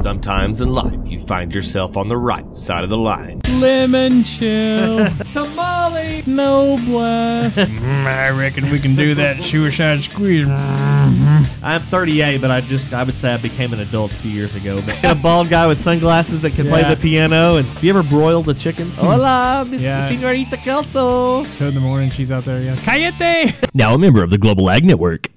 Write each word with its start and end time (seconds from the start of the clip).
Sometimes 0.00 0.62
in 0.62 0.72
life, 0.72 0.98
you 1.06 1.18
find 1.20 1.54
yourself 1.54 1.94
on 1.98 2.08
the 2.08 2.16
right 2.16 2.54
side 2.54 2.84
of 2.84 2.88
the 2.90 2.96
line. 2.96 3.40
Lemon 3.58 4.24
chill. 4.24 5.06
Tamale. 5.30 6.22
No 6.26 6.78
blast. 6.86 7.58
Mm, 7.58 8.04
I 8.06 8.30
reckon 8.30 8.70
we 8.70 8.78
can 8.78 8.96
do 8.96 9.14
that 9.16 9.42
suicide 9.42 10.02
squeeze. 10.02 10.46
I'm 10.48 11.82
38, 11.82 12.40
but 12.40 12.50
I 12.50 12.62
just 12.62 12.94
I 12.94 13.02
would 13.02 13.14
say 13.14 13.34
I 13.34 13.36
became 13.36 13.74
an 13.74 13.80
adult 13.80 14.12
a 14.12 14.16
few 14.16 14.30
years 14.30 14.54
ago. 14.54 14.78
But 14.86 15.04
a 15.04 15.14
bald 15.14 15.50
guy 15.50 15.66
with 15.66 15.76
sunglasses 15.76 16.40
that 16.40 16.52
can 16.54 16.68
play 16.68 16.82
the 16.82 16.98
piano. 16.98 17.56
And 17.56 17.66
have 17.68 17.84
you 17.84 17.90
ever 17.90 18.02
broiled 18.02 18.48
a 18.48 18.54
chicken? 18.54 18.88
Hola, 18.92 19.66
Miss 19.68 19.82
Yeah. 19.82 20.08
Senorita 20.08 20.56
Kelso. 20.56 21.44
Two 21.44 21.66
in 21.66 21.74
the 21.74 21.80
morning, 21.80 22.08
she's 22.08 22.32
out 22.32 22.46
there. 22.46 22.62
Yeah. 22.62 22.76
Cayete. 22.76 23.74
Now 23.74 23.92
a 23.94 23.98
member 23.98 24.22
of 24.22 24.30
the 24.30 24.38
Global 24.38 24.70
Ag 24.70 24.82
Network. 24.86 25.28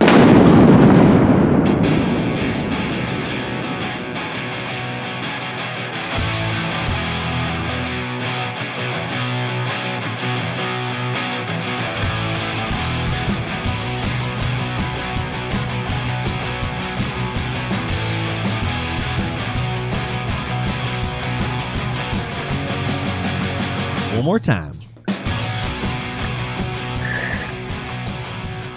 More 24.34 24.40
time. 24.40 24.74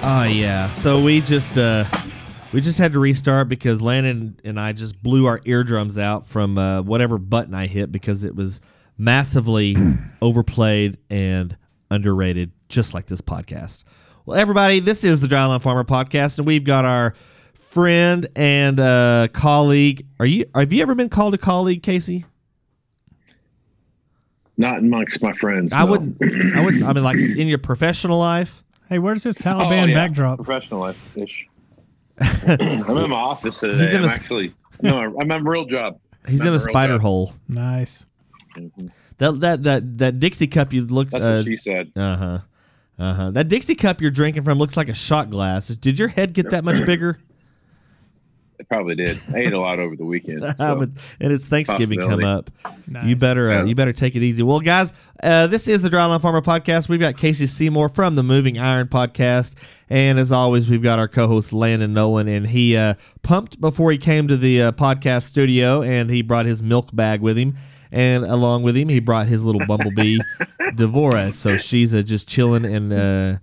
Oh 0.03 0.25
yeah. 0.31 0.69
So 0.69 1.01
we 1.01 1.23
just 1.23 1.57
uh 1.57 1.85
we 2.53 2.61
just 2.61 2.79
had 2.79 2.93
to 2.93 2.99
restart 2.99 3.49
because 3.49 3.81
Landon 3.81 4.39
and 4.45 4.61
I 4.61 4.73
just 4.73 5.03
blew 5.03 5.25
our 5.25 5.41
eardrums 5.47 5.99
out 5.99 6.27
from 6.27 6.59
uh, 6.59 6.83
whatever 6.83 7.17
button 7.17 7.55
I 7.55 7.69
hit 7.69 7.91
because 7.91 8.23
it 8.23 8.37
was 8.37 8.61
massively 8.99 9.77
overplayed 10.21 10.99
and 11.09 11.57
underrated, 11.91 12.53
just 12.69 12.93
like 12.93 13.07
this 13.07 13.23
podcast. 13.23 13.85
Well, 14.27 14.39
everybody, 14.39 14.81
this 14.81 15.05
is 15.05 15.21
the 15.21 15.27
Dryland 15.27 15.63
Farmer 15.63 15.85
podcast, 15.85 16.37
and 16.37 16.47
we've 16.47 16.65
got 16.65 16.85
our 16.85 17.15
friend 17.55 18.29
and 18.37 18.79
uh, 18.79 19.29
colleague. 19.33 20.07
Are 20.21 20.27
you? 20.27 20.45
Have 20.55 20.75
you 20.75 20.83
ever 20.83 20.95
been 20.95 21.09
called 21.09 21.33
a 21.33 21.39
colleague, 21.39 21.83
Casey? 21.83 22.27
Not 24.59 24.79
amongst 24.79 25.21
my 25.23 25.33
friends. 25.35 25.71
I 25.73 25.85
no. 25.85 25.91
wouldn't. 25.91 26.17
I 26.57 26.61
wouldn't. 26.65 26.83
I 26.85 26.93
mean, 26.93 27.05
like 27.05 27.17
in 27.17 27.47
your 27.47 27.59
professional 27.59 28.19
life. 28.19 28.63
Hey, 28.89 28.99
where's 28.99 29.23
this 29.23 29.37
Oh, 29.41 29.45
Taliban 29.45 29.89
yeah. 29.89 29.95
backdrop? 29.95 30.37
Professional 30.43 30.81
life 30.81 31.17
ish. 31.17 31.47
I'm 32.21 32.61
in 32.97 33.11
my 33.11 33.17
office 33.17 33.59
today. 33.59 33.77
He's 33.79 33.91
in 33.93 33.99
I'm 33.99 34.05
a 34.05 34.07
s- 34.07 34.15
actually 34.19 34.55
no, 34.83 34.99
I'm 35.21 35.31
at 35.31 35.41
a 35.41 35.43
real 35.43 35.65
job. 35.67 35.99
He's 36.29 36.41
in 36.41 36.47
I'm 36.49 36.53
a 36.55 36.57
at 36.57 36.63
spider 36.63 36.95
job. 36.95 37.03
hole. 37.03 37.33
Nice. 37.49 38.07
Mhm. 38.57 38.91
That 39.19 39.41
that 39.41 39.63
that 39.65 39.99
that 39.99 40.21
Dixie 40.21 40.47
cup 40.47 40.73
you 40.73 40.87
looked. 40.87 41.11
That's 41.13 41.23
Uh 41.25 41.37
what 41.39 41.47
she 41.47 41.57
said. 41.59 41.93
Uh 41.97 42.17
huh. 42.17 42.39
Uh 42.99 43.13
huh. 43.15 43.31
That 43.33 43.49
Dixie 43.49 43.75
cup 43.75 44.01
you're 44.01 44.11
drinking 44.11 44.45
from 44.45 44.57
looks 44.59 44.77
like 44.77 44.89
a 44.89 44.95
shot 44.95 45.29
glass. 45.31 45.69
Did 45.69 45.99
your 45.99 46.09
head 46.09 46.33
get 46.33 46.49
that 46.51 46.65
much 46.65 46.83
bigger? 46.87 47.19
It 48.59 48.69
probably 48.71 48.95
did. 48.95 49.21
I 49.35 49.39
ate 49.41 49.53
a 49.53 49.61
lot 49.61 49.79
over 49.79 49.97
the 49.97 50.05
weekend. 50.05 50.43
So- 50.59 50.77
would- 50.77 50.97
and 51.21 51.33
it's 51.33 51.47
Thanksgiving 51.47 52.01
come 52.01 52.25
up. 52.25 52.51
Nice. 52.87 53.07
You 53.07 53.17
better 53.17 53.53
uh, 53.53 53.65
you 53.65 53.75
better 53.75 53.93
take 53.93 54.17
it 54.17 54.23
easy. 54.23 54.43
Well, 54.43 54.61
guys, 54.61 54.93
uh, 55.23 55.47
this 55.49 55.69
is 55.69 55.83
the 55.83 55.91
Dryland 55.91 56.23
Farmer 56.23 56.41
podcast. 56.41 56.89
We've 56.89 57.01
got 57.01 57.17
Casey 57.17 57.47
Seymour 57.47 57.89
from 57.91 58.15
the 58.15 58.23
Moving 58.23 58.59
Iron 58.59 58.89
podcast, 58.89 59.55
and 59.91 60.19
as 60.19 60.33
always, 60.33 60.69
we've 60.69 60.83
got 60.83 60.99
our 60.99 61.09
co-host 61.09 61.53
Landon 61.53 61.93
Nolan, 61.93 62.29
and 62.29 62.47
he 62.47 62.77
uh, 62.77 62.95
pumped 63.23 63.61
before 63.61 63.93
he 63.93 63.99
came 63.99 64.29
to 64.29 64.37
the 64.37 64.63
uh, 64.63 64.73
podcast 64.73 65.25
studio, 65.25 65.83
and 65.83 66.09
he 66.11 66.23
brought 66.23 66.47
his 66.47 66.63
milk 66.63 66.95
bag 66.95 67.21
with 67.21 67.37
him, 67.37 67.57
and 67.93 68.25
along 68.25 68.63
with 68.63 68.77
him, 68.77 68.89
he 68.89 69.01
brought 69.01 69.27
his 69.27 69.43
little 69.43 69.67
bumblebee, 69.67 70.19
Devora. 70.77 71.33
So 71.33 71.57
she's 71.57 71.93
uh, 71.95 72.03
just 72.03 72.29
chilling, 72.29 72.65
and 72.65 72.93
uh, 72.93 73.39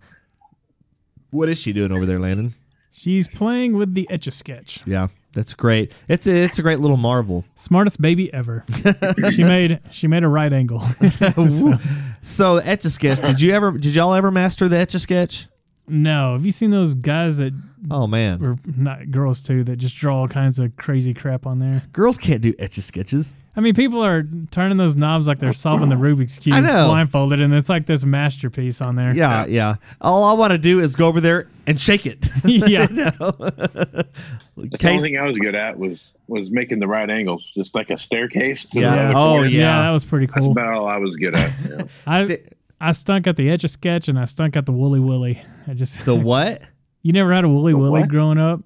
what 1.32 1.50
is 1.50 1.60
she 1.60 1.74
doing 1.74 1.92
over 1.92 2.06
there, 2.06 2.20
Landon? 2.20 2.56
She's 2.96 3.28
playing 3.28 3.74
with 3.76 3.94
the 3.96 4.08
Etch 4.12 4.28
a 4.28 4.32
Sketch. 4.32 4.82
Yeah, 4.86 5.08
that's 5.34 5.56
great. 5.56 5.92
It's 6.08 6.28
a, 6.28 6.44
it's 6.44 6.60
a 6.60 6.62
great 6.62 6.80
little 6.80 6.96
marvel. 6.98 7.44
Smartest 7.56 8.00
baby 8.00 8.32
ever. 8.34 8.64
she 9.34 9.44
made 9.44 9.80
she 9.90 10.08
made 10.08 10.24
a 10.24 10.28
right 10.28 10.54
angle. 10.54 10.84
So- 11.50 11.78
So 12.22 12.58
Etch 12.58 12.86
a 12.86 12.90
Sketch, 12.92 13.20
did 13.22 13.42
you 13.42 13.52
ever 13.54 13.72
did 13.72 13.96
y'all 13.96 14.14
ever 14.14 14.30
master 14.32 14.70
the 14.70 14.78
Etch 14.78 14.94
a 14.96 15.00
Sketch? 15.00 15.48
no, 15.88 16.32
have 16.34 16.46
you 16.46 16.52
seen 16.54 16.70
those 16.70 16.94
guys 16.94 17.38
that 17.40 17.52
Oh 17.92 18.08
man, 18.08 18.42
or 18.46 18.58
not 18.78 19.12
girls 19.12 19.42
too 19.42 19.64
that 19.66 19.76
just 19.78 19.96
draw 19.96 20.20
all 20.20 20.28
kinds 20.30 20.60
of 20.60 20.78
crazy 20.78 21.14
crap 21.16 21.46
on 21.48 21.58
there? 21.60 21.82
girls 21.92 22.18
can't 22.18 22.42
do 22.42 22.54
Etch 22.60 22.78
a 22.78 22.82
Sketches. 22.84 23.34
I 23.56 23.62
mean, 23.62 23.76
people 23.76 24.04
are 24.04 24.24
turning 24.50 24.78
those 24.78 24.96
knobs 24.96 25.28
like 25.28 25.38
they're 25.40 25.54
solving 25.54 25.90
the 25.90 25.96
Rubik's 25.96 26.40
cube 26.40 26.56
I 26.56 26.60
know. 26.60 26.88
blindfolded, 26.88 27.40
and 27.40 27.54
it's 27.54 27.70
like 27.70 27.86
this 27.86 28.04
masterpiece 28.04 28.82
on 28.82 28.96
there. 28.96 29.16
Yeah, 29.16 29.46
yeah. 29.46 29.76
All 30.02 30.24
I 30.24 30.34
want 30.34 30.52
to 30.52 30.58
do 30.58 30.80
is 30.80 30.96
go 30.96 31.08
over 31.08 31.22
there 31.22 31.48
and 31.68 31.80
shake 31.80 32.06
it. 32.08 32.28
Yeah. 32.46 32.88
You 32.90 32.96
know? 32.96 33.12
That's 33.32 34.08
the 34.56 34.78
Case- 34.80 34.90
only 34.98 35.02
thing 35.10 35.18
I 35.20 35.26
was 35.28 35.38
good 35.38 35.56
at 35.56 35.78
was 35.78 36.00
was 36.28 36.50
making 36.50 36.80
the 36.80 36.88
right 36.88 37.10
angles, 37.10 37.44
just 37.56 37.76
like 37.76 37.90
a 37.90 38.00
staircase. 38.00 38.64
To 38.72 38.80
Yeah. 38.80 38.96
The 38.96 39.02
other 39.04 39.10
Oh, 39.18 39.34
corner. 39.36 39.48
yeah. 39.48 39.82
that 39.84 39.92
was 39.92 40.06
pretty 40.06 40.26
cool. 40.28 40.54
That's 40.54 40.64
cool. 40.66 40.74
about 40.74 40.74
all 40.82 40.88
I 40.88 40.98
was 40.98 41.16
good 41.18 41.36
at. 41.36 41.52
yeah. 41.70 41.84
I 42.08 42.26
Sti- 42.26 42.44
I 42.82 42.92
stunk 42.92 43.28
at 43.28 43.36
the 43.36 43.50
Etch 43.50 43.64
a 43.64 43.68
Sketch, 43.68 44.08
and 44.08 44.18
I 44.20 44.26
stunk 44.26 44.56
at 44.58 44.66
the 44.66 44.72
Woolly 44.72 45.00
Willy. 45.00 45.42
I 45.68 45.74
just 45.74 46.04
the 46.06 46.16
what? 46.16 46.62
you 47.02 47.14
never 47.14 47.34
had 47.34 47.44
a 47.44 47.50
Woolly 47.50 47.74
The 47.74 47.78
Willy 47.78 48.02
what? 48.02 48.10
growing 48.10 48.38
up. 48.40 48.62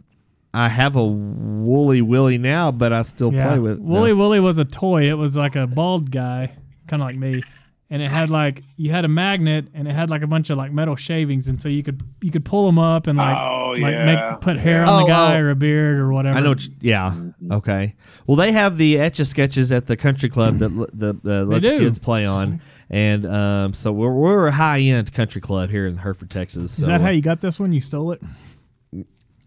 I 0.57 0.69
have 0.69 0.95
a 0.95 1.05
woolly 1.05 2.01
willy 2.01 2.37
now, 2.37 2.71
but 2.71 2.91
I 2.93 3.01
still 3.03 3.31
play 3.31 3.59
with 3.59 3.79
Wooly 3.79 4.11
no. 4.11 4.15
Wooly 4.17 4.39
was 4.39 4.59
a 4.59 4.65
toy. 4.65 5.09
It 5.09 5.13
was 5.13 5.37
like 5.37 5.55
a 5.55 5.67
bald 5.67 6.11
guy, 6.11 6.51
kind 6.87 7.01
of 7.01 7.07
like 7.07 7.15
me, 7.17 7.43
and 7.89 8.01
it 8.01 8.09
had 8.09 8.29
like 8.29 8.63
you 8.75 8.91
had 8.91 9.05
a 9.05 9.07
magnet, 9.07 9.67
and 9.73 9.87
it 9.87 9.93
had 9.93 10.09
like 10.09 10.21
a 10.21 10.27
bunch 10.27 10.49
of 10.49 10.57
like 10.57 10.71
metal 10.71 10.95
shavings, 10.95 11.47
and 11.47 11.61
so 11.61 11.69
you 11.69 11.83
could 11.83 12.01
you 12.21 12.31
could 12.31 12.43
pull 12.45 12.65
them 12.65 12.79
up 12.79 13.07
and 13.07 13.17
like 13.17 13.37
Oh, 13.37 13.75
like 13.79 13.91
yeah. 13.93 14.05
make 14.31 14.41
put 14.41 14.57
hair 14.57 14.83
Yeah. 14.83 14.89
on 14.89 15.03
Oh, 15.03 15.05
the 15.05 15.11
guy 15.11 15.35
oh. 15.35 15.39
or 15.41 15.49
a 15.51 15.55
beard 15.55 15.99
or 15.99 16.11
whatever. 16.11 16.37
I 16.37 16.41
know. 16.41 16.49
What 16.49 16.65
you- 16.65 16.73
yeah. 16.81 17.13
Okay. 17.51 17.95
Well, 18.25 18.37
they 18.37 18.51
have 18.51 18.77
the 18.77 18.99
etch 18.99 19.19
a 19.19 19.25
sketches 19.25 19.71
at 19.71 19.85
the 19.87 19.95
country 19.97 20.29
club 20.29 20.57
that 20.59 20.71
l- 20.71 20.87
the, 20.93 21.13
the 21.23 21.45
let 21.45 21.61
the 21.61 21.77
kids 21.77 21.99
play 21.99 22.25
on, 22.25 22.61
and 22.89 23.25
um, 23.27 23.73
so 23.73 23.91
we're 23.91 24.13
we're 24.13 24.47
a 24.47 24.51
high 24.51 24.79
end 24.79 25.13
country 25.13 25.41
club 25.41 25.69
here 25.69 25.85
in 25.87 25.97
Hereford, 25.97 26.29
Texas. 26.29 26.79
Is 26.79 26.87
that 26.87 27.01
how 27.01 27.09
you 27.09 27.21
got 27.21 27.41
this 27.41 27.59
one? 27.59 27.73
You 27.73 27.81
stole 27.81 28.11
it? 28.13 28.21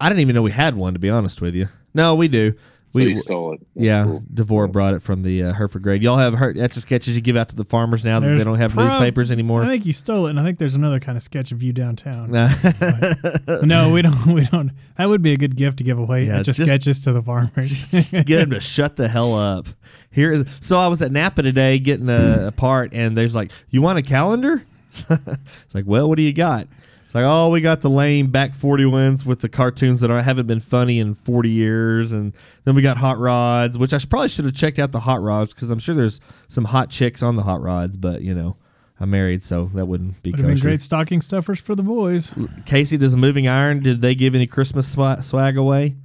I 0.01 0.09
didn't 0.09 0.21
even 0.21 0.35
know 0.35 0.43
we 0.43 0.51
had 0.53 0.75
one. 0.77 0.95
To 0.95 0.99
be 0.99 1.11
honest 1.11 1.41
with 1.41 1.55
you, 1.55 1.69
no, 1.95 2.15
we 2.15 2.29
do. 2.29 2.53
So 2.93 2.95
We 2.95 3.11
you 3.11 3.21
stole 3.21 3.53
it. 3.53 3.61
That's 3.61 3.85
yeah, 3.85 4.03
cool. 4.03 4.25
Devore 4.35 4.67
brought 4.67 4.95
it 4.95 5.03
from 5.03 5.23
the 5.23 5.45
uh, 5.45 5.53
Hereford 5.53 5.85
grade. 5.85 6.03
Y'all 6.03 6.19
have 6.19 6.35
her 6.35 6.53
etch 6.59 6.77
a 6.77 6.81
sketches 6.81 7.15
you 7.15 7.23
give 7.23 7.37
out 7.37 7.49
to 7.51 7.55
the 7.55 7.63
farmers 7.63 8.05
now 8.05 8.19
that 8.19 8.37
they 8.37 8.43
don't 8.43 8.59
have 8.59 8.73
prob- 8.73 8.91
newspapers 8.91 9.31
anymore. 9.31 9.63
I 9.63 9.69
think 9.69 9.87
you 9.87 9.93
stole 9.93 10.27
it, 10.27 10.31
and 10.31 10.41
I 10.41 10.43
think 10.43 10.59
there's 10.59 10.75
another 10.75 10.99
kind 10.99 11.17
of 11.17 11.23
sketch 11.23 11.53
of 11.53 11.63
you 11.63 11.73
downtown. 11.73 12.33
no, 13.63 13.91
we 13.91 14.03
don't. 14.03 14.27
We 14.27 14.45
don't. 14.47 14.73
That 14.99 15.09
would 15.09 15.23
be 15.23 15.33
a 15.33 15.37
good 15.37 15.55
gift 15.55 15.79
to 15.79 15.85
give 15.85 16.01
away. 16.01 16.27
Yeah, 16.27 16.43
just, 16.43 16.57
just- 16.57 16.69
sketches 16.69 17.01
to 17.05 17.13
the 17.13 17.23
farmers. 17.23 17.89
just 17.91 18.11
get 18.11 18.39
them 18.39 18.51
to 18.51 18.61
shut 18.61 18.97
the 18.97 19.07
hell 19.07 19.35
up. 19.35 19.69
Here 20.11 20.33
is 20.33 20.45
so 20.61 20.77
I 20.77 20.89
was 20.89 21.01
at 21.01 21.13
Napa 21.13 21.43
today 21.43 21.79
getting 21.79 22.09
a, 22.09 22.49
a 22.49 22.53
part, 22.53 22.93
and 22.93 23.17
there's 23.17 23.37
like, 23.37 23.53
you 23.69 23.83
want 23.83 23.99
a 24.01 24.03
calendar? 24.03 24.65
it's 24.91 25.75
like, 25.75 25.85
well, 25.87 26.09
what 26.09 26.17
do 26.17 26.23
you 26.23 26.33
got? 26.33 26.67
It's 27.11 27.15
like, 27.17 27.25
oh, 27.25 27.51
we 27.51 27.61
got 27.61 27.81
the 27.81 27.91
lame 27.91 28.29
back 28.29 28.55
40 28.55 28.85
ones 28.85 29.27
with 29.27 29.41
the 29.41 29.49
cartoons 29.49 30.01
that 30.01 30.13
are, 30.13 30.23
haven't 30.23 30.47
been 30.47 30.61
funny 30.61 31.01
in 31.01 31.17
40 31.17 31.51
years, 31.51 32.13
and 32.13 32.33
then 32.63 32.77
we 32.77 32.83
got 32.83 32.99
hot 32.99 33.19
rods, 33.19 33.77
which 33.77 33.93
I 33.93 33.99
sh- 33.99 34.09
probably 34.09 34.29
should 34.29 34.45
have 34.45 34.55
checked 34.55 34.79
out 34.79 34.93
the 34.93 35.01
hot 35.01 35.21
rods 35.21 35.53
because 35.53 35.73
I'm 35.73 35.81
sure 35.81 35.97
there's 35.97 36.21
some 36.47 36.67
hot 36.67 36.89
chicks 36.89 37.21
on 37.21 37.35
the 37.35 37.43
hot 37.43 37.63
rods, 37.63 37.97
but 37.97 38.23
you 38.23 38.33
know. 38.33 38.57
I'm 39.01 39.11
married, 39.11 39.43
so 39.43 39.71
that 39.75 39.87
wouldn't 39.87 40.23
be 40.23 40.31
Would 40.31 40.41
have 40.41 40.47
been 40.47 40.59
great 40.59 40.83
stocking 40.83 41.21
stuffers 41.21 41.59
for 41.59 41.75
the 41.75 41.83
boys. 41.83 42.33
Casey, 42.67 42.97
does 42.99 43.15
a 43.15 43.17
moving 43.17 43.49
iron? 43.49 43.83
Did 43.83 44.03
they 44.03 44.15
give 44.15 44.35
any 44.35 44.47
Christmas 44.47 44.87
swag 44.87 45.57
away? 45.57 45.97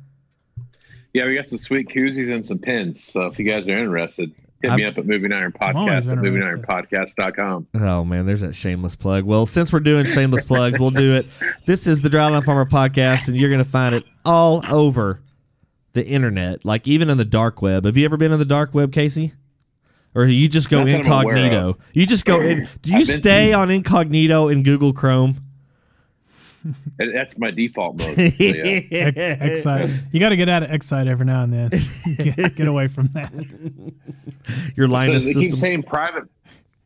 Yeah, 1.14 1.26
we 1.26 1.36
got 1.36 1.50
some 1.50 1.58
sweet 1.58 1.90
koozies 1.90 2.34
and 2.34 2.48
some 2.48 2.58
pins. 2.58 3.04
So 3.04 3.26
if 3.26 3.38
you 3.38 3.44
guys 3.44 3.68
are 3.68 3.78
interested, 3.78 4.34
hit 4.70 4.76
me 4.78 4.84
I'm- 4.84 4.92
up 4.94 4.98
at 4.98 5.06
Moving 5.08 5.32
Iron 5.34 5.52
Podcast 5.52 6.12
at 6.12 6.18
interested. 6.26 6.62
movingironpodcast.com. 6.66 7.68
Oh 7.76 8.04
man, 8.04 8.26
there's 8.26 8.42
that 8.42 8.56
shameless 8.56 8.96
plug. 8.96 9.24
Well, 9.24 9.46
since 9.46 9.72
we're 9.74 9.80
doing 9.80 10.06
shameless 10.06 10.44
plugs, 10.46 10.80
we'll 10.80 10.92
do 10.92 11.16
it. 11.16 11.26
This 11.66 11.88
is 11.88 12.02
the 12.02 12.10
Dryland 12.10 12.44
Farmer 12.46 12.66
podcast, 12.66 13.28
and 13.28 13.38
you're 13.38 13.50
gonna 13.52 13.64
find 13.64 13.96
it 13.96 14.04
all 14.26 14.64
over 14.70 15.22
the 15.94 16.06
internet, 16.06 16.66
like 16.66 16.88
even 16.88 17.10
in 17.10 17.18
the 17.18 17.26
dark 17.26 17.62
web. 17.62 17.86
Have 17.86 17.96
you 17.98 18.06
ever 18.06 18.18
been 18.18 18.32
in 18.32 18.40
the 18.40 18.46
dark 18.46 18.74
web, 18.74 18.92
Casey? 18.92 19.34
Or 20.14 20.24
you 20.26 20.48
just 20.48 20.70
go 20.70 20.80
Not 20.80 20.86
that 20.86 21.06
I'm 21.06 21.12
aware 21.24 21.36
incognito? 21.36 21.78
You 21.94 22.06
just 22.06 22.24
go 22.24 22.40
in. 22.42 22.70
Do 22.82 22.94
you 22.98 23.04
stay 23.06 23.48
to- 23.48 23.54
on 23.54 23.70
incognito 23.70 24.48
in 24.48 24.64
Google 24.64 24.94
Chrome? 24.94 25.42
And 27.00 27.16
That's 27.16 27.38
my 27.38 27.52
default 27.52 27.98
mode. 28.00 28.16
So, 28.18 28.22
yeah. 28.40 29.44
Excite. 29.44 29.90
You 30.12 30.20
got 30.20 30.30
to 30.30 30.36
get 30.36 30.50
out 30.50 30.64
of 30.64 30.72
Excite 30.72 31.08
every 31.08 31.26
now 31.26 31.44
and 31.44 31.54
then. 31.54 31.70
get, 32.18 32.56
get 32.56 32.68
away 32.68 32.88
from 32.88 33.08
that. 33.14 33.32
Your 34.76 34.88
So 34.88 34.94
Linus 34.94 35.26
they 35.26 35.34
keep 35.34 35.42
system. 35.44 35.60
saying 35.60 35.84
private. 35.84 36.24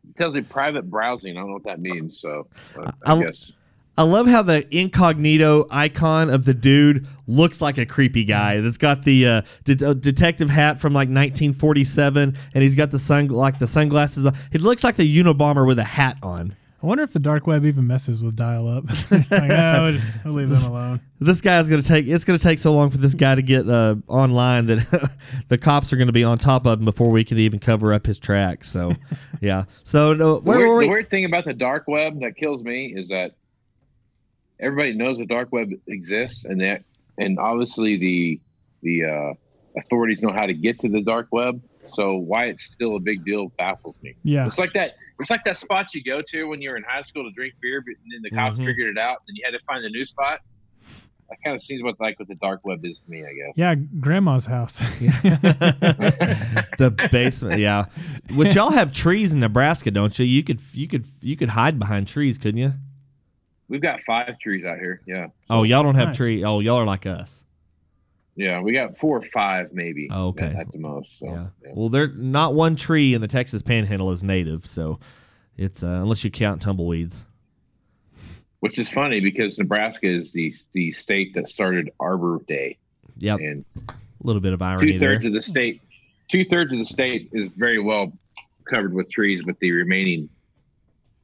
It 0.10 0.18
tells 0.22 0.34
me 0.34 0.42
private 0.42 0.90
browsing. 0.90 1.38
I 1.38 1.42
don't 1.42 1.48
know 1.50 1.54
what 1.54 1.64
that 1.64 1.80
means. 1.80 2.20
So 2.20 2.48
I, 2.78 2.82
I 2.82 2.92
I'll- 3.06 3.22
guess 3.22 3.52
I 3.98 4.04
love 4.04 4.28
how 4.28 4.42
the 4.42 4.66
incognito 4.74 5.68
icon 5.72 6.30
of 6.30 6.46
the 6.46 6.54
dude 6.54 7.06
looks 7.28 7.60
like 7.62 7.78
a 7.78 7.86
creepy 7.86 8.24
guy 8.24 8.62
that's 8.62 8.78
got 8.78 9.04
the 9.04 9.28
uh, 9.28 9.42
de- 9.66 9.90
uh, 9.90 9.94
detective 9.94 10.50
hat 10.50 10.80
from 10.80 10.94
like 10.94 11.10
1947, 11.10 12.38
and 12.54 12.64
he's 12.64 12.76
got 12.76 12.92
the 12.92 13.00
sun 13.00 13.28
like 13.28 13.60
the 13.60 13.68
sunglasses. 13.68 14.26
on. 14.26 14.34
He 14.54 14.58
looks 14.58 14.86
like 14.86 14.96
the 14.96 15.18
Unabomber 15.24 15.68
with 15.68 15.80
a 15.80 15.84
hat 15.84 16.18
on. 16.24 16.56
I 16.82 16.86
wonder 16.86 17.04
if 17.04 17.12
the 17.12 17.20
dark 17.20 17.46
web 17.46 17.66
even 17.66 17.88
messes 17.88 18.24
with 18.24 18.38
dial-up. 18.38 18.86
like, 19.12 19.32
oh, 19.32 19.84
we'll, 19.84 19.92
just, 19.92 20.16
we'll 20.24 20.34
leave 20.34 20.48
them 20.48 20.64
alone. 20.64 21.02
This 21.20 21.42
guy's 21.42 21.68
gonna 21.68 21.82
take. 21.84 22.08
It's 22.08 22.24
gonna 22.24 22.40
take 22.40 22.58
so 22.58 22.74
long 22.74 22.90
for 22.90 22.98
this 22.98 23.14
guy 23.14 23.36
to 23.36 23.42
get 23.42 23.70
uh, 23.70 23.96
online 24.08 24.68
that 24.68 25.12
the 25.50 25.58
cops 25.58 25.92
are 25.92 25.98
gonna 25.98 26.14
be 26.14 26.24
on 26.24 26.38
top 26.38 26.66
of 26.66 26.80
him 26.80 26.86
before 26.86 27.10
we 27.10 27.26
can 27.26 27.38
even 27.38 27.60
cover 27.60 27.94
up 27.94 28.06
his 28.06 28.18
tracks. 28.18 28.72
So, 28.72 28.94
yeah. 29.42 29.66
So 29.84 30.14
no, 30.14 30.36
The 30.36 30.50
weird, 30.50 30.78
we? 30.78 30.86
the 30.86 30.90
weird 30.90 31.10
thing 31.10 31.26
about 31.26 31.44
the 31.44 31.54
dark 31.54 31.86
web 31.90 32.22
that 32.22 32.38
kills 32.38 32.64
me 32.64 32.94
is 32.96 33.10
that 33.10 33.34
everybody 34.60 34.94
knows 34.94 35.18
the 35.18 35.26
dark 35.26 35.52
web 35.52 35.72
exists, 35.88 36.46
and 36.46 36.62
that, 36.62 36.84
and 37.18 37.38
obviously 37.40 37.98
the 37.98 38.40
the 38.84 39.04
uh, 39.04 39.34
authorities 39.78 40.22
know 40.22 40.32
how 40.34 40.46
to 40.46 40.54
get 40.54 40.80
to 40.80 40.88
the 40.88 41.02
dark 41.02 41.28
web. 41.32 41.62
So 41.96 42.16
why 42.18 42.44
it's 42.46 42.64
still 42.74 42.96
a 42.96 43.00
big 43.00 43.26
deal 43.26 43.50
baffles 43.58 43.96
me. 44.02 44.16
Yeah. 44.24 44.48
It's 44.48 44.58
like 44.58 44.72
that. 44.74 44.96
It's 45.20 45.30
like 45.30 45.44
that 45.46 45.58
spot 45.58 45.94
you 45.94 46.04
go 46.04 46.22
to 46.32 46.44
when 46.46 46.62
you're 46.62 46.78
in 46.78 46.84
high 46.84 47.04
school 47.04 47.24
to 47.24 47.32
drink 47.32 47.54
beer, 47.62 47.82
but 47.82 47.94
then 48.12 48.22
the 48.22 48.30
cops 48.32 48.58
Mhm. 48.58 48.66
figured 48.66 48.90
it 48.96 48.98
out, 48.98 49.18
and 49.28 49.36
you 49.38 49.44
had 49.46 49.52
to 49.52 49.60
find 49.66 49.84
a 49.84 49.90
new 49.90 50.06
spot. 50.06 50.40
That 51.30 51.38
kind 51.44 51.56
of 51.56 51.62
seems 51.62 51.84
what 51.84 52.00
like 52.00 52.18
what 52.18 52.28
the 52.28 52.36
dark 52.36 52.62
web 52.66 52.84
is 52.84 52.98
to 53.06 53.12
me, 53.12 53.20
I 53.20 53.34
guess. 53.34 53.54
Yeah, 53.56 53.76
grandma's 53.76 54.46
house. 54.48 54.80
the 56.80 57.10
basement. 57.12 57.60
Yeah. 57.60 57.86
Which 58.32 58.56
y'all 58.56 58.72
have 58.72 58.92
trees 58.92 59.34
in 59.34 59.40
Nebraska, 59.40 59.92
don't 59.92 60.18
you? 60.18 60.26
You 60.26 60.44
could 60.44 60.60
you 60.74 60.88
could 60.88 61.06
you 61.22 61.36
could 61.36 61.50
hide 61.50 61.78
behind 61.80 62.08
trees, 62.08 62.38
couldn't 62.38 62.60
you? 62.60 62.74
We've 63.68 63.82
got 63.82 64.00
five 64.08 64.40
trees 64.40 64.66
out 64.66 64.80
here. 64.80 65.02
Yeah, 65.06 65.28
Oh, 65.50 65.62
y'all 65.64 65.84
don't 65.84 65.94
have 65.96 66.08
Nice. 66.10 66.18
tree. 66.18 66.44
Oh, 66.44 66.60
y'all 66.62 66.78
are 66.80 66.86
like 66.86 67.06
us. 67.06 67.44
Yeah, 68.40 68.62
we 68.62 68.72
got 68.74 68.98
four 68.98 69.18
or 69.18 69.26
five 69.34 69.74
maybe. 69.74 70.08
Oh, 70.12 70.30
okay. 70.30 70.56
at, 70.58 70.72
the 70.72 70.78
most. 70.80 71.10
So, 71.20 71.26
yeah. 71.28 71.48
yeah. 71.64 71.72
Well, 71.76 71.90
there 71.90 72.08
not 72.08 72.54
one 72.54 72.76
tree 72.76 73.14
in 73.14 73.22
the 73.22 73.28
Texas 73.28 73.62
Panhandle 73.62 74.12
is 74.12 74.24
native, 74.24 74.66
so 74.66 75.00
it's 75.58 75.84
uh, 75.84 75.88
unless 75.88 76.24
you 76.24 76.32
count 76.32 76.62
tumbleweeds. 76.62 77.26
which 78.62 78.78
is 78.80 78.88
funny 78.90 79.20
because 79.20 79.58
Nebraska 79.58 80.08
is 80.08 80.32
the 80.32 80.54
the 80.74 80.92
state 80.94 81.34
that 81.36 81.50
started 81.50 81.92
Arbor 82.00 82.40
Day, 82.48 82.78
Yep. 83.18 83.40
and 83.40 83.66
A 83.90 83.94
little 84.24 84.42
bit 84.42 84.54
of 84.54 84.62
irony 84.62 84.94
two 84.94 85.00
there. 85.00 85.16
thirds 85.16 85.26
of 85.26 85.34
the 85.34 85.42
state, 85.42 85.82
two 86.32 86.46
thirds 86.46 86.72
of 86.72 86.80
the 86.80 86.86
state 86.86 87.30
is 87.34 87.50
very 87.58 87.80
well 87.80 88.14
covered 88.66 88.94
with 88.94 89.10
trees, 89.12 89.42
but 89.46 89.60
the 89.60 89.72
remaining 89.72 90.30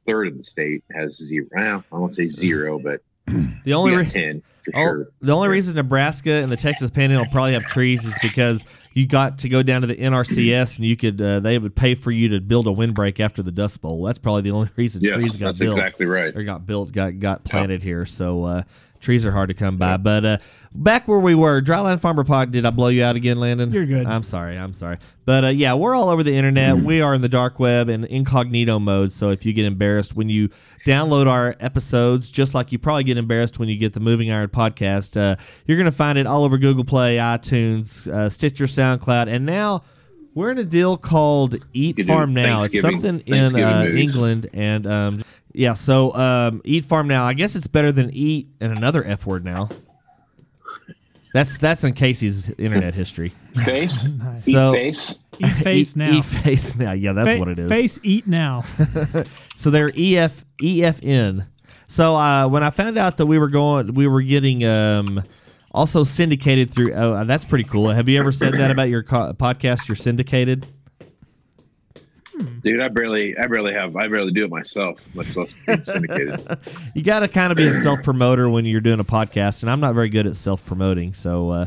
third 0.06 0.28
of 0.28 0.36
the 0.38 0.44
state 0.44 0.84
has 0.94 1.16
zero. 1.16 1.46
Well, 1.56 1.84
I 1.92 1.96
won't 1.98 2.14
say 2.14 2.28
zero, 2.28 2.78
but 2.78 3.00
The 3.64 3.74
only 3.74 3.92
re- 3.94 4.08
ten 4.08 4.42
for 4.64 4.70
Oh, 4.76 4.80
sure. 4.80 5.08
the 5.20 5.32
only 5.32 5.48
reason 5.48 5.74
Nebraska 5.76 6.30
and 6.42 6.50
the 6.50 6.56
Texas 6.56 6.90
Panhandle 6.90 7.26
probably 7.30 7.52
have 7.52 7.66
trees 7.66 8.04
is 8.04 8.14
because 8.22 8.64
you 8.96 9.06
got 9.06 9.36
to 9.40 9.48
go 9.50 9.62
down 9.62 9.82
to 9.82 9.86
the 9.86 9.94
NRCS 9.94 10.76
and 10.76 10.86
you 10.86 10.96
could 10.96 11.20
uh, 11.20 11.38
they 11.40 11.58
would 11.58 11.76
pay 11.76 11.94
for 11.94 12.10
you 12.10 12.30
to 12.30 12.40
build 12.40 12.66
a 12.66 12.72
windbreak 12.72 13.20
after 13.20 13.42
the 13.42 13.52
Dust 13.52 13.82
Bowl. 13.82 14.02
That's 14.04 14.16
probably 14.16 14.40
the 14.40 14.52
only 14.52 14.70
reason 14.76 15.02
Yes, 15.02 15.12
trees 15.14 15.36
got 15.36 15.48
that's 15.48 15.58
built 15.58 15.78
exactly 15.78 16.06
right. 16.06 16.34
or 16.34 16.42
got 16.44 16.66
built 16.66 16.92
got 16.92 17.18
got 17.18 17.44
planted 17.44 17.82
here. 17.82 18.06
So 18.06 18.44
uh, 18.44 18.62
trees 18.98 19.26
are 19.26 19.32
hard 19.32 19.48
to 19.50 19.54
come 19.54 19.76
by. 19.76 19.98
But 19.98 20.24
uh, 20.24 20.38
back 20.74 21.06
where 21.06 21.18
we 21.18 21.34
were, 21.34 21.60
Dryland 21.60 22.00
Farmer 22.00 22.24
Pod. 22.24 22.52
Did 22.52 22.64
I 22.64 22.70
blow 22.70 22.88
you 22.88 23.04
out 23.04 23.16
again, 23.16 23.38
Landon? 23.38 23.70
You're 23.70 23.84
good. 23.84 24.06
I'm 24.06 24.22
sorry. 24.22 24.56
I'm 24.56 24.72
sorry. 24.72 24.96
But 25.26 25.44
uh, 25.44 25.48
yeah, 25.48 25.74
we're 25.74 25.94
all 25.94 26.08
over 26.08 26.22
the 26.22 26.34
internet. 26.34 26.78
we 26.78 27.00
are 27.02 27.14
in 27.14 27.20
the 27.20 27.28
dark 27.28 27.58
web 27.58 27.88
and 27.90 28.04
incognito 28.06 28.78
mode. 28.78 29.12
So 29.12 29.30
if 29.30 29.44
you 29.44 29.52
get 29.52 29.66
embarrassed 29.66 30.14
when 30.16 30.28
you 30.28 30.48
download 30.86 31.26
our 31.26 31.56
episodes, 31.58 32.30
just 32.30 32.54
like 32.54 32.70
you 32.70 32.78
probably 32.78 33.02
get 33.02 33.18
embarrassed 33.18 33.58
when 33.58 33.68
you 33.68 33.76
get 33.76 33.92
the 33.92 33.98
Moving 33.98 34.30
Iron 34.30 34.48
podcast, 34.48 35.20
uh, 35.20 35.34
you're 35.66 35.76
going 35.76 35.86
to 35.86 35.90
find 35.92 36.16
it 36.16 36.26
all 36.28 36.44
over 36.44 36.58
Google 36.58 36.84
Play, 36.84 37.16
iTunes, 37.16 38.06
uh, 38.06 38.28
Stitcher, 38.28 38.68
SoundCloud, 38.98 39.28
and 39.28 39.44
now. 39.46 39.82
We're 40.34 40.50
in 40.50 40.58
a 40.58 40.64
deal 40.64 40.98
called 40.98 41.56
Eat 41.72 41.98
You 41.98 42.04
Farm 42.04 42.34
Now. 42.34 42.64
It's 42.64 42.82
something 42.82 43.20
in 43.20 43.56
uh. 43.56 43.84
England, 43.86 44.50
and 44.52 44.86
um, 44.86 45.24
yeah. 45.54 45.72
So 45.72 46.12
um, 46.14 46.60
Eat 46.62 46.84
Farm 46.84 47.08
Now. 47.08 47.24
I 47.24 47.32
guess 47.32 47.56
it's 47.56 47.66
better 47.68 47.90
than 47.90 48.10
Eat 48.12 48.48
and 48.60 48.70
another 48.70 49.02
F 49.02 49.24
word 49.24 49.46
now. 49.46 49.70
That's 51.32 51.56
that's 51.58 51.84
in 51.84 51.94
Casey's 51.94 52.50
internet 52.58 52.94
history. 52.94 53.34
Face, 53.64 54.04
Nice. 54.18 54.46
eat 54.46 54.52
So- 54.52 54.72
face. 54.72 55.14
Eat 55.38 55.46
face 55.62 55.90
eat, 55.90 55.96
now. 55.96 56.12
Eat 56.12 56.24
face 56.24 56.76
now. 56.76 56.92
Yeah, 56.92 57.12
that's 57.12 57.32
Fa- 57.32 57.38
what 57.38 57.48
it 57.48 57.58
is. 57.58 57.68
Face 57.70 57.98
eat 58.02 58.26
now. 58.26 58.64
So 59.54 59.70
they're 59.70 59.90
EF 59.96 60.44
EFN. 60.60 61.46
So 61.88 62.14
uh, 62.16 62.46
when 62.48 62.62
I 62.62 62.68
found 62.70 62.98
out 62.98 63.16
that 63.18 63.26
we 63.26 63.38
were 63.38 63.48
going, 63.48 63.94
we 63.94 64.06
were 64.06 64.20
getting 64.22 64.64
um, 64.64 65.22
also 65.76 66.02
syndicated 66.02 66.70
through. 66.70 66.94
Oh, 66.94 67.22
that's 67.24 67.44
pretty 67.44 67.64
cool. 67.64 67.90
Have 67.90 68.08
you 68.08 68.18
ever 68.18 68.32
said 68.32 68.54
that 68.54 68.70
about 68.70 68.88
your 68.88 69.02
co- 69.02 69.34
podcast? 69.34 69.86
You're 69.86 69.94
syndicated. 69.96 70.66
Dude, 72.62 72.80
I 72.80 72.88
barely, 72.88 73.36
I 73.38 73.46
barely 73.46 73.72
have, 73.72 73.96
I 73.96 74.08
barely 74.08 74.32
do 74.32 74.44
it 74.44 74.50
myself, 74.50 74.98
much 75.14 75.34
less 75.36 75.48
syndicated. 75.84 76.58
You 76.94 77.02
got 77.02 77.20
to 77.20 77.28
kind 77.28 77.50
of 77.50 77.56
be 77.56 77.66
a 77.66 77.74
self 77.74 78.02
promoter 78.02 78.48
when 78.48 78.64
you're 78.64 78.80
doing 78.80 79.00
a 79.00 79.04
podcast, 79.04 79.62
and 79.62 79.70
I'm 79.70 79.80
not 79.80 79.94
very 79.94 80.08
good 80.08 80.26
at 80.26 80.36
self 80.36 80.64
promoting. 80.64 81.12
So, 81.12 81.50
uh, 81.50 81.66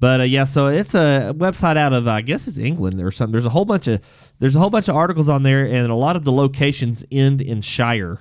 but 0.00 0.20
uh, 0.20 0.24
yeah, 0.24 0.44
so 0.44 0.68
it's 0.68 0.94
a 0.94 1.34
website 1.36 1.76
out 1.76 1.92
of 1.92 2.06
I 2.06 2.20
guess 2.22 2.46
it's 2.46 2.58
England 2.58 3.00
or 3.00 3.10
something. 3.10 3.32
There's 3.32 3.46
a 3.46 3.50
whole 3.50 3.64
bunch 3.64 3.88
of 3.88 4.00
there's 4.38 4.54
a 4.56 4.60
whole 4.60 4.70
bunch 4.70 4.88
of 4.88 4.96
articles 4.96 5.28
on 5.28 5.42
there, 5.42 5.64
and 5.64 5.90
a 5.90 5.94
lot 5.96 6.14
of 6.16 6.24
the 6.24 6.32
locations 6.32 7.04
end 7.10 7.40
in 7.40 7.60
Shire. 7.60 8.20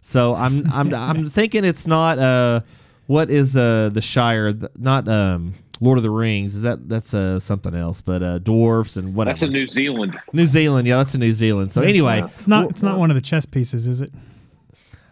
So 0.00 0.34
I'm 0.34 0.70
I'm 0.72 0.94
I'm 0.94 1.30
thinking 1.30 1.64
it's 1.64 1.86
not 1.86 2.18
uh 2.18 2.60
what 3.08 3.28
is 3.30 3.56
uh 3.56 3.90
the 3.92 4.00
Shire? 4.00 4.54
Not 4.78 5.08
um 5.08 5.54
Lord 5.80 5.98
of 5.98 6.02
the 6.04 6.10
Rings. 6.10 6.54
Is 6.54 6.62
that 6.62 6.88
that's 6.88 7.12
uh 7.14 7.40
something 7.40 7.74
else? 7.74 8.00
But 8.00 8.22
uh 8.22 8.38
dwarfs 8.38 8.96
and 8.96 9.14
whatever. 9.14 9.34
That's 9.34 9.42
in 9.42 9.52
New 9.52 9.66
Zealand. 9.66 10.16
New 10.32 10.46
Zealand. 10.46 10.86
Yeah, 10.86 10.98
that's 10.98 11.14
in 11.14 11.20
New 11.20 11.32
Zealand. 11.32 11.72
So 11.72 11.82
anyway, 11.82 12.22
It's 12.36 12.46
not. 12.46 12.70
It's 12.70 12.82
not 12.82 12.98
one 12.98 13.10
of 13.10 13.16
the 13.16 13.20
chess 13.20 13.44
pieces, 13.46 13.88
is 13.88 14.00
it? 14.00 14.10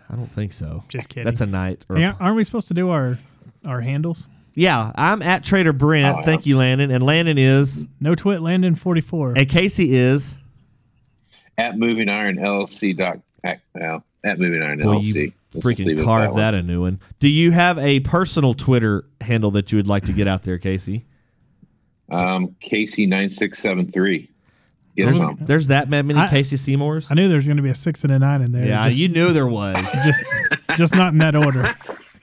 I 0.09 0.15
don't 0.15 0.31
think 0.31 0.53
so. 0.53 0.85
Just 0.89 1.09
kidding. 1.09 1.25
That's 1.25 1.41
a 1.41 1.47
knight. 1.47 1.85
Or 1.89 1.97
a 1.97 2.01
Yeah, 2.01 2.15
aren't 2.21 2.37
we 2.37 2.45
supposed 2.45 2.69
to 2.69 2.75
do 2.75 2.91
our 2.91 3.19
our 3.65 3.81
handles? 3.81 4.29
Yeah, 4.55 4.93
I'm 4.95 5.21
at 5.21 5.45
Trader 5.45 5.73
Brent. 5.75 6.15
Oh, 6.17 6.19
yeah. 6.21 6.25
Thank 6.25 6.47
you, 6.47 6.57
Landon. 6.57 6.91
And 6.91 7.05
Landon 7.05 7.37
is, 7.37 7.85
No 8.01 8.15
twit. 8.15 8.41
Landon 8.41 8.75
forty 8.75 9.01
four. 9.03 9.35
and 9.37 9.49
Casey 9.49 9.95
is. 9.95 10.37
At 11.59 11.79
Moving 11.79 12.09
Iron 12.09 12.37
LLC. 12.37 12.97
Doc, 12.97 13.19
at, 13.45 13.61
well, 13.75 14.05
at 14.25 14.39
Moving 14.39 14.63
Iron 14.63 14.79
Boy, 14.79 14.97
LLC. 14.97 15.03
you 15.05 15.15
Let's 15.15 15.15
just 15.15 15.17
leave 15.17 15.33
freaking 15.57 15.91
it 15.91 15.99
at 15.99 16.05
carved 16.05 16.33
one. 16.33 16.41
that 16.41 16.55
a 16.55 16.63
new 16.63 16.83
one. 16.83 17.01
Do 17.21 17.29
you 17.29 17.51
have 17.53 17.79
a 17.79 18.01
personal 18.01 18.55
Twitter 18.55 19.07
handle 19.21 19.51
that 19.53 19.73
you 19.73 19.79
would 19.79 19.89
like 19.89 20.05
to 20.07 20.13
get 20.13 20.29
out 20.29 20.45
there, 20.45 20.59
Casey? 20.59 21.07
Um, 22.11 22.55
Casey 22.61 23.07
nine 23.07 23.31
six 23.31 23.61
seven 23.61 23.91
three. 23.91 24.31
There's, 24.97 25.23
there's 25.41 25.67
that 25.67 25.89
many 25.91 26.15
I- 26.15 26.29
Casey 26.29 26.57
Seymours. 26.57 27.09
I 27.11 27.15
knew 27.15 27.29
there 27.29 27.37
was 27.37 27.47
going 27.47 27.59
to 27.59 27.63
be 27.63 27.69
a 27.69 27.75
six 27.75 28.03
and 28.05 28.13
a 28.13 28.19
nine 28.19 28.41
in 28.41 28.53
there. 28.53 28.67
Yeah, 28.67 28.85
just, 28.89 28.99
you 28.99 29.09
knew 29.09 29.33
there 29.33 29.47
was. 29.47 29.77
just 30.05 30.25
just 30.77 30.95
not 30.95 31.13
in 31.13 31.19
that 31.19 31.37
order. 31.37 31.77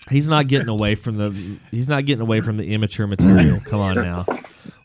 He's 0.09 0.27
not 0.27 0.47
getting 0.47 0.69
away 0.69 0.95
from 0.95 1.17
the. 1.17 1.59
He's 1.71 1.87
not 1.87 2.05
getting 2.05 2.21
away 2.21 2.41
from 2.41 2.57
the 2.57 2.73
immature 2.73 3.07
material. 3.07 3.59
Come 3.61 3.79
on 3.79 3.95
now. 3.95 4.25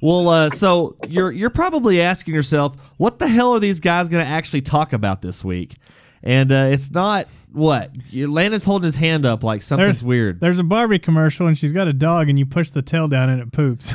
Well, 0.00 0.28
uh, 0.28 0.50
so 0.50 0.97
you're 1.09 1.33
you're 1.33 1.50
probably 1.50 2.00
asking 2.00 2.35
yourself, 2.35 2.76
what 2.99 3.19
the 3.19 3.26
hell 3.26 3.52
are 3.52 3.61
these 3.61 3.81
guys 3.81 4.09
going 4.09 4.25
to 4.25 4.31
actually 4.31 4.62
talk 4.62 4.93
about 4.93 5.23
this 5.23 5.43
week? 5.43 5.76
And 6.22 6.50
uh, 6.50 6.68
it's 6.70 6.90
not 6.90 7.28
what 7.52 7.90
you- 8.10 8.30
Landon's 8.30 8.64
holding 8.64 8.84
his 8.87 8.96
hand 8.96 9.25
up 9.25 9.42
like 9.44 9.62
something's 9.62 9.98
There's- 9.98 10.02
weird. 10.02 10.40
There's 10.40 10.58
a 10.58 10.64
Barbie 10.64 10.98
commercial 10.98 11.46
and 11.46 11.56
she's 11.56 11.72
got 11.72 11.87
a 11.88 11.92
dog 11.92 12.28
and 12.28 12.38
you 12.38 12.44
push 12.44 12.70
the 12.70 12.82
tail 12.82 13.06
down 13.08 13.28
and 13.30 13.40
it 13.40 13.52
poops. 13.52 13.94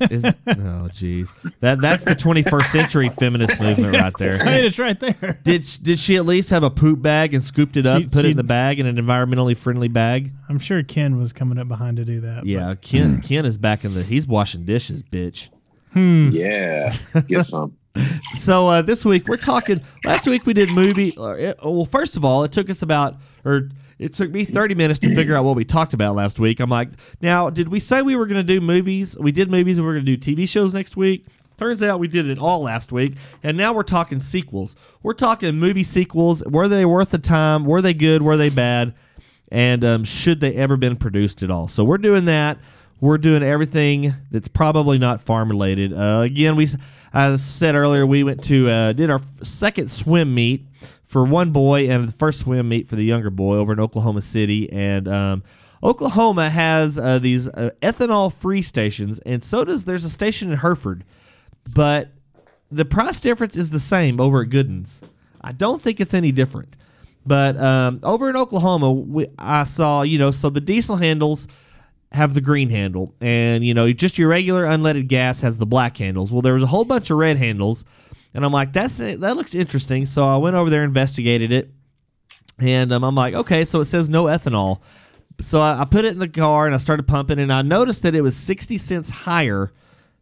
Is, 0.00 0.24
oh, 0.46 0.88
jeez, 0.94 1.28
that 1.60 1.80
that's 1.80 2.04
the 2.04 2.14
21st 2.14 2.66
century 2.66 3.08
feminist 3.10 3.60
movement 3.60 3.96
right 4.00 4.16
there. 4.18 4.36
I 4.40 4.44
there. 4.44 4.54
mean, 4.54 4.64
it's 4.64 4.78
right 4.78 4.98
there. 4.98 5.38
Did 5.42 5.66
did 5.82 5.98
she 5.98 6.16
at 6.16 6.24
least 6.26 6.50
have 6.50 6.62
a 6.62 6.70
poop 6.70 7.02
bag 7.02 7.34
and 7.34 7.42
scooped 7.42 7.76
it 7.76 7.86
up, 7.86 7.98
She- 7.98 8.02
and 8.04 8.12
put 8.12 8.24
it 8.24 8.30
in 8.30 8.36
the 8.36 8.44
bag 8.44 8.78
in 8.78 8.86
an 8.86 8.96
environmentally 8.96 9.56
friendly 9.56 9.88
bag? 9.88 10.32
I'm 10.48 10.58
sure 10.60 10.82
Ken 10.82 11.18
was 11.18 11.32
coming 11.32 11.58
up 11.58 11.66
behind 11.68 11.96
to 11.98 12.04
do 12.04 12.20
that. 12.20 12.46
Yeah, 12.46 12.74
Ken 12.80 13.20
Ken 13.20 13.44
is 13.44 13.58
back 13.58 13.84
in 13.84 13.94
the. 13.94 14.02
He's 14.04 14.26
washing 14.28 14.64
dishes, 14.64 15.02
bitch. 15.02 15.48
Hmm. 15.92 16.30
Yeah. 16.32 16.96
Get 17.28 17.46
some. 17.46 17.76
So 18.34 18.66
uh, 18.68 18.82
this 18.82 19.04
week 19.04 19.28
we're 19.28 19.36
talking. 19.36 19.80
Last 20.04 20.26
week 20.26 20.46
we 20.46 20.52
did 20.52 20.70
movie. 20.70 21.14
It- 21.16 21.58
well, 21.62 21.84
first 21.86 22.16
of 22.16 22.24
all, 22.24 22.44
it 22.44 22.52
took 22.52 22.68
us 22.68 22.82
about, 22.82 23.16
or 23.44 23.70
it 23.98 24.12
took 24.14 24.30
me 24.30 24.44
thirty 24.44 24.74
minutes 24.74 24.98
to 25.00 25.14
figure 25.14 25.36
out 25.36 25.44
what 25.44 25.56
we 25.56 25.64
talked 25.64 25.94
about 25.94 26.16
last 26.16 26.40
week. 26.40 26.58
I'm 26.60 26.70
like, 26.70 26.88
now 27.20 27.50
did 27.50 27.68
we 27.68 27.78
say 27.80 28.02
we 28.02 28.16
were 28.16 28.26
going 28.26 28.44
to 28.44 28.52
do 28.54 28.60
movies? 28.60 29.16
We 29.18 29.30
did 29.32 29.50
movies, 29.50 29.78
and 29.78 29.86
we 29.86 29.92
are 29.92 29.94
going 29.94 30.06
to 30.06 30.16
do 30.16 30.34
TV 30.36 30.48
shows 30.48 30.74
next 30.74 30.96
week. 30.96 31.26
Turns 31.56 31.84
out 31.84 32.00
we 32.00 32.08
did 32.08 32.28
it 32.28 32.38
all 32.40 32.62
last 32.62 32.90
week, 32.90 33.14
and 33.44 33.56
now 33.56 33.72
we're 33.72 33.84
talking 33.84 34.18
sequels. 34.18 34.74
We're 35.04 35.12
talking 35.14 35.54
movie 35.54 35.84
sequels. 35.84 36.42
Were 36.44 36.66
they 36.66 36.84
worth 36.84 37.10
the 37.10 37.18
time? 37.18 37.64
Were 37.64 37.80
they 37.80 37.94
good? 37.94 38.22
Were 38.22 38.36
they 38.36 38.50
bad? 38.50 38.94
And 39.52 39.84
um, 39.84 40.02
should 40.02 40.40
they 40.40 40.54
ever 40.56 40.76
been 40.76 40.96
produced 40.96 41.44
at 41.44 41.52
all? 41.52 41.68
So 41.68 41.84
we're 41.84 41.98
doing 41.98 42.24
that. 42.24 42.58
we're 43.00 43.18
doing 43.18 43.44
everything 43.44 44.12
that's 44.32 44.48
probably 44.48 44.98
not 44.98 45.22
farm 45.22 45.48
related. 45.48 45.92
Uh, 45.92 46.22
again, 46.24 46.56
we, 46.56 46.66
as 47.14 47.40
I 47.40 47.42
said 47.42 47.74
earlier, 47.74 48.04
we 48.04 48.24
went 48.24 48.42
to 48.44 48.68
uh, 48.68 48.92
did 48.92 49.08
our 49.08 49.20
second 49.42 49.90
swim 49.90 50.34
meet 50.34 50.66
for 51.04 51.24
one 51.24 51.52
boy 51.52 51.88
and 51.88 52.08
the 52.08 52.12
first 52.12 52.40
swim 52.40 52.68
meet 52.68 52.88
for 52.88 52.96
the 52.96 53.04
younger 53.04 53.30
boy 53.30 53.56
over 53.56 53.72
in 53.72 53.80
Oklahoma 53.80 54.20
City, 54.20 54.70
and 54.72 55.06
um, 55.06 55.42
Oklahoma 55.82 56.50
has 56.50 56.98
uh, 56.98 57.18
these 57.18 57.46
uh, 57.48 57.70
ethanol 57.80 58.32
free 58.32 58.62
stations, 58.62 59.20
and 59.20 59.44
so 59.44 59.64
does 59.64 59.84
there's 59.84 60.04
a 60.04 60.10
station 60.10 60.50
in 60.50 60.58
Hereford, 60.58 61.04
but 61.72 62.08
the 62.70 62.84
price 62.84 63.20
difference 63.20 63.56
is 63.56 63.70
the 63.70 63.80
same 63.80 64.20
over 64.20 64.42
at 64.42 64.48
Goodens. 64.48 65.00
I 65.40 65.52
don't 65.52 65.80
think 65.80 66.00
it's 66.00 66.14
any 66.14 66.32
different. 66.32 66.74
But 67.26 67.56
um, 67.56 68.00
over 68.02 68.28
in 68.28 68.36
Oklahoma, 68.36 68.92
we, 68.92 69.28
I 69.38 69.64
saw, 69.64 70.02
you 70.02 70.18
know, 70.18 70.30
so 70.30 70.50
the 70.50 70.60
diesel 70.60 70.96
handles 70.96 71.46
have 72.14 72.32
the 72.32 72.40
green 72.40 72.70
handle, 72.70 73.14
and, 73.20 73.64
you 73.64 73.74
know, 73.74 73.92
just 73.92 74.18
your 74.18 74.28
regular 74.28 74.64
unleaded 74.64 75.08
gas 75.08 75.40
has 75.40 75.58
the 75.58 75.66
black 75.66 75.96
handles. 75.98 76.32
Well, 76.32 76.42
there 76.42 76.54
was 76.54 76.62
a 76.62 76.68
whole 76.68 76.84
bunch 76.84 77.10
of 77.10 77.18
red 77.18 77.36
handles, 77.36 77.84
and 78.32 78.44
I'm 78.44 78.52
like, 78.52 78.72
that's 78.72 78.98
that 78.98 79.18
looks 79.18 79.54
interesting. 79.54 80.06
So 80.06 80.24
I 80.24 80.36
went 80.36 80.56
over 80.56 80.70
there, 80.70 80.84
investigated 80.84 81.52
it, 81.52 81.70
and 82.58 82.92
um, 82.92 83.04
I'm 83.04 83.14
like, 83.14 83.34
okay, 83.34 83.64
so 83.64 83.80
it 83.80 83.86
says 83.86 84.08
no 84.08 84.24
ethanol. 84.24 84.80
So 85.40 85.60
I, 85.60 85.80
I 85.80 85.84
put 85.84 86.04
it 86.04 86.12
in 86.12 86.20
the 86.20 86.28
car 86.28 86.66
and 86.66 86.74
I 86.74 86.78
started 86.78 87.08
pumping, 87.08 87.38
and 87.38 87.52
I 87.52 87.62
noticed 87.62 88.02
that 88.02 88.14
it 88.14 88.22
was 88.22 88.36
60 88.36 88.78
cents 88.78 89.10
higher 89.10 89.72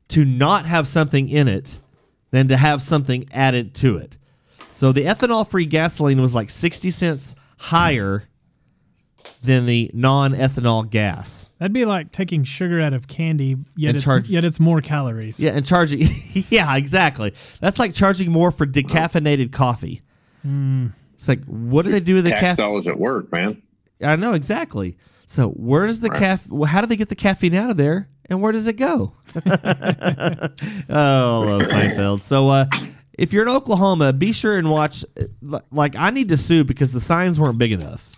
to 0.09 0.25
not 0.25 0.67
have 0.67 0.89
something 0.89 1.29
in 1.29 1.47
it 1.47 1.79
than 2.31 2.49
to 2.49 2.57
have 2.57 2.83
something 2.83 3.29
added 3.33 3.75
to 3.77 3.99
it. 3.99 4.17
So 4.71 4.93
the 4.93 5.05
ethanol 5.05 5.47
free 5.47 5.67
gasoline 5.67 6.21
was 6.21 6.35
like 6.35 6.51
60 6.51 6.91
cents 6.91 7.35
higher 7.59 8.25
than 9.43 9.67
the 9.67 9.91
non 9.95 10.33
ethanol 10.33 10.88
gas. 10.88 11.50
That'd 11.59 11.73
be 11.73 11.85
like 11.85 12.12
taking 12.12 12.45
sugar 12.45 12.81
out 12.81 12.93
of 12.93 13.09
candy, 13.09 13.57
yet 13.76 13.88
And 13.91 13.97
it's 13.97 14.05
charge- 14.05 14.29
yet 14.31 14.45
it's 14.45 14.59
more 14.61 14.81
calories. 14.81 15.38
Yeah, 15.41 15.50
and 15.52 15.64
charging. 15.67 16.09
yeah, 16.50 16.76
exactly. 16.76 17.35
That's 17.61 17.79
like 17.79 17.95
charging 17.95 18.31
more 18.33 18.50
for 18.50 18.67
decaffeinated 18.67 19.52
coffee. 19.52 20.02
It's 20.45 21.29
like, 21.29 21.45
what 21.45 21.85
do 21.87 21.93
they 21.93 22.00
do 22.00 22.14
with 22.17 22.25
the 22.25 22.31
Tax 22.31 22.41
caffeine? 22.41 22.64
dollars 22.64 22.87
at 22.88 22.99
work, 22.99 23.31
man. 23.31 23.62
I 24.02 24.17
know 24.17 24.33
exactly. 24.33 24.97
So 25.26 25.49
where 25.50 25.87
does 25.87 26.00
the 26.00 26.09
Right. 26.09 26.19
caff? 26.19 26.49
well, 26.49 26.69
How 26.69 26.81
do 26.81 26.87
they 26.88 26.97
get 26.97 27.09
the 27.09 27.14
caffeine 27.14 27.55
out 27.55 27.71
of 27.71 27.76
there, 27.76 28.09
and 28.29 28.43
where 28.43 28.50
does 28.52 28.67
it 28.67 28.75
go? 28.76 29.12
oh, 29.37 29.43
I 30.91 31.45
love 31.45 31.62
Seinfeld. 31.62 32.21
So 32.23 32.49
uh, 32.49 32.67
if 33.14 33.33
you're 33.33 33.43
in 33.45 33.49
Oklahoma, 33.49 34.12
be 34.12 34.33
sure 34.33 34.59
and 34.59 34.71
watch. 34.71 35.05
uh, 35.50 35.61
Like 35.71 35.97
I 35.97 36.11
need 36.11 36.29
to 36.31 36.37
sue 36.37 36.64
because 36.64 36.93
the 36.93 37.00
signs 37.00 37.38
weren't 37.38 37.59
big 37.59 37.73
enough. 37.73 38.11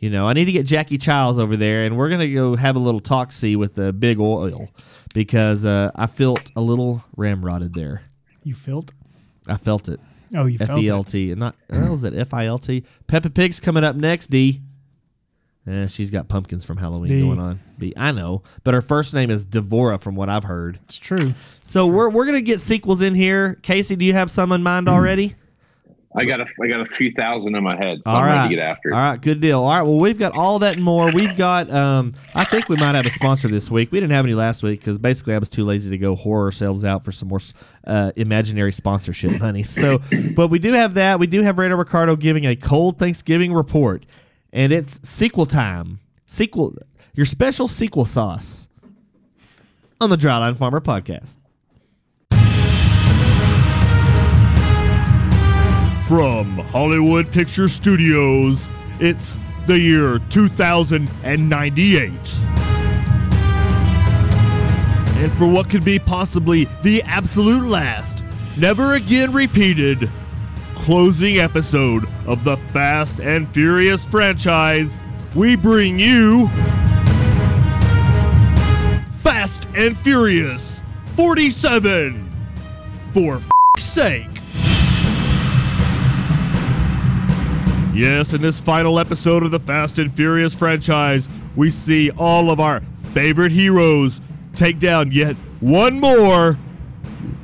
You 0.00 0.08
know, 0.08 0.26
I 0.26 0.32
need 0.32 0.46
to 0.46 0.52
get 0.52 0.64
Jackie 0.64 0.96
Chiles 0.96 1.38
over 1.38 1.58
there, 1.58 1.84
and 1.84 1.96
we're 1.96 2.08
gonna 2.08 2.32
go 2.32 2.56
have 2.56 2.74
a 2.74 2.78
little 2.78 3.00
talk 3.00 3.32
see 3.32 3.54
with 3.54 3.74
the 3.74 3.92
big 3.92 4.18
oil 4.18 4.70
because 5.12 5.66
uh, 5.66 5.90
I 5.94 6.06
felt 6.06 6.50
a 6.56 6.60
little 6.62 7.04
ramrodded 7.16 7.74
there. 7.74 8.02
You 8.42 8.54
felt? 8.54 8.92
I 9.46 9.58
felt 9.58 9.88
it. 9.90 10.00
Oh, 10.34 10.46
you 10.46 10.56
F 10.58 10.68
felt 10.68 10.80
E 10.80 10.88
L 10.88 11.02
it. 11.02 11.08
T. 11.08 11.30
And 11.32 11.40
not 11.40 11.54
oh, 11.70 11.92
is 11.92 12.04
it 12.04 12.14
F 12.14 12.32
I 12.32 12.46
L 12.46 12.58
T? 12.58 12.82
Peppa 13.08 13.28
Pig's 13.28 13.60
coming 13.60 13.84
up 13.84 13.94
next, 13.94 14.28
D. 14.28 14.62
Eh, 15.66 15.86
she's 15.86 16.10
got 16.10 16.28
pumpkins 16.28 16.64
from 16.64 16.78
Halloween 16.78 17.26
going 17.26 17.38
on. 17.38 17.60
B. 17.76 17.92
I 17.94 18.12
know, 18.12 18.42
but 18.64 18.72
her 18.72 18.80
first 18.80 19.12
name 19.12 19.30
is 19.30 19.44
Devora, 19.46 20.00
from 20.00 20.14
what 20.14 20.30
I've 20.30 20.44
heard. 20.44 20.80
It's 20.84 20.96
true. 20.96 21.34
So 21.62 21.86
we're 21.86 22.08
we're 22.08 22.24
gonna 22.24 22.40
get 22.40 22.60
sequels 22.60 23.02
in 23.02 23.14
here. 23.14 23.58
Casey, 23.62 23.96
do 23.96 24.06
you 24.06 24.14
have 24.14 24.30
some 24.30 24.50
in 24.52 24.62
mind 24.62 24.88
already? 24.88 25.36
I 26.16 26.24
got 26.24 26.40
a 26.40 26.46
I 26.60 26.66
got 26.66 26.80
a 26.80 26.86
few 26.86 27.12
thousand 27.12 27.54
in 27.54 27.62
my 27.62 27.76
head. 27.76 27.98
So 28.04 28.10
All 28.10 28.16
I'm 28.16 28.24
ready 28.26 28.36
right, 28.38 28.48
to 28.48 28.54
get 28.56 28.62
after 28.62 28.88
it. 28.88 28.94
all 28.94 29.00
right, 29.00 29.20
good 29.20 29.40
deal. 29.40 29.60
All 29.62 29.70
right, 29.70 29.82
well 29.82 29.98
we've 29.98 30.18
got 30.18 30.36
all 30.36 30.58
that 30.58 30.74
and 30.74 30.82
more. 30.82 31.12
We've 31.12 31.36
got. 31.36 31.70
Um, 31.70 32.14
I 32.34 32.44
think 32.44 32.68
we 32.68 32.76
might 32.76 32.96
have 32.96 33.06
a 33.06 33.10
sponsor 33.10 33.46
this 33.46 33.70
week. 33.70 33.92
We 33.92 34.00
didn't 34.00 34.12
have 34.12 34.24
any 34.24 34.34
last 34.34 34.62
week 34.64 34.80
because 34.80 34.98
basically 34.98 35.34
I 35.34 35.38
was 35.38 35.48
too 35.48 35.64
lazy 35.64 35.88
to 35.90 35.98
go 35.98 36.16
whore 36.16 36.44
ourselves 36.44 36.84
out 36.84 37.04
for 37.04 37.12
some 37.12 37.28
more 37.28 37.38
uh, 37.86 38.10
imaginary 38.16 38.72
sponsorship 38.72 39.40
money. 39.40 39.62
So, 39.62 40.00
but 40.34 40.48
we 40.48 40.58
do 40.58 40.72
have 40.72 40.94
that. 40.94 41.20
We 41.20 41.28
do 41.28 41.42
have 41.42 41.58
Radar 41.58 41.76
Ricardo 41.78 42.16
giving 42.16 42.44
a 42.44 42.56
cold 42.56 42.98
Thanksgiving 42.98 43.52
report, 43.54 44.04
and 44.52 44.72
it's 44.72 45.00
sequel 45.08 45.46
time. 45.46 46.00
Sequel, 46.26 46.74
your 47.14 47.26
special 47.26 47.68
sequel 47.68 48.04
sauce 48.04 48.66
on 50.00 50.10
the 50.10 50.16
Dryland 50.16 50.56
Farmer 50.58 50.80
podcast. 50.80 51.36
From 56.10 56.58
Hollywood 56.58 57.30
Picture 57.30 57.68
Studios, 57.68 58.68
it's 58.98 59.36
the 59.68 59.78
year 59.78 60.18
2098. 60.30 62.10
And 65.20 65.32
for 65.34 65.46
what 65.46 65.70
could 65.70 65.84
be 65.84 66.00
possibly 66.00 66.66
the 66.82 67.00
absolute 67.04 67.64
last, 67.64 68.24
never 68.56 68.94
again 68.94 69.32
repeated, 69.32 70.10
closing 70.74 71.38
episode 71.38 72.08
of 72.26 72.42
the 72.42 72.56
Fast 72.72 73.20
and 73.20 73.48
Furious 73.48 74.04
franchise, 74.04 74.98
we 75.36 75.54
bring 75.54 76.00
you 76.00 76.48
Fast 79.22 79.68
and 79.76 79.96
Furious 79.96 80.82
47. 81.14 82.28
For 83.14 83.36
f***'s 83.36 83.84
sake. 83.84 84.29
Yes, 88.00 88.32
in 88.32 88.40
this 88.40 88.58
final 88.58 88.98
episode 88.98 89.42
of 89.42 89.50
the 89.50 89.60
Fast 89.60 89.98
and 89.98 90.10
Furious 90.16 90.54
franchise, 90.54 91.28
we 91.54 91.68
see 91.68 92.10
all 92.12 92.50
of 92.50 92.58
our 92.58 92.80
favorite 93.12 93.52
heroes 93.52 94.22
take 94.54 94.78
down 94.78 95.12
yet 95.12 95.36
one 95.60 96.00
more 96.00 96.58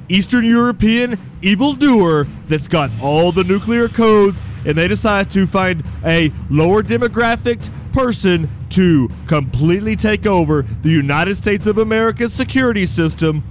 Eastern 0.09 0.47
European 0.47 1.21
evildoer 1.43 2.27
that's 2.47 2.69
got 2.69 2.91
all 3.03 3.33
the 3.33 3.45
nuclear 3.45 3.87
codes, 3.87 4.41
and 4.65 4.79
they 4.79 4.89
decide 4.89 5.31
to 5.33 5.47
find 5.47 5.85
a 6.07 6.33
lower 6.49 6.83
demographic 6.83 7.69
person 7.93 8.49
to 8.71 9.11
completely 9.27 9.95
take 9.95 10.25
over 10.25 10.63
the 10.63 10.89
United 10.89 11.37
States 11.37 11.67
of 11.67 11.77
America's 11.77 12.33
security 12.33 12.87
system 12.87 13.45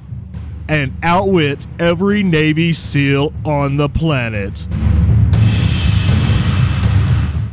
and 0.67 0.91
outwit 1.03 1.67
every 1.77 2.24
Navy 2.24 2.74
SEAL 2.74 3.31
on 3.45 3.77
the 3.77 3.89
planet. 3.89 4.67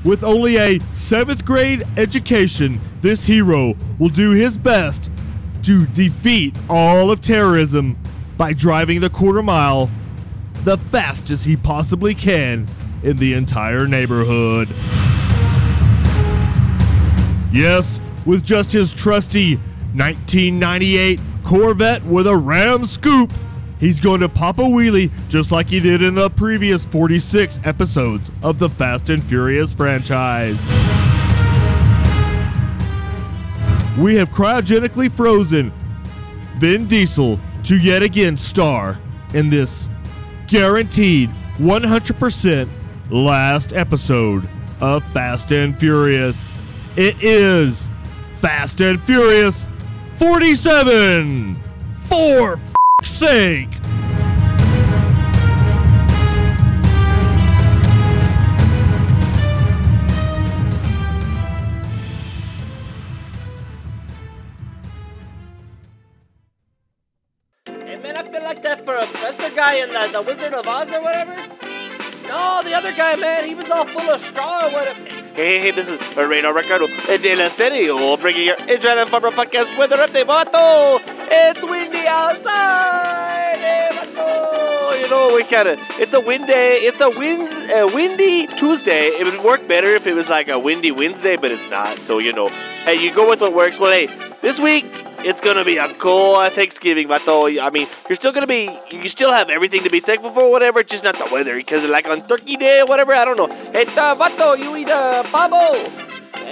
With 0.05 0.25
only 0.25 0.57
a 0.57 0.81
seventh 0.93 1.45
grade 1.45 1.85
education, 1.97 2.81
this 3.01 3.25
hero 3.25 3.77
will 4.01 4.09
do 4.09 4.31
his 4.31 4.57
best 4.57 5.11
to 5.63 5.87
defeat 5.87 6.57
all 6.69 7.13
of 7.13 7.21
terrorism 7.21 7.97
by 8.37 8.53
driving 8.53 9.01
the 9.01 9.11
quarter 9.11 9.43
mile 9.43 9.91
the 10.65 10.77
fastest 10.77 11.45
he 11.45 11.57
possibly 11.57 12.15
can 12.15 12.69
in 13.05 13.17
the 13.19 13.35
entire 13.35 13.87
neighborhood. 13.87 14.69
Yes, 17.53 18.01
with 18.27 18.45
just 18.45 18.73
his 18.73 18.93
trusty 18.93 19.57
1998 19.95 21.21
Corvette 21.45 22.05
with 22.07 22.27
a 22.27 22.37
Ram 22.37 22.87
scoop, 22.87 23.31
He's 23.83 23.99
going 23.99 24.21
to 24.21 24.29
pop 24.29 24.61
a 24.61 24.63
wheelie 24.63 25.11
just 25.29 25.51
like 25.51 25.69
he 25.69 25.81
did 25.81 26.03
in 26.03 26.15
the 26.15 26.31
previous 26.31 26.87
46 26.87 27.59
episodes 27.65 28.31
of 28.41 28.61
the 28.61 28.69
Fast 28.69 29.11
and 29.11 29.21
Furious 29.25 29.75
franchise. 29.75 30.65
We 33.99 34.15
have 34.15 34.31
cryogenically 34.31 35.11
frozen 35.11 35.73
Vin 36.59 36.87
Diesel 36.87 37.41
to 37.65 37.77
yet 37.77 38.05
again 38.05 38.37
star 38.37 39.01
in 39.35 39.51
this 39.51 39.89
guaranteed 40.47 41.29
100% 41.59 42.69
last 43.11 43.73
episode 43.73 44.49
of 44.81 45.03
Fast 45.07 45.51
and 45.51 45.77
Furious. 45.77 46.53
It 46.95 47.21
is 47.21 47.91
Fast 48.35 48.81
and 48.81 49.03
Furious 49.03 49.67
47 50.19 51.61
4 52.07 52.61
fuck's 53.03 53.11
sake! 53.11 53.69
guy 69.55 69.75
in 69.75 69.91
the, 69.91 70.09
the, 70.13 70.23
Wizard 70.23 70.55
of 70.55 70.67
Oz 70.67 70.89
or 70.89 71.03
whatever? 71.03 71.37
No, 72.27 72.63
the 72.65 72.73
other 72.73 72.93
guy, 72.93 73.17
man, 73.17 73.47
he 73.47 73.55
was 73.55 73.69
all 73.69 73.87
full 73.87 74.09
of 74.09 74.21
straw 74.31 74.67
or 74.67 74.73
whatever. 74.73 75.01
Hey, 75.35 75.61
hey, 75.61 75.71
this 75.73 75.89
is 75.89 76.01
Reino 76.17 76.51
Ricardo 76.53 76.87
eh, 77.09 77.19
de 77.19 77.35
la 77.35 77.49
Serie, 77.51 77.91
oh, 77.91 78.17
bringing 78.17 78.47
your 78.47 78.57
Israel 78.69 78.99
and 78.99 79.11
podcast 79.11 79.77
weather 79.77 79.97
update, 79.97 80.27
Vato! 80.27 81.01
It's 81.31 81.63
windy 81.63 82.07
outside! 82.07 82.92
Know, 85.13 85.35
we 85.35 85.45
kind 85.45 85.69
of, 85.69 85.79
it's 86.01 86.13
a 86.15 86.21
windy, 86.21 86.53
it's 86.53 87.01
a 87.01 87.11
winds, 87.11 87.53
uh, 87.71 87.89
windy 87.93 88.47
Tuesday. 88.47 89.09
It 89.09 89.25
would 89.25 89.45
work 89.45 89.69
better 89.69 89.95
if 89.95 90.07
it 90.07 90.15
was 90.15 90.29
like 90.29 90.49
a 90.49 90.59
windy 90.59 90.91
Wednesday, 90.91 91.37
but 91.37 91.53
it's 91.53 91.69
not. 91.71 92.01
So, 92.07 92.19
you 92.19 92.33
know, 92.33 92.49
hey, 92.87 92.97
you 93.03 93.15
go 93.15 93.29
with 93.29 93.41
what 93.41 93.55
works. 93.55 93.79
Well, 93.79 93.93
hey, 93.93 94.09
this 94.41 94.59
week, 94.59 94.87
it's 95.19 95.41
gonna 95.41 95.65
be 95.65 95.77
a 95.77 95.93
cool 95.95 96.35
Thanksgiving, 96.51 97.09
Vato. 97.09 97.63
I 97.63 97.71
mean, 97.71 97.89
you're 98.09 98.17
still 98.17 98.33
gonna 98.33 98.47
be, 98.47 98.71
you 98.91 99.09
still 99.09 99.33
have 99.33 99.51
everything 99.51 99.85
to 99.85 99.91
be 99.91 100.01
thankful 100.01 100.33
for, 100.33 100.51
whatever. 100.51 100.83
Just 100.83 101.05
not 101.05 101.17
the 101.19 101.29
weather, 101.31 101.57
because 101.57 101.85
like 101.85 102.07
on 102.07 102.27
Turkey 102.27 102.57
Day 102.57 102.81
or 102.81 102.87
whatever, 102.87 103.15
I 103.15 103.25
don't 103.25 103.37
know. 103.37 103.49
Hey, 103.71 103.85
uh, 103.87 104.15
Vato, 104.15 104.59
you 104.59 104.75
eat 104.77 104.89
uh, 104.89 105.23
pavo. 105.25 106.02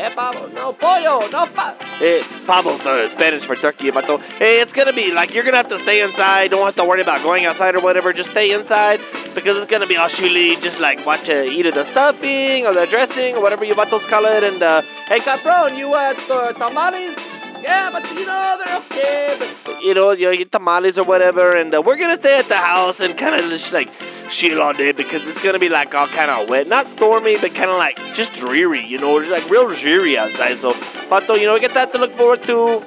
Eh, 0.00 0.08
pavo, 0.14 0.46
no 0.46 0.72
pollo, 0.72 1.28
no 1.28 1.46
pa. 1.54 1.76
Eh, 2.00 2.22
pavo's 2.46 2.82
the 2.82 3.06
Spanish 3.08 3.44
for 3.44 3.54
turkey, 3.54 3.90
Vato. 3.90 4.18
Hey, 4.38 4.60
it's 4.62 4.72
gonna 4.72 4.94
be 4.94 5.10
like 5.12 5.34
you're 5.34 5.44
gonna 5.44 5.58
have 5.58 5.68
to 5.68 5.82
stay 5.82 6.00
inside. 6.00 6.52
Don't 6.52 6.64
have 6.64 6.74
to 6.76 6.86
worry 6.86 7.02
about 7.02 7.22
going 7.22 7.44
outside 7.44 7.74
or 7.74 7.80
whatever. 7.80 8.10
Just 8.14 8.30
stay 8.30 8.50
inside 8.50 8.98
because 9.34 9.58
it's 9.58 9.70
gonna 9.70 9.86
be 9.86 9.98
all 9.98 10.08
chilly. 10.08 10.56
Just 10.56 10.80
like 10.80 11.04
watch 11.04 11.28
uh, 11.28 11.42
either 11.42 11.70
the 11.70 11.84
stuffing 11.90 12.66
or 12.66 12.72
the 12.72 12.86
dressing 12.86 13.34
or 13.34 13.42
whatever 13.42 13.62
you 13.66 13.74
vatos 13.74 14.00
call 14.08 14.24
it. 14.24 14.42
And 14.42 14.62
uh, 14.62 14.80
hey, 15.06 15.20
Capron, 15.20 15.76
you 15.76 15.92
uh, 15.92 16.14
t- 16.14 16.58
tamales? 16.58 17.29
Yeah, 17.62 17.90
but 17.90 18.04
you 18.14 18.26
know 18.26 18.60
they're 18.64 18.76
okay. 18.78 19.36
But 19.64 19.82
you 19.82 19.94
know, 19.94 20.10
you 20.12 20.36
get 20.36 20.52
tamales 20.52 20.98
or 20.98 21.04
whatever, 21.04 21.56
and 21.56 21.74
uh, 21.74 21.82
we're 21.84 21.96
gonna 21.96 22.16
stay 22.16 22.38
at 22.38 22.48
the 22.48 22.56
house 22.56 23.00
and 23.00 23.16
kind 23.18 23.34
of 23.34 23.50
just 23.50 23.72
like 23.72 23.88
chill 24.30 24.60
all 24.62 24.72
day 24.72 24.92
because 24.92 25.24
it's 25.24 25.38
gonna 25.38 25.58
be 25.58 25.68
like 25.68 25.94
all 25.94 26.08
kind 26.08 26.30
of 26.30 26.48
wet, 26.48 26.66
not 26.68 26.86
stormy, 26.96 27.36
but 27.38 27.54
kind 27.54 27.70
of 27.70 27.76
like 27.76 27.96
just 28.14 28.32
dreary, 28.34 28.84
you 28.86 28.98
know, 28.98 29.14
like 29.14 29.48
real 29.50 29.72
dreary 29.74 30.16
outside. 30.16 30.60
So, 30.60 30.74
but 31.08 31.26
though, 31.26 31.34
you 31.34 31.46
know, 31.46 31.54
we 31.54 31.60
get 31.60 31.74
that 31.74 31.92
to 31.92 31.98
look 31.98 32.16
forward 32.16 32.42
to. 32.44 32.84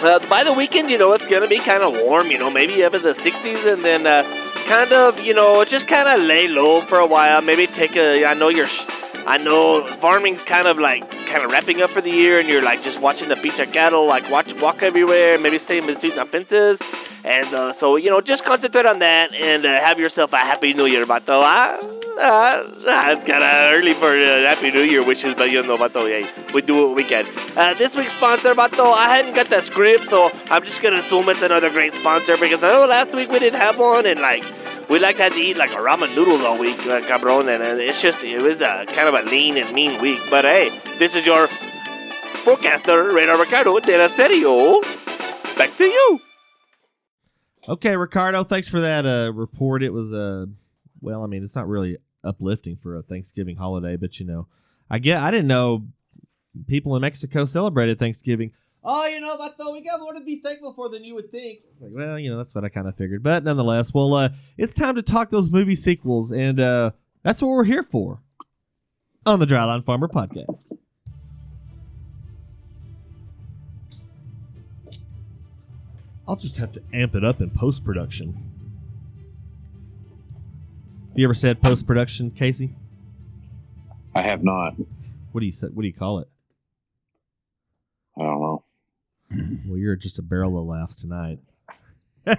Uh, 0.00 0.20
by 0.28 0.44
the 0.44 0.52
weekend, 0.52 0.90
you 0.90 0.98
know, 0.98 1.12
it's 1.12 1.26
gonna 1.26 1.48
be 1.48 1.58
kind 1.58 1.82
of 1.82 1.92
warm, 2.04 2.30
you 2.30 2.38
know, 2.38 2.50
maybe 2.50 2.84
up 2.84 2.94
in 2.94 3.02
the 3.02 3.14
60s, 3.14 3.72
and 3.72 3.84
then 3.84 4.06
uh, 4.06 4.22
kind 4.68 4.92
of, 4.92 5.18
you 5.18 5.34
know, 5.34 5.64
just 5.64 5.88
kind 5.88 6.08
of 6.08 6.20
lay 6.24 6.46
low 6.46 6.82
for 6.82 6.98
a 7.00 7.06
while. 7.06 7.42
Maybe 7.42 7.66
take 7.66 7.96
a. 7.96 8.24
I 8.24 8.34
know 8.34 8.48
you're. 8.48 8.68
I 9.28 9.36
know 9.36 9.86
farming's 10.00 10.40
kind 10.40 10.66
of 10.66 10.78
like 10.78 11.08
kind 11.26 11.44
of 11.44 11.50
wrapping 11.50 11.82
up 11.82 11.90
for 11.90 12.00
the 12.00 12.10
year, 12.10 12.40
and 12.40 12.48
you're 12.48 12.62
like 12.62 12.80
just 12.80 12.98
watching 12.98 13.28
the 13.28 13.36
beach 13.36 13.58
of 13.58 13.70
cattle, 13.72 14.06
like 14.06 14.30
watch 14.30 14.54
walk 14.54 14.82
everywhere, 14.82 15.36
maybe 15.38 15.58
stay 15.58 15.76
in 15.76 15.86
between 15.86 16.16
the 16.16 16.24
fences, 16.24 16.80
and 17.24 17.52
uh, 17.52 17.74
so 17.74 17.96
you 17.96 18.08
know 18.08 18.22
just 18.22 18.46
concentrate 18.46 18.86
on 18.86 19.00
that 19.00 19.34
and 19.34 19.66
uh, 19.66 19.80
have 19.80 19.98
yourself 19.98 20.32
a 20.32 20.38
happy 20.38 20.72
New 20.72 20.86
Year, 20.86 21.04
Bato. 21.04 21.42
Ah, 21.44 21.76
ah, 22.18 22.62
ah, 22.86 23.10
it's 23.10 23.22
kind 23.24 23.44
of 23.44 23.78
early 23.78 23.92
for 23.92 24.16
uh, 24.16 24.48
Happy 24.48 24.70
New 24.70 24.80
Year 24.80 25.04
wishes, 25.04 25.34
but 25.34 25.50
you 25.50 25.62
know, 25.62 25.76
Bato, 25.76 26.08
hey, 26.08 26.26
we 26.54 26.62
do 26.62 26.86
what 26.86 26.96
we 26.96 27.04
can. 27.04 27.26
Uh, 27.54 27.74
this 27.74 27.94
week's 27.94 28.14
sponsor, 28.14 28.54
Bato, 28.54 28.94
I 28.94 29.14
hadn't 29.14 29.34
got 29.34 29.50
the 29.50 29.60
script, 29.60 30.08
so 30.08 30.30
I'm 30.48 30.64
just 30.64 30.80
gonna 30.80 31.00
assume 31.00 31.28
it's 31.28 31.42
another 31.42 31.68
great 31.68 31.94
sponsor 31.96 32.38
because 32.38 32.62
I 32.64 32.68
know 32.72 32.86
last 32.86 33.14
week 33.14 33.30
we 33.30 33.40
didn't 33.40 33.60
have 33.60 33.78
one, 33.78 34.06
and 34.06 34.20
like 34.20 34.44
we 34.88 34.98
like 34.98 35.16
had 35.16 35.32
to 35.32 35.38
eat 35.38 35.56
like 35.56 35.72
a 35.72 35.76
ramen 35.76 36.14
noodles 36.14 36.42
all 36.42 36.58
week, 36.58 36.78
uh, 36.86 37.00
cabron, 37.02 37.48
and 37.48 37.62
uh, 37.62 37.76
it's 37.76 38.00
just 38.00 38.22
it 38.22 38.40
was 38.40 38.60
a 38.60 38.86
kind 38.86 39.08
of 39.08 39.14
a 39.14 39.22
lean 39.28 39.56
and 39.56 39.72
mean 39.74 40.00
week. 40.00 40.20
But 40.30 40.44
hey, 40.44 40.70
this 40.98 41.14
is 41.14 41.26
your 41.26 41.48
forecaster, 42.44 43.12
Radar 43.12 43.38
Ricardo 43.38 43.78
de 43.80 43.98
la 43.98 44.08
Stereo. 44.08 44.80
Back 45.56 45.76
to 45.76 45.84
you. 45.84 46.20
Okay, 47.68 47.96
Ricardo, 47.96 48.44
thanks 48.44 48.68
for 48.68 48.80
that 48.80 49.04
uh, 49.04 49.32
report. 49.34 49.82
It 49.82 49.92
was 49.92 50.12
uh, 50.12 50.46
well, 51.00 51.22
I 51.22 51.26
mean, 51.26 51.44
it's 51.44 51.54
not 51.54 51.68
really 51.68 51.98
uplifting 52.24 52.76
for 52.76 52.96
a 52.96 53.02
Thanksgiving 53.02 53.56
holiday, 53.56 53.96
but 53.96 54.18
you 54.18 54.26
know, 54.26 54.46
I 54.90 54.98
get 54.98 55.20
I 55.20 55.30
didn't 55.30 55.48
know 55.48 55.86
people 56.66 56.96
in 56.96 57.02
Mexico 57.02 57.44
celebrated 57.44 57.98
Thanksgiving. 57.98 58.52
Oh, 58.90 59.04
you 59.04 59.20
know, 59.20 59.36
but 59.36 59.58
though 59.58 59.72
we 59.72 59.82
got 59.82 60.00
more 60.00 60.14
to 60.14 60.20
be 60.22 60.40
thankful 60.40 60.72
for 60.72 60.88
than 60.88 61.04
you 61.04 61.14
would 61.14 61.30
think. 61.30 61.58
It's 61.74 61.82
like, 61.82 61.90
well, 61.92 62.18
you 62.18 62.30
know, 62.30 62.38
that's 62.38 62.54
what 62.54 62.64
I 62.64 62.70
kind 62.70 62.88
of 62.88 62.96
figured. 62.96 63.22
But 63.22 63.44
nonetheless, 63.44 63.92
well, 63.92 64.14
uh, 64.14 64.30
it's 64.56 64.72
time 64.72 64.94
to 64.94 65.02
talk 65.02 65.28
those 65.28 65.50
movie 65.50 65.76
sequels, 65.76 66.32
and 66.32 66.58
uh, 66.58 66.92
that's 67.22 67.42
what 67.42 67.48
we're 67.48 67.64
here 67.64 67.82
for 67.82 68.22
on 69.26 69.40
the 69.40 69.44
Dryland 69.44 69.84
Farmer 69.84 70.08
podcast. 70.08 70.64
I'll 76.26 76.36
just 76.36 76.56
have 76.56 76.72
to 76.72 76.82
amp 76.94 77.14
it 77.14 77.26
up 77.26 77.42
in 77.42 77.50
post 77.50 77.84
production. 77.84 78.42
You 81.14 81.26
ever 81.26 81.34
said 81.34 81.60
post 81.60 81.86
production, 81.86 82.30
Casey? 82.30 82.74
I 84.14 84.22
have 84.22 84.42
not. 84.42 84.76
What 85.32 85.42
do 85.42 85.46
you 85.46 85.52
say? 85.52 85.66
What 85.66 85.82
do 85.82 85.88
you 85.88 85.92
call 85.94 86.20
it? 86.20 86.28
I 88.18 88.22
don't 88.22 88.40
know. 88.40 88.64
Well, 89.30 89.76
you're 89.76 89.96
just 89.96 90.18
a 90.18 90.22
barrel 90.22 90.58
of 90.58 90.66
laughs 90.66 90.96
tonight. 90.96 91.38
I 92.26 92.34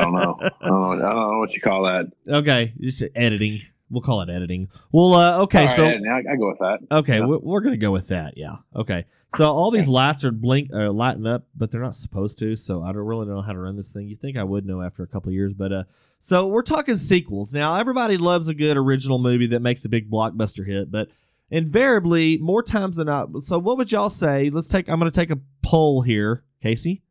don't 0.00 0.12
know. 0.14 0.36
I 0.40 0.66
don't 0.68 0.80
know. 0.98 1.06
I 1.06 1.12
don't 1.12 1.32
know 1.32 1.38
what 1.38 1.52
you 1.52 1.60
call 1.60 1.84
that. 1.84 2.12
Okay, 2.28 2.72
just 2.80 3.02
editing. 3.14 3.60
We'll 3.90 4.00
call 4.02 4.22
it 4.22 4.30
editing. 4.30 4.68
Well, 4.90 5.12
uh, 5.14 5.42
okay, 5.42 5.60
All 5.60 5.66
right, 5.66 5.76
so 5.76 5.84
I, 5.84 6.32
I 6.32 6.36
go 6.36 6.48
with 6.48 6.58
that. 6.60 6.78
okay, 6.98 7.18
Yeah. 7.18 7.26
we're, 7.26 7.38
we're 7.38 7.60
gonna 7.60 7.76
go 7.76 7.90
with 7.90 8.08
that. 8.08 8.38
Yeah. 8.38 8.56
Okay. 8.74 9.04
So 9.36 9.44
all 9.50 9.70
these 9.70 9.86
lights 9.88 10.24
are 10.24 10.30
blink, 10.32 10.70
uh, 10.72 10.90
lighting 10.92 11.26
up, 11.26 11.44
but 11.54 11.70
they're 11.70 11.82
not 11.82 11.94
supposed 11.94 12.38
to. 12.38 12.56
So 12.56 12.82
I 12.82 12.86
don't 12.86 13.04
really 13.04 13.26
know 13.26 13.42
how 13.42 13.52
to 13.52 13.58
run 13.58 13.76
this 13.76 13.92
thing. 13.92 14.08
You 14.08 14.16
think 14.16 14.36
I 14.38 14.44
would 14.44 14.64
know 14.64 14.80
after 14.80 15.02
a 15.02 15.06
couple 15.06 15.28
of 15.28 15.34
years, 15.34 15.52
but 15.52 15.72
uh, 15.72 15.82
so 16.20 16.46
we're 16.46 16.62
talking 16.62 16.96
sequels 16.96 17.52
now. 17.52 17.76
Everybody 17.78 18.16
loves 18.16 18.48
a 18.48 18.54
good 18.54 18.76
original 18.78 19.18
movie 19.18 19.48
that 19.48 19.60
makes 19.60 19.84
a 19.84 19.88
big 19.90 20.10
blockbuster 20.10 20.66
hit, 20.66 20.90
but 20.90 21.08
invariably, 21.50 22.38
more 22.38 22.62
times 22.62 22.96
than 22.96 23.06
not. 23.08 23.42
So 23.42 23.58
what 23.58 23.76
would 23.76 23.92
y'all 23.92 24.08
say? 24.10 24.48
Let's 24.50 24.68
take. 24.68 24.88
I'm 24.88 24.98
gonna 24.98 25.10
take 25.10 25.30
a 25.30 25.38
poll 25.72 26.02
here, 26.02 26.44
Casey. 26.62 27.02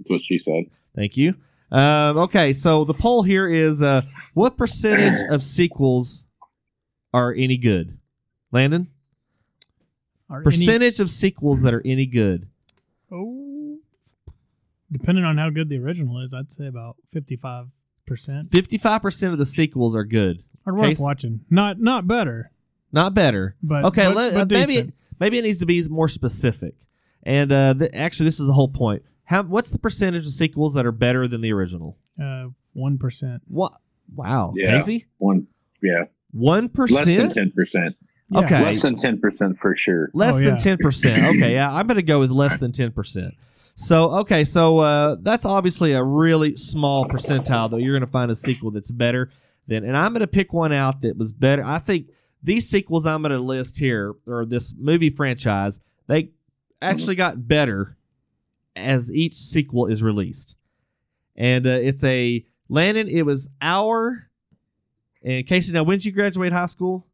That's 0.00 0.10
what 0.10 0.20
she 0.28 0.40
said. 0.44 0.64
Thank 0.96 1.16
you. 1.16 1.34
Um, 1.70 2.18
okay, 2.18 2.52
so 2.52 2.84
the 2.84 2.94
poll 2.94 3.22
here 3.22 3.48
is 3.48 3.80
uh, 3.82 4.02
what 4.34 4.56
percentage 4.56 5.20
of 5.30 5.44
sequels 5.44 6.24
are 7.14 7.32
any 7.32 7.56
good? 7.56 7.96
Landon? 8.50 8.88
Are 10.28 10.38
any- 10.38 10.44
Percentage 10.44 10.98
of 10.98 11.08
sequels 11.10 11.62
that 11.62 11.72
are 11.72 11.82
any 11.84 12.06
good. 12.06 12.48
oh, 13.12 13.78
depending 14.90 15.24
on 15.24 15.38
how 15.38 15.50
good 15.50 15.68
the 15.68 15.78
original 15.78 16.20
is, 16.24 16.34
I'd 16.34 16.50
say 16.50 16.66
about 16.66 16.96
fifty-five 17.12 17.66
percent. 18.06 18.50
55% 18.50 19.32
of 19.32 19.38
the 19.38 19.46
sequels 19.46 19.94
are 19.94 20.02
good. 20.04 20.42
Are 20.66 20.74
worth 20.74 20.88
Case- 20.90 20.98
watching. 20.98 21.40
Not 21.48 21.80
not 21.80 22.08
better, 22.08 22.50
Not 22.92 23.14
better. 23.14 23.54
but 23.62 23.84
Okay, 23.84 24.06
but, 24.08 24.16
let, 24.16 24.34
but 24.34 24.56
uh, 24.56 24.58
maybe 24.58 24.76
it, 24.78 24.92
maybe 25.20 25.38
it 25.38 25.42
needs 25.42 25.60
to 25.60 25.66
be 25.66 25.86
more 25.88 26.08
specific. 26.08 26.74
And 27.22 27.52
uh, 27.52 27.74
th- 27.74 27.90
actually, 27.94 28.26
this 28.26 28.40
is 28.40 28.46
the 28.46 28.52
whole 28.52 28.68
point. 28.68 29.02
How 29.24 29.42
what's 29.42 29.70
the 29.70 29.78
percentage 29.78 30.26
of 30.26 30.32
sequels 30.32 30.74
that 30.74 30.86
are 30.86 30.92
better 30.92 31.28
than 31.28 31.40
the 31.40 31.52
original? 31.52 31.96
uh 32.20 32.46
one 32.72 32.98
percent. 32.98 33.42
What? 33.48 33.72
Wow, 34.14 34.52
Yeah. 34.56 34.78
Casey, 34.78 35.06
One, 35.18 35.46
yeah, 35.82 36.04
one 36.32 36.68
less 36.88 37.04
than 37.06 37.32
ten 37.32 37.52
percent. 37.52 37.96
Okay. 38.34 38.62
Less 38.62 38.82
than 38.82 39.00
ten 39.00 39.20
percent 39.20 39.58
for 39.60 39.76
sure. 39.76 40.10
Less 40.14 40.34
Oh, 40.34 40.38
than 40.38 40.54
yeah. 40.54 40.56
ten 40.56 40.78
percent. 40.78 41.24
Okay, 41.36 41.52
yeah, 41.54 41.72
I'm 41.72 41.86
gonna 41.86 42.02
go 42.02 42.18
with 42.20 42.30
less 42.30 42.58
than 42.58 42.72
ten 42.72 42.90
percent. 42.92 43.34
So 43.76 44.10
okay, 44.20 44.44
so 44.44 44.78
uh, 44.78 45.16
that's 45.20 45.44
obviously 45.44 45.92
a 45.92 46.02
really 46.02 46.54
small 46.56 47.06
percentile. 47.06 47.70
Though 47.70 47.76
you're 47.78 47.94
gonna 47.94 48.10
find 48.10 48.30
a 48.30 48.34
sequel 48.34 48.70
that's 48.72 48.90
better 48.90 49.30
than, 49.68 49.84
and 49.84 49.96
I'm 49.96 50.12
gonna 50.12 50.26
pick 50.26 50.52
one 50.52 50.72
out 50.72 51.02
that 51.02 51.16
was 51.16 51.32
better. 51.32 51.64
I 51.64 51.78
think 51.78 52.08
these 52.42 52.68
sequels 52.68 53.06
I'm 53.06 53.22
gonna 53.22 53.38
list 53.38 53.78
here, 53.78 54.14
or 54.26 54.44
this 54.44 54.74
movie 54.76 55.10
franchise, 55.10 55.78
they 56.08 56.30
actually 56.82 57.14
got 57.14 57.46
better 57.46 57.96
as 58.76 59.10
each 59.12 59.34
sequel 59.36 59.86
is 59.86 60.02
released, 60.02 60.56
and 61.36 61.66
uh, 61.66 61.70
it's 61.70 62.04
a 62.04 62.44
Landon. 62.68 63.08
It 63.08 63.26
was 63.26 63.50
our. 63.60 64.26
And 65.22 65.46
Casey, 65.46 65.72
now 65.72 65.82
when 65.82 65.98
did 65.98 66.06
you 66.06 66.12
graduate 66.12 66.52
high 66.52 66.66
school? 66.66 67.06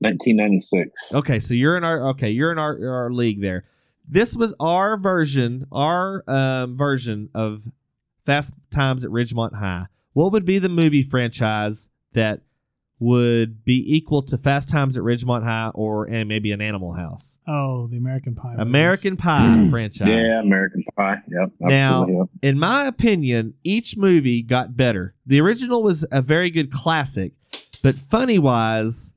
1996. 0.00 0.90
Okay, 1.12 1.38
so 1.40 1.54
you're 1.54 1.76
in 1.76 1.84
our 1.84 2.08
okay, 2.08 2.30
you're 2.30 2.50
in 2.52 2.58
our 2.58 2.88
our 2.88 3.12
league 3.12 3.40
there. 3.40 3.64
This 4.08 4.34
was 4.34 4.54
our 4.58 4.96
version, 4.96 5.66
our 5.70 6.24
um, 6.26 6.76
version 6.76 7.28
of 7.34 7.62
Fast 8.24 8.54
Times 8.70 9.04
at 9.04 9.10
Ridgemont 9.10 9.54
High. 9.54 9.86
What 10.14 10.32
would 10.32 10.44
be 10.44 10.58
the 10.58 10.68
movie 10.68 11.02
franchise 11.02 11.88
that 12.14 12.40
would 13.00 13.64
be 13.64 13.82
equal 13.96 14.22
to 14.22 14.36
Fast 14.38 14.68
Times 14.68 14.96
at 14.96 15.02
Ridgemont 15.02 15.42
High 15.42 15.70
or 15.74 16.04
and 16.04 16.28
maybe 16.28 16.52
an 16.52 16.60
Animal 16.60 16.92
House? 16.92 17.38
Oh, 17.48 17.86
the 17.88 17.96
American 17.96 18.34
Pie. 18.34 18.50
movies. 18.50 18.62
American 18.62 19.16
Pie 19.16 19.66
franchise. 19.70 20.06
Yeah, 20.08 20.40
American 20.40 20.84
Pie. 20.96 21.16
Yep. 21.28 21.50
Now- 21.60 22.06
yep. 22.06 22.26
in 22.42 22.58
my 22.58 22.86
opinion, 22.86 23.54
each 23.64 23.96
movie 23.96 24.42
got 24.42 24.76
better. 24.76 25.14
The 25.26 25.40
original 25.40 25.82
was 25.82 26.04
a 26.12 26.20
very 26.22 26.50
good 26.50 26.70
classic, 26.70 27.32
but 27.82 27.96
funny 27.98 28.38
wise, 28.38 29.12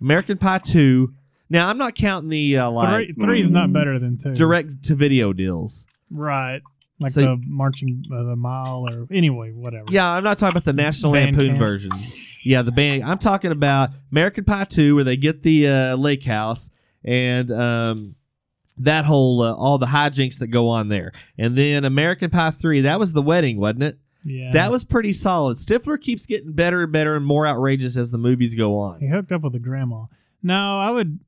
American 0.00 0.36
Pie 0.36 0.58
2. 0.58 1.12
Now, 1.48 1.68
I'm 1.68 1.78
not 1.78 1.94
counting 1.94 2.28
the 2.28 2.58
uh, 2.58 2.70
like 2.70 2.88
Three 3.06 3.14
three's 3.14 3.50
not 3.50 3.72
better 3.72 3.98
than 3.98 4.18
two. 4.18 4.34
direct 4.34 4.84
to 4.84 4.94
video 4.94 5.32
deals. 5.32 5.86
Right. 6.10 6.60
Like 7.00 7.12
So- 7.12 7.20
the 7.22 7.42
marching 7.46 8.04
uh, 8.12 8.24
the 8.24 8.36
mile 8.36 8.86
or 8.90 9.06
anyway, 9.10 9.52
whatever. 9.52 9.86
Yeah, 9.88 10.06
I'm 10.10 10.24
not 10.24 10.38
talking 10.38 10.52
about 10.54 10.64
the 10.64 10.72
National 10.74 11.12
Band 11.12 11.34
Lampoon 11.36 11.48
camp. 11.52 11.58
versions. 11.58 12.14
Yeah, 12.46 12.62
the 12.62 12.70
band. 12.70 13.02
I'm 13.02 13.18
talking 13.18 13.50
about 13.50 13.90
American 14.12 14.44
Pie 14.44 14.66
2, 14.66 14.94
where 14.94 15.02
they 15.02 15.16
get 15.16 15.42
the 15.42 15.66
uh, 15.66 15.96
lake 15.96 16.24
house 16.24 16.70
and 17.04 17.50
um, 17.50 18.14
that 18.78 19.04
whole 19.04 19.42
uh, 19.42 19.52
all 19.52 19.78
the 19.78 19.86
hijinks 19.86 20.38
that 20.38 20.46
go 20.46 20.68
on 20.68 20.88
there. 20.88 21.10
And 21.36 21.56
then 21.56 21.84
American 21.84 22.30
Pie 22.30 22.52
3, 22.52 22.82
that 22.82 23.00
was 23.00 23.12
the 23.12 23.20
wedding, 23.22 23.58
wasn't 23.58 23.82
it? 23.82 23.98
Yeah. 24.24 24.52
That 24.52 24.70
was 24.70 24.84
pretty 24.84 25.12
solid. 25.12 25.56
Stifler 25.56 26.00
keeps 26.00 26.24
getting 26.24 26.52
better 26.52 26.84
and 26.84 26.92
better 26.92 27.16
and 27.16 27.26
more 27.26 27.48
outrageous 27.48 27.96
as 27.96 28.12
the 28.12 28.18
movies 28.18 28.54
go 28.54 28.78
on. 28.78 29.00
he 29.00 29.08
hooked 29.08 29.32
up 29.32 29.42
with 29.42 29.56
a 29.56 29.60
grandma. 29.60 30.04
No, 30.40 30.78
I 30.78 30.90
would 30.90 31.18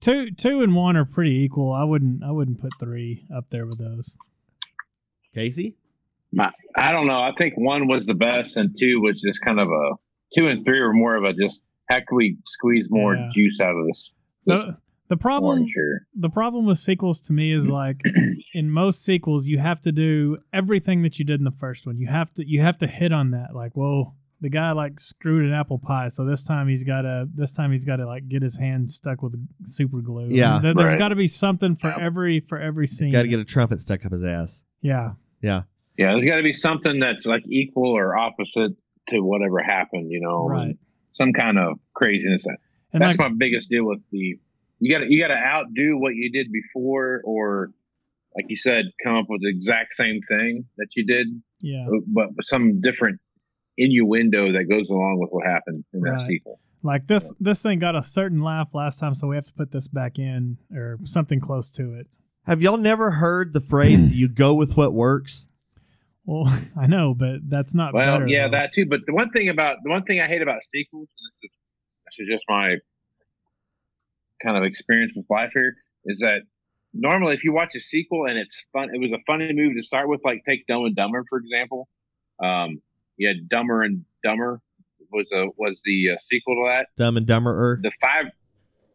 two 0.00 0.30
two 0.32 0.60
and 0.60 0.74
one 0.74 0.98
are 0.98 1.06
pretty 1.06 1.42
equal. 1.42 1.72
I 1.72 1.84
wouldn't 1.84 2.22
I 2.22 2.32
wouldn't 2.32 2.60
put 2.60 2.72
three 2.78 3.26
up 3.34 3.46
there 3.48 3.64
with 3.64 3.78
those. 3.78 4.16
Casey? 5.34 5.76
My, 6.32 6.50
I 6.76 6.92
don't 6.92 7.06
know. 7.06 7.20
I 7.20 7.32
think 7.38 7.54
one 7.56 7.88
was 7.88 8.04
the 8.04 8.14
best, 8.14 8.56
and 8.56 8.74
two 8.78 9.00
was 9.00 9.20
just 9.20 9.40
kind 9.40 9.60
of 9.60 9.68
a 9.68 9.90
two 10.36 10.48
and 10.48 10.64
three 10.64 10.80
were 10.80 10.92
more 10.92 11.16
of 11.16 11.24
a 11.24 11.32
just 11.32 11.58
how 11.90 11.96
can 11.98 12.16
we 12.16 12.36
squeeze 12.46 12.86
more 12.90 13.14
Yeah. 13.14 13.28
juice 13.34 13.58
out 13.62 13.76
of 13.76 13.86
this, 13.86 14.10
this 14.46 14.58
The, 14.60 14.76
the 15.08 15.16
problem 15.16 15.58
orange 15.60 15.70
here? 15.74 16.06
the 16.18 16.30
problem 16.30 16.66
with 16.66 16.78
sequels 16.78 17.20
to 17.22 17.32
me 17.32 17.52
is 17.52 17.70
like 17.82 18.00
in 18.54 18.70
most 18.70 19.04
sequels 19.04 19.46
you 19.46 19.58
have 19.58 19.80
to 19.82 19.92
do 19.92 20.38
everything 20.52 21.02
that 21.02 21.18
you 21.18 21.24
did 21.24 21.40
in 21.40 21.44
the 21.44 21.50
first 21.52 21.86
one. 21.86 21.96
You 21.98 22.08
have 22.08 22.32
to 22.34 22.48
you 22.48 22.60
have 22.62 22.78
to 22.78 22.86
hit 22.86 23.12
on 23.12 23.30
that. 23.30 23.54
Like, 23.54 23.76
whoa, 23.76 24.14
the 24.40 24.48
guy 24.50 24.72
like 24.72 24.98
screwed 25.00 25.44
an 25.46 25.52
apple 25.52 25.78
pie, 25.78 26.08
so 26.08 26.24
this 26.24 26.42
time 26.44 26.68
he's 26.68 26.84
got 26.84 27.02
to 27.02 27.28
this 27.34 27.52
time 27.52 27.70
he's 27.70 27.84
got 27.84 27.96
to 27.96 28.06
like 28.06 28.28
get 28.28 28.42
his 28.42 28.56
hand 28.56 28.90
stuck 28.90 29.22
with 29.22 29.34
super 29.64 30.00
glue. 30.00 30.28
Yeah. 30.30 30.58
There, 30.62 30.74
has 30.74 30.84
Right. 30.94 30.98
got 30.98 31.08
to 31.08 31.16
be 31.16 31.26
something 31.28 31.76
for 31.76 31.88
Yeah. 31.88 32.04
every 32.04 32.40
for 32.40 32.58
every 32.58 32.86
scene. 32.86 33.12
Got 33.12 33.22
to 33.22 33.28
get 33.28 33.38
a 33.40 33.44
trumpet 33.44 33.80
stuck 33.80 34.04
up 34.04 34.12
his 34.12 34.24
ass. 34.24 34.62
yeah. 34.82 35.12
Yeah. 35.42 35.62
Yeah, 35.98 36.12
there's 36.12 36.26
got 36.28 36.36
to 36.36 36.42
be 36.42 36.52
something 36.52 36.98
that's 37.00 37.24
like 37.24 37.44
equal 37.48 37.90
or 37.96 38.18
opposite 38.18 38.76
to 39.08 39.20
whatever 39.20 39.62
happened. 39.62 40.10
You 40.10 40.20
know, 40.20 40.46
Right. 40.48 40.76
some 41.14 41.32
kind 41.32 41.58
of 41.58 41.78
craziness. 41.94 42.44
And 42.92 43.02
That's 43.02 43.16
like 43.18 43.30
my 43.30 43.34
biggest 43.38 43.68
deal 43.68 43.84
with 43.86 44.00
the. 44.10 44.38
You 44.78 44.92
got 44.94 45.04
to 45.04 45.06
you 45.12 45.20
got 45.22 45.28
to 45.28 45.40
outdo 45.40 45.96
what 45.98 46.14
you 46.14 46.30
did 46.30 46.48
before, 46.52 47.22
or 47.24 47.70
like 48.36 48.44
you 48.48 48.56
said, 48.58 48.84
come 49.02 49.16
up 49.16 49.26
with 49.28 49.40
the 49.40 49.48
exact 49.48 49.94
same 49.94 50.20
thing 50.28 50.66
that 50.76 50.88
you 50.94 51.06
did, 51.06 51.26
yeah. 51.62 51.86
but 52.08 52.28
with 52.36 52.44
some 52.46 52.80
different 52.82 53.18
innuendo 53.78 54.52
that 54.52 54.64
goes 54.68 54.88
along 54.90 55.18
with 55.18 55.30
what 55.30 55.46
happened 55.46 55.84
in 55.92 56.00
that 56.00 56.10
Right. 56.10 56.26
sequel. 56.28 56.60
Like 56.82 57.06
this 57.06 57.32
this 57.40 57.62
thing 57.62 57.78
got 57.78 57.96
a 57.96 58.02
certain 58.02 58.42
laugh 58.42 58.74
last 58.74 59.00
time, 59.00 59.14
so 59.14 59.26
we 59.28 59.36
have 59.36 59.46
to 59.46 59.54
put 59.54 59.72
this 59.72 59.88
back 59.88 60.18
in 60.18 60.58
or 60.74 60.98
something 61.04 61.40
close 61.40 61.70
to 61.72 61.94
it. 61.94 62.06
Have 62.44 62.62
y'all 62.62 62.76
never 62.76 63.12
heard 63.12 63.52
the 63.54 63.60
phrase 63.60 64.12
"you 64.14 64.28
go 64.28 64.54
with 64.54 64.76
what 64.76 64.92
works"? 64.94 65.48
Well, 66.26 66.52
I 66.80 66.86
know, 66.86 67.14
but 67.14 67.48
that's 67.48 67.74
not 67.74 67.94
Well, 67.94 68.18
better. 68.18 68.28
yeah, 68.28 68.46
though. 68.48 68.52
that 68.58 68.70
too. 68.74 68.84
But 68.86 69.00
the 69.06 69.14
one 69.14 69.30
thing 69.30 69.48
about 69.48 69.78
the 69.84 69.90
one 69.90 70.02
thing 70.04 70.20
I 70.20 70.26
hate 70.26 70.42
about 70.42 70.60
sequels, 70.70 71.08
and 71.18 71.32
this 71.42 71.50
is, 71.50 71.56
this 72.18 72.26
is 72.26 72.34
just 72.34 72.44
my 72.48 72.76
kind 74.42 74.56
of 74.56 74.64
experience 74.64 75.12
with 75.16 75.26
life 75.30 75.50
here, 75.54 75.76
is 76.04 76.18
that 76.18 76.40
normally 76.92 77.34
if 77.34 77.44
you 77.44 77.52
watch 77.52 77.74
a 77.74 77.80
sequel 77.80 78.26
and 78.26 78.38
it's 78.38 78.62
fun, 78.72 78.90
it 78.94 78.98
was 78.98 79.10
a 79.12 79.18
funny 79.26 79.52
movie 79.52 79.80
to 79.80 79.86
start 79.86 80.08
with. 80.08 80.20
Like 80.24 80.42
take 80.46 80.66
Dumb 80.66 80.84
and 80.84 80.96
Dumber 80.96 81.24
for 81.28 81.38
example. 81.38 81.88
Um, 82.42 82.82
you 83.16 83.28
had 83.28 83.48
Dumber 83.48 83.82
and 83.82 84.04
Dumber 84.22 84.60
was 85.12 85.26
a 85.32 85.46
was 85.56 85.78
the 85.84 86.10
uh, 86.12 86.16
sequel 86.30 86.54
to 86.56 86.68
that. 86.70 86.86
Dumb 87.02 87.16
and 87.16 87.26
Dumber. 87.26 87.78
The 87.82 87.92
five. 88.02 88.26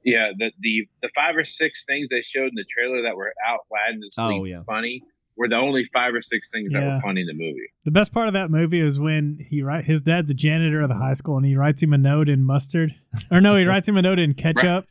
Yeah, 0.04 0.32
the, 0.38 0.52
the 0.60 0.88
the 1.04 1.10
five 1.16 1.36
or 1.36 1.46
six 1.46 1.84
things 1.88 2.08
they 2.10 2.24
showed 2.24 2.48
in 2.50 2.56
the 2.56 2.66
trailer 2.76 3.04
that 3.04 3.16
were 3.16 3.34
outlandishly 3.48 4.12
Oh, 4.18 4.44
yeah. 4.46 4.64
funny 4.66 5.04
were 5.42 5.50
the 5.50 5.56
only 5.56 5.90
five 5.92 6.14
or 6.14 6.22
six 6.22 6.48
things 6.54 6.72
that 6.72 6.84
were 6.84 7.00
funny 7.04 7.22
in 7.22 7.28
the 7.28 7.34
movie. 7.34 7.68
The 7.84 7.90
best 7.92 8.14
part 8.14 8.28
of 8.28 8.34
that 8.36 8.52
movie 8.52 8.80
is 8.80 9.00
when 9.00 9.40
he 9.50 9.64
write 9.64 9.86
his 9.86 10.02
dad's 10.04 10.30
a 10.30 10.36
janitor 10.36 10.82
of 10.82 10.90
the 10.90 10.96
high 10.96 11.14
school 11.14 11.36
and 11.38 11.46
he 11.46 11.56
writes 11.56 11.82
him 11.82 11.94
a 11.94 11.98
note 11.98 12.30
in 12.30 12.44
mustard. 12.44 12.94
Or 13.32 13.42
no, 13.42 13.56
he 13.58 13.66
writes 13.66 13.88
him 13.90 13.98
a 13.98 14.02
note 14.04 14.20
in 14.20 14.34
ketchup. 14.36 14.86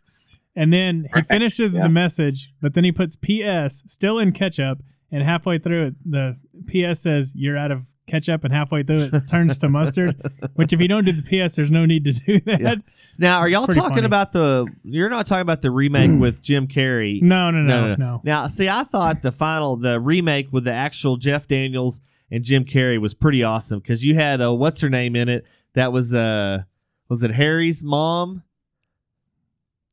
And 0.57 0.73
then 0.73 1.05
he 1.05 1.15
Right. 1.15 1.29
finishes 1.29 1.77
Yeah. 1.77 1.85
the 1.85 1.89
message, 1.89 2.53
but 2.61 2.75
then 2.75 2.83
he 2.83 2.91
puts 2.91 3.15
PS 3.17 3.85
still 3.87 4.19
in 4.19 4.33
ketchup 4.33 4.83
and 5.13 5.23
halfway 5.23 5.59
through 5.59 5.87
it 5.89 5.95
the 6.05 6.37
PS 6.67 6.99
says 7.01 7.33
you're 7.37 7.57
out 7.57 7.71
of 7.71 7.83
ketchup 8.07 8.43
and 8.45 8.53
halfway 8.53 8.83
through 8.83 9.11
it 9.13 9.27
turns 9.29 9.57
to 9.59 9.69
mustard. 9.69 10.17
Which 10.55 10.73
if 10.73 10.81
you 10.81 10.89
don't 10.89 11.05
do 11.05 11.13
the 11.13 11.23
PS, 11.23 11.55
there's 11.57 11.71
no 11.71 11.87
need 11.87 12.05
to 12.05 12.13
do 12.13 12.41
that. 12.41 12.61
Yeah. 12.61 12.75
Now, 13.19 13.39
are 13.39 13.49
y'all 13.49 13.67
talking 13.67 13.91
funny. 13.97 14.05
about 14.07 14.33
the? 14.33 14.67
You're 14.83 15.11
not 15.11 15.27
talking 15.27 15.43
about 15.43 15.63
the 15.63 15.71
remake 15.71 16.19
with 16.21 16.43
Jim 16.43 16.67
Carrey. 16.67 17.21
No, 17.23 17.51
no, 17.51 17.61
no, 17.63 17.95
no. 17.95 18.21
Now, 18.25 18.47
see, 18.47 18.69
I 18.69 18.85
thought 18.85 19.23
the 19.23 19.33
final, 19.33 19.77
the 19.77 20.01
remake 20.01 20.49
with 20.53 20.65
the 20.65 20.73
actual 20.73 21.17
Jeff 21.17 21.47
Daniels 21.47 22.01
and 22.31 22.43
Jim 22.45 22.65
Carrey 22.65 23.01
was 23.01 23.15
pretty 23.15 23.43
awesome 23.43 23.81
because 23.81 24.05
you 24.05 24.15
had 24.15 24.41
uh, 24.41 24.53
what's 24.55 24.81
her 24.81 24.89
name 24.89 25.15
in 25.17 25.29
it? 25.29 25.45
That 25.75 25.93
was 25.93 26.13
uh, 26.15 26.63
was 27.09 27.23
it 27.23 27.33
Harry's 27.33 27.83
mom? 27.83 28.43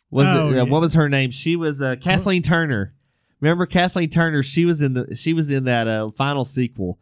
Was 0.09 0.27
Oh, 0.27 0.49
it 0.49 0.55
yeah. 0.55 0.61
uh, 0.61 0.65
what 0.65 0.81
was 0.81 0.93
her 0.93 1.09
name? 1.09 1.31
She 1.31 1.55
was 1.55 1.81
uh, 1.81 1.95
Kathleen 2.01 2.41
Turner. 2.41 2.93
Remember 3.41 3.65
Kathleen 3.65 4.09
Turner? 4.09 4.41
She 4.41 4.65
was 4.65 4.81
in 4.81 4.93
the 4.93 5.15
she 5.15 5.33
was 5.33 5.51
in 5.51 5.65
that 5.65 5.87
uh, 5.87 6.09
final 6.11 6.43
sequel, 6.45 6.97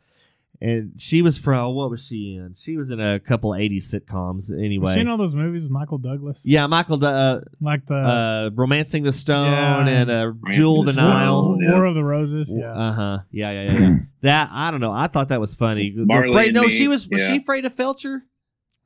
and 0.62 0.94
she 0.98 1.22
was 1.22 1.38
from 1.38 1.74
what 1.76 1.90
was 1.90 2.06
she 2.06 2.36
in? 2.36 2.54
She 2.56 2.78
was 2.78 2.90
in 2.90 3.00
a 3.00 3.20
couple 3.20 3.52
'80s 3.52 3.84
sitcoms 3.94 4.52
anyway. 4.52 4.86
Was 4.86 4.94
she 4.96 5.00
in 5.02 5.08
all 5.08 5.18
those 5.18 5.36
movies 5.36 5.64
with 5.64 5.72
Michael 5.72 5.98
Douglas? 5.98 6.42
yeah, 6.46 6.68
Michael, 6.68 6.98
Du- 6.98 7.08
uh, 7.08 7.42
Like 7.62 7.86
the 7.88 7.96
uh, 7.96 8.50
romancing 8.54 9.04
the 9.04 9.12
stone 9.14 9.88
Yeah. 9.88 10.02
and 10.02 10.10
uh, 10.12 10.32
Jewel 10.52 10.82
of 10.82 10.86
the 10.88 10.92
the 10.94 11.02
Nile. 11.02 11.42
Stone. 11.44 11.66
War, 11.66 11.74
War 11.76 11.86
of 11.86 11.96
the 11.96 12.04
Roses. 12.04 12.54
Yeah. 12.56 12.72
Uh 12.74 12.94
huh. 12.94 13.18
Yeah, 13.32 13.52
yeah, 13.52 13.72
yeah, 13.72 13.80
yeah. 13.80 13.96
that 14.22 14.50
I 14.52 14.72
don't 14.72 14.82
know. 14.82 14.92
I 14.92 15.08
thought 15.08 15.30
that 15.30 15.40
was 15.40 15.56
funny. 15.56 15.92
The 15.96 16.06
Fra- 16.06 16.52
no, 16.52 16.62
Me, 16.64 16.70
she 16.70 16.88
was. 16.88 17.08
Was 17.10 17.22
yeah. 17.22 17.28
she 17.28 17.38
afraid 17.38 17.66
of 17.66 17.76
Felcher? 17.76 18.22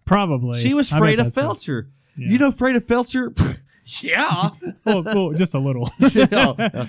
Probably. 0.05 0.59
She 0.59 0.73
was 0.73 0.91
I 0.91 0.95
bet 0.95 1.01
afraid 1.01 1.19
of 1.19 1.33
that's. 1.33 1.37
Felcher. 1.65 1.89
Yeah. 2.17 2.31
You 2.31 2.37
know, 2.39 2.47
afraid 2.49 2.75
of 2.75 2.85
Felcher. 2.85 3.59
yeah. 4.01 4.49
well, 4.85 5.03
well, 5.03 5.31
just 5.33 5.53
a 5.55 5.59
little. 5.59 5.89
Yeah. 6.13 6.53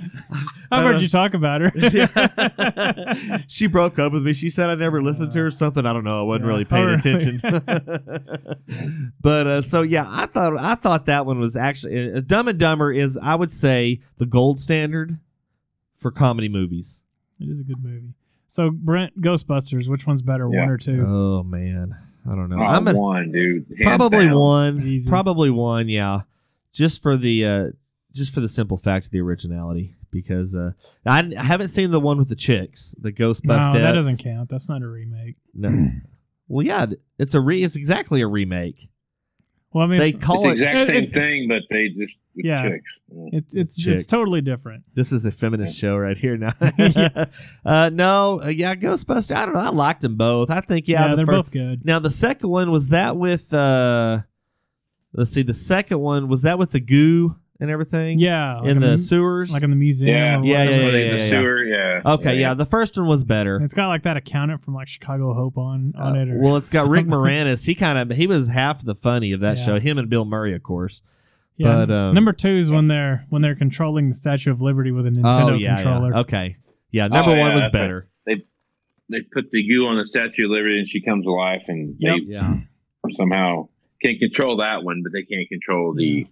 I've 0.72 0.84
heard 0.84 1.00
you 1.02 1.08
talk 1.08 1.34
about 1.34 1.60
her. 1.62 1.72
Yeah. 1.74 3.38
she 3.48 3.66
broke 3.66 3.98
up 3.98 4.12
with 4.12 4.22
me. 4.22 4.32
She 4.32 4.50
said 4.50 4.68
I 4.70 4.74
never 4.76 5.02
listened 5.02 5.32
to 5.32 5.38
her. 5.40 5.46
Or 5.46 5.50
something 5.50 5.84
I 5.86 5.92
don't 5.92 6.04
know. 6.04 6.20
I 6.20 6.22
wasn't 6.22 6.44
Yeah. 6.44 6.48
really 6.50 6.64
paying 6.64 6.88
attention. 6.90 7.40
but 9.20 9.46
uh, 9.46 9.62
so 9.62 9.82
yeah, 9.82 10.06
I 10.08 10.26
thought 10.26 10.56
I 10.58 10.74
thought 10.74 11.06
that 11.06 11.26
one 11.26 11.38
was 11.40 11.56
actually 11.56 12.12
uh, 12.14 12.20
Dumb 12.24 12.48
and 12.48 12.58
Dumber 12.58 12.92
is 12.92 13.18
I 13.20 13.34
would 13.34 13.50
say 13.50 14.00
the 14.18 14.26
gold 14.26 14.58
standard 14.58 15.18
for 15.96 16.10
comedy 16.10 16.48
movies. 16.48 17.00
It 17.40 17.48
is 17.48 17.60
a 17.60 17.64
good 17.64 17.82
movie. 17.82 18.14
So 18.46 18.70
Brent, 18.70 19.20
Ghostbusters, 19.20 19.88
which 19.88 20.06
one's 20.06 20.22
better, 20.22 20.48
Yeah. 20.52 20.60
one 20.60 20.68
or 20.70 20.78
two? 20.78 21.04
Oh 21.06 21.42
man, 21.42 21.94
I 22.26 22.34
don't 22.34 22.48
know. 22.48 22.58
Oh, 22.60 22.64
I'm 22.64 22.86
a, 22.88 22.94
one, 22.94 23.32
dude. 23.32 23.66
Hands 23.78 23.84
probably 23.98 24.26
down. 24.26 24.38
one. 24.38 24.82
Easy. 24.86 25.08
Probably 25.08 25.50
one. 25.50 25.88
Yeah, 25.88 26.20
just 26.72 27.02
for 27.02 27.16
the 27.16 27.44
uh, 27.46 27.66
just 28.12 28.32
for 28.34 28.40
the 28.40 28.48
simple 28.48 28.76
fact 28.76 29.06
of 29.06 29.12
the 29.12 29.20
originality. 29.20 29.94
Because 30.12 30.56
uh, 30.56 30.72
I, 31.06 31.20
I 31.38 31.42
haven't 31.44 31.68
seen 31.68 31.92
the 31.92 32.00
one 32.00 32.18
with 32.18 32.28
the 32.28 32.34
chicks, 32.34 32.96
the 33.00 33.12
Ghostbusters. 33.12 33.74
no, 33.74 33.80
that 33.80 33.92
doesn't 33.92 34.16
count. 34.18 34.48
That's 34.50 34.68
not 34.68 34.82
a 34.82 34.88
remake. 34.88 35.36
No. 35.54 35.88
Well, 36.48 36.66
yeah, 36.66 36.86
it's 37.16 37.34
a 37.34 37.40
re. 37.40 37.62
It's 37.62 37.76
exactly 37.76 38.20
a 38.22 38.26
remake. 38.26 38.88
Well, 39.72 39.84
I 39.84 39.86
mean, 39.86 40.00
They 40.00 40.10
call 40.12 40.50
It's 40.50 40.58
the 40.58 40.64
it. 40.64 40.68
exact 40.68 40.90
it- 40.90 40.92
same 40.92 41.04
it- 41.04 41.12
thing, 41.12 41.46
but 41.48 41.62
they 41.70 41.88
just 41.90 42.12
with 42.34 42.44
Yeah. 42.44 42.68
chicks. 42.70 42.84
Yeah. 43.12 43.28
it's 43.38 43.54
it's 43.54 43.76
Chicks. 43.76 44.00
it's 44.00 44.06
totally 44.06 44.40
different. 44.40 44.82
This 44.94 45.12
is 45.12 45.24
a 45.24 45.30
feminist 45.30 45.76
show 45.78 45.96
right 45.96 46.16
here 46.18 46.36
now. 46.36 46.50
Yeah. 46.78 47.26
uh, 47.64 47.90
no, 47.92 48.40
uh, 48.42 48.48
yeah, 48.48 48.74
Ghostbusters. 48.74 49.36
I 49.36 49.44
don't 49.44 49.54
know. 49.54 49.60
I 49.60 49.68
liked 49.70 50.00
them 50.02 50.16
both. 50.16 50.50
I 50.50 50.60
think 50.60 50.88
yeah, 50.88 51.02
Yeah, 51.04 51.10
the 51.10 51.16
they're 51.18 51.26
fir- 51.26 51.32
both 51.34 51.50
good. 51.52 51.84
Now 51.84 52.00
the 52.00 52.10
second 52.10 52.48
one 52.50 52.72
was 52.72 52.88
that 52.88 53.16
with. 53.16 53.54
uh 53.54 54.22
Let's 55.12 55.30
see. 55.30 55.42
The 55.42 55.54
second 55.54 55.98
one 56.00 56.28
was 56.28 56.42
that 56.42 56.58
with 56.58 56.70
the 56.70 56.80
goo 56.80 57.36
and 57.58 57.68
everything. 57.70 58.18
Yeah, 58.18 58.58
like 58.60 58.70
in 58.70 58.76
a 58.78 58.80
the 58.80 58.86
mu- 58.92 58.96
sewers. 58.98 59.50
like 59.50 59.62
in 59.62 59.70
the 59.70 59.76
museum. 59.76 60.14
Yeah, 60.16 60.38
or 60.40 60.44
Yeah, 60.44 60.64
whatever. 60.64 60.74
yeah, 60.74 60.86
yeah, 60.86 60.90
the 60.90 61.18
yeah, 61.18 61.24
yeah. 61.24 61.40
sewer? 61.40 61.64
Yeah. 61.64 62.12
okay, 62.14 62.40
yeah, 62.40 62.54
the 62.54 62.64
first 62.66 62.96
one 62.96 63.06
was 63.06 63.24
better. 63.24 63.60
It's 63.62 63.74
got 63.74 63.88
like 63.88 64.04
that 64.04 64.16
accountant 64.16 64.62
from 64.62 64.74
like 64.74 64.88
Chicago 64.88 65.34
Hope 65.34 65.58
on 65.58 65.92
on 65.98 66.16
Uh, 66.16 66.22
it. 66.22 66.28
Or 66.30 66.38
well, 66.40 66.56
it's 66.56 66.68
got 66.70 66.88
Rick. 66.88 67.06
Moranis. 67.08 67.64
He 67.66 67.74
kind 67.74 67.98
of 67.98 68.16
he 68.16 68.26
was 68.26 68.48
half 68.48 68.84
the 68.84 68.94
funny 68.94 69.32
of 69.32 69.40
that 69.40 69.58
Yeah. 69.58 69.64
show. 69.64 69.80
Him 69.80 69.98
and 69.98 70.08
Bill 70.08 70.24
Murray, 70.24 70.54
of 70.54 70.62
course. 70.62 71.02
Yeah, 71.56 71.84
but, 71.84 71.90
um, 71.94 72.14
number 72.14 72.32
two 72.32 72.56
is 72.56 72.70
when 72.70 72.88
they're 72.88 73.26
when 73.28 73.42
they're 73.42 73.54
controlling 73.56 74.08
the 74.08 74.14
Statue 74.14 74.50
of 74.50 74.62
Liberty 74.62 74.92
with 74.92 75.06
a 75.06 75.10
Nintendo 75.10 75.50
oh 75.50 75.54
yeah, 75.56 75.74
controller. 75.74 76.12
yeah. 76.12 76.20
Okay, 76.20 76.56
yeah. 76.92 77.08
Number 77.08 77.32
Oh, 77.32 77.36
one 77.36 77.48
yeah, 77.48 77.54
was 77.56 77.64
that's 77.64 77.72
better. 77.72 78.08
They 78.24 78.36
they 79.10 79.18
put 79.34 79.50
the 79.50 79.66
goo 79.68 79.86
on 79.86 79.98
the 79.98 80.06
Statue 80.06 80.44
of 80.44 80.50
Liberty, 80.52 80.78
and 80.78 80.88
she 80.88 81.02
comes 81.02 81.26
alive, 81.26 81.60
and 81.68 81.96
Yep. 81.98 82.16
Yeah. 82.26 82.54
they 83.04 83.12
somehow 83.18 83.68
can't 84.02 84.18
control 84.18 84.56
that 84.58 84.82
one, 84.84 85.02
but 85.02 85.12
they 85.12 85.22
can't 85.22 85.48
control 85.48 85.94
the 85.94 86.26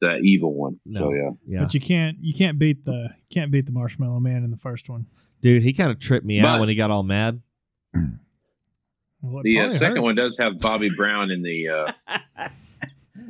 the 0.00 0.16
evil 0.22 0.54
one. 0.54 0.80
No. 0.84 1.00
So 1.00 1.12
yeah. 1.12 1.30
Yeah. 1.46 1.60
But 1.64 1.74
you 1.74 1.80
can't 1.80 2.16
you 2.20 2.34
can't 2.34 2.58
beat 2.58 2.84
the 2.84 3.10
can't 3.32 3.50
beat 3.50 3.66
the 3.66 3.72
Marshmallow 3.72 4.20
Man 4.20 4.44
in 4.44 4.50
the 4.50 4.56
first 4.56 4.88
one. 4.88 5.06
Dude, 5.40 5.62
he 5.62 5.72
kind 5.72 5.90
of 5.90 5.98
tripped 5.98 6.24
me 6.26 6.40
out 6.40 6.54
But- 6.54 6.60
when 6.60 6.68
he 6.68 6.74
got 6.74 6.90
all 6.90 7.02
mad. 7.02 7.40
Well, 9.24 9.40
it 9.40 9.44
The 9.44 9.58
uh, 9.58 9.62
probably 9.62 9.78
second 9.78 9.96
hurt. 9.96 10.02
one 10.02 10.14
does 10.16 10.36
have 10.40 10.58
Bobby 10.60 10.90
Brown 10.96 11.30
in 11.30 11.42
the. 11.42 11.68
Uh, 11.68 11.92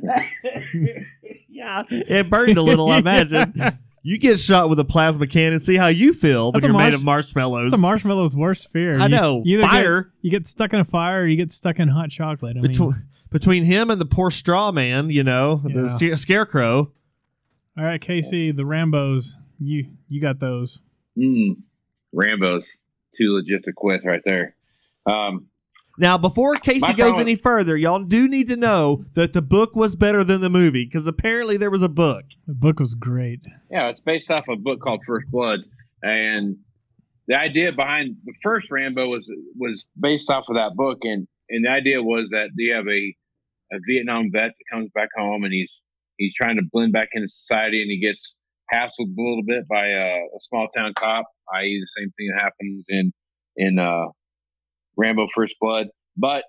yeah, 1.49 1.83
it 1.89 2.29
burned 2.29 2.57
a 2.57 2.61
little. 2.61 2.89
I 2.91 2.97
imagine. 2.97 3.53
You 4.05 4.17
get 4.17 4.37
shot 4.37 4.67
with 4.67 4.77
a 4.79 4.83
plasma 4.83 5.27
cannon. 5.27 5.61
See 5.61 5.77
how 5.77 5.87
you 5.87 6.11
feel 6.11 6.47
when 6.51 6.59
That's 6.59 6.65
a 6.65 6.67
you're 6.67 6.77
made 6.77 6.83
marsh- 6.89 6.95
of 6.95 7.03
marshmallows. 7.05 7.65
It's 7.71 7.79
a 7.79 7.81
marshmallows 7.81 8.35
worst 8.35 8.69
fear. 8.69 8.99
I 8.99 9.03
You- 9.03 9.07
know. 9.07 9.41
you 9.45 9.59
either 9.59 9.67
Fire. 9.69 10.01
Get, 10.01 10.11
you 10.23 10.31
get 10.31 10.45
stuck 10.45 10.73
in 10.73 10.81
a 10.81 10.83
fire, 10.83 11.21
or 11.21 11.25
you 11.25 11.37
get 11.37 11.53
stuck 11.53 11.79
in 11.79 11.87
hot 11.87 12.09
chocolate. 12.09 12.57
I 12.57 12.59
mean, 12.59 12.69
between 12.69 13.03
between 13.33 13.65
him 13.65 13.89
and 13.89 13.99
the 13.99 14.05
poor 14.05 14.31
straw 14.31 14.71
man, 14.71 15.09
you 15.09 15.23
know, 15.23 15.61
the 15.65 15.81
Yeah. 15.81 15.87
sca- 15.87 16.17
scarecrow. 16.17 16.91
all 17.77 17.83
right, 17.83 17.99
Casey, 17.99 18.51
the 18.51 18.65
Rambo's. 18.65 19.39
You 19.59 19.85
you 20.07 20.21
got 20.21 20.39
those. 20.39 20.79
mm, 21.17 21.57
Rambo's 22.13 22.63
too 23.17 23.33
legit 23.35 23.63
to 23.65 23.73
quit 23.75 24.01
right 24.05 24.21
there. 24.25 24.55
Um, 25.05 25.47
Now, 25.99 26.17
before 26.17 26.55
Casey 26.55 26.79
goes 26.87 26.95
problem- 26.95 27.21
any 27.21 27.35
further, 27.35 27.77
y'all 27.77 28.03
do 28.03 28.27
need 28.27 28.47
to 28.47 28.55
know 28.55 29.05
that 29.13 29.33
the 29.33 29.41
book 29.43 29.75
was 29.75 29.95
better 29.95 30.23
than 30.23 30.41
the 30.41 30.49
movie 30.49 30.85
because 30.85 31.05
apparently 31.05 31.55
there 31.57 31.69
was 31.69 31.83
a 31.83 31.89
book. 31.89 32.25
The 32.47 32.55
book 32.55 32.79
was 32.79 32.93
great. 32.95 33.45
Yeah, 33.69 33.89
it's 33.89 33.99
based 33.99 34.31
off 34.31 34.45
a 34.49 34.55
book 34.55 34.79
called 34.79 35.01
First 35.05 35.29
Blood, 35.29 35.59
and 36.01 36.57
the 37.27 37.39
idea 37.39 37.71
behind 37.71 38.17
the 38.25 38.33
first 38.43 38.69
Rambo 38.71 39.07
was 39.07 39.23
was 39.55 39.83
based 39.99 40.29
off 40.29 40.45
of 40.49 40.55
that 40.55 40.75
book, 40.75 40.99
and 41.03 41.27
and 41.49 41.63
the 41.65 41.69
idea 41.69 42.01
was 42.01 42.29
that 42.31 42.49
you 42.55 42.73
have 42.73 42.87
a 42.87 43.15
a 43.73 43.79
Vietnam 43.87 44.29
vet 44.31 44.51
that 44.51 44.65
comes 44.71 44.89
back 44.93 45.09
home, 45.17 45.43
and 45.43 45.53
he's 45.53 45.71
he's 46.17 46.33
trying 46.35 46.55
to 46.57 46.63
blend 46.71 46.93
back 46.93 47.09
into 47.13 47.27
society, 47.29 47.81
and 47.81 47.89
he 47.89 47.99
gets 47.99 48.33
hassled 48.73 48.89
a 48.99 49.21
little 49.21 49.43
bit 49.45 49.67
by 49.67 49.87
a, 49.87 50.19
a 50.19 50.39
small 50.49 50.67
town 50.75 50.93
cop, 50.97 51.25
i.e., 51.55 51.81
the 51.81 52.01
same 52.01 52.11
thing 52.17 52.29
that 52.33 52.41
happens 52.41 52.85
in 52.89 53.11
in 53.55 53.79
uh, 53.79 54.05
Rambo 54.97 55.27
First 55.35 55.55
Blood, 55.59 55.87
but 56.17 56.43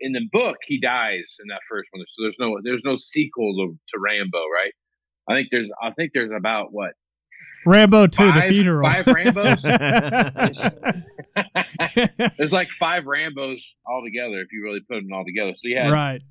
in 0.00 0.12
the 0.12 0.22
book 0.32 0.56
he 0.66 0.80
dies 0.80 1.24
in 1.40 1.48
that 1.48 1.60
first 1.70 1.88
one, 1.92 2.04
so 2.16 2.22
there's 2.22 2.36
no 2.38 2.58
there's 2.62 2.82
no 2.84 2.96
sequel 2.98 3.54
to, 3.56 3.78
to 3.94 4.00
Rambo, 4.00 4.38
right? 4.38 4.72
I 5.28 5.34
think 5.34 5.48
there's 5.50 5.68
I 5.82 5.90
think 5.92 6.12
there's 6.14 6.32
about 6.36 6.68
what 6.72 6.92
Rambo 7.68 8.06
2, 8.06 8.24
the 8.24 8.32
Five- 8.32 8.48
funeral. 8.48 8.88
five 8.90 9.04
Rambos? 9.04 9.60
there's 12.38 12.52
like 12.52 12.68
five 12.78 13.04
Rambos 13.04 13.58
all 13.86 14.02
together 14.04 14.40
if 14.40 14.48
you 14.52 14.62
really 14.64 14.80
put 14.80 14.94
them 15.02 15.12
all 15.12 15.24
together. 15.24 15.52
So 15.52 15.60
you 15.68 15.76
had 15.76 15.90
right. 15.90 16.22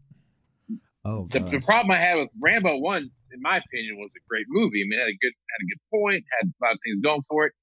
Oh, 1.06 1.28
the, 1.32 1.40
the 1.40 1.62
problem 1.62 1.92
I 1.92 2.00
had 2.00 2.16
with 2.16 2.30
Rambo 2.42 2.80
one, 2.80 3.10
in 3.32 3.42
my 3.42 3.58
opinion, 3.58 3.98
was 3.98 4.10
a 4.18 4.22
great 4.28 4.46
movie. 4.50 4.82
I 4.84 4.88
mean, 4.90 5.00
it 5.00 5.04
had 5.04 5.10
a 5.10 5.18
good 5.22 5.32
had 5.32 5.62
a 5.64 5.68
good 5.70 5.80
point, 5.94 6.24
had 6.42 6.50
a 6.50 6.54
lot 6.66 6.74
of 6.74 6.80
things 6.84 7.00
going 7.02 7.22
for 7.30 7.46
it. 7.46 7.54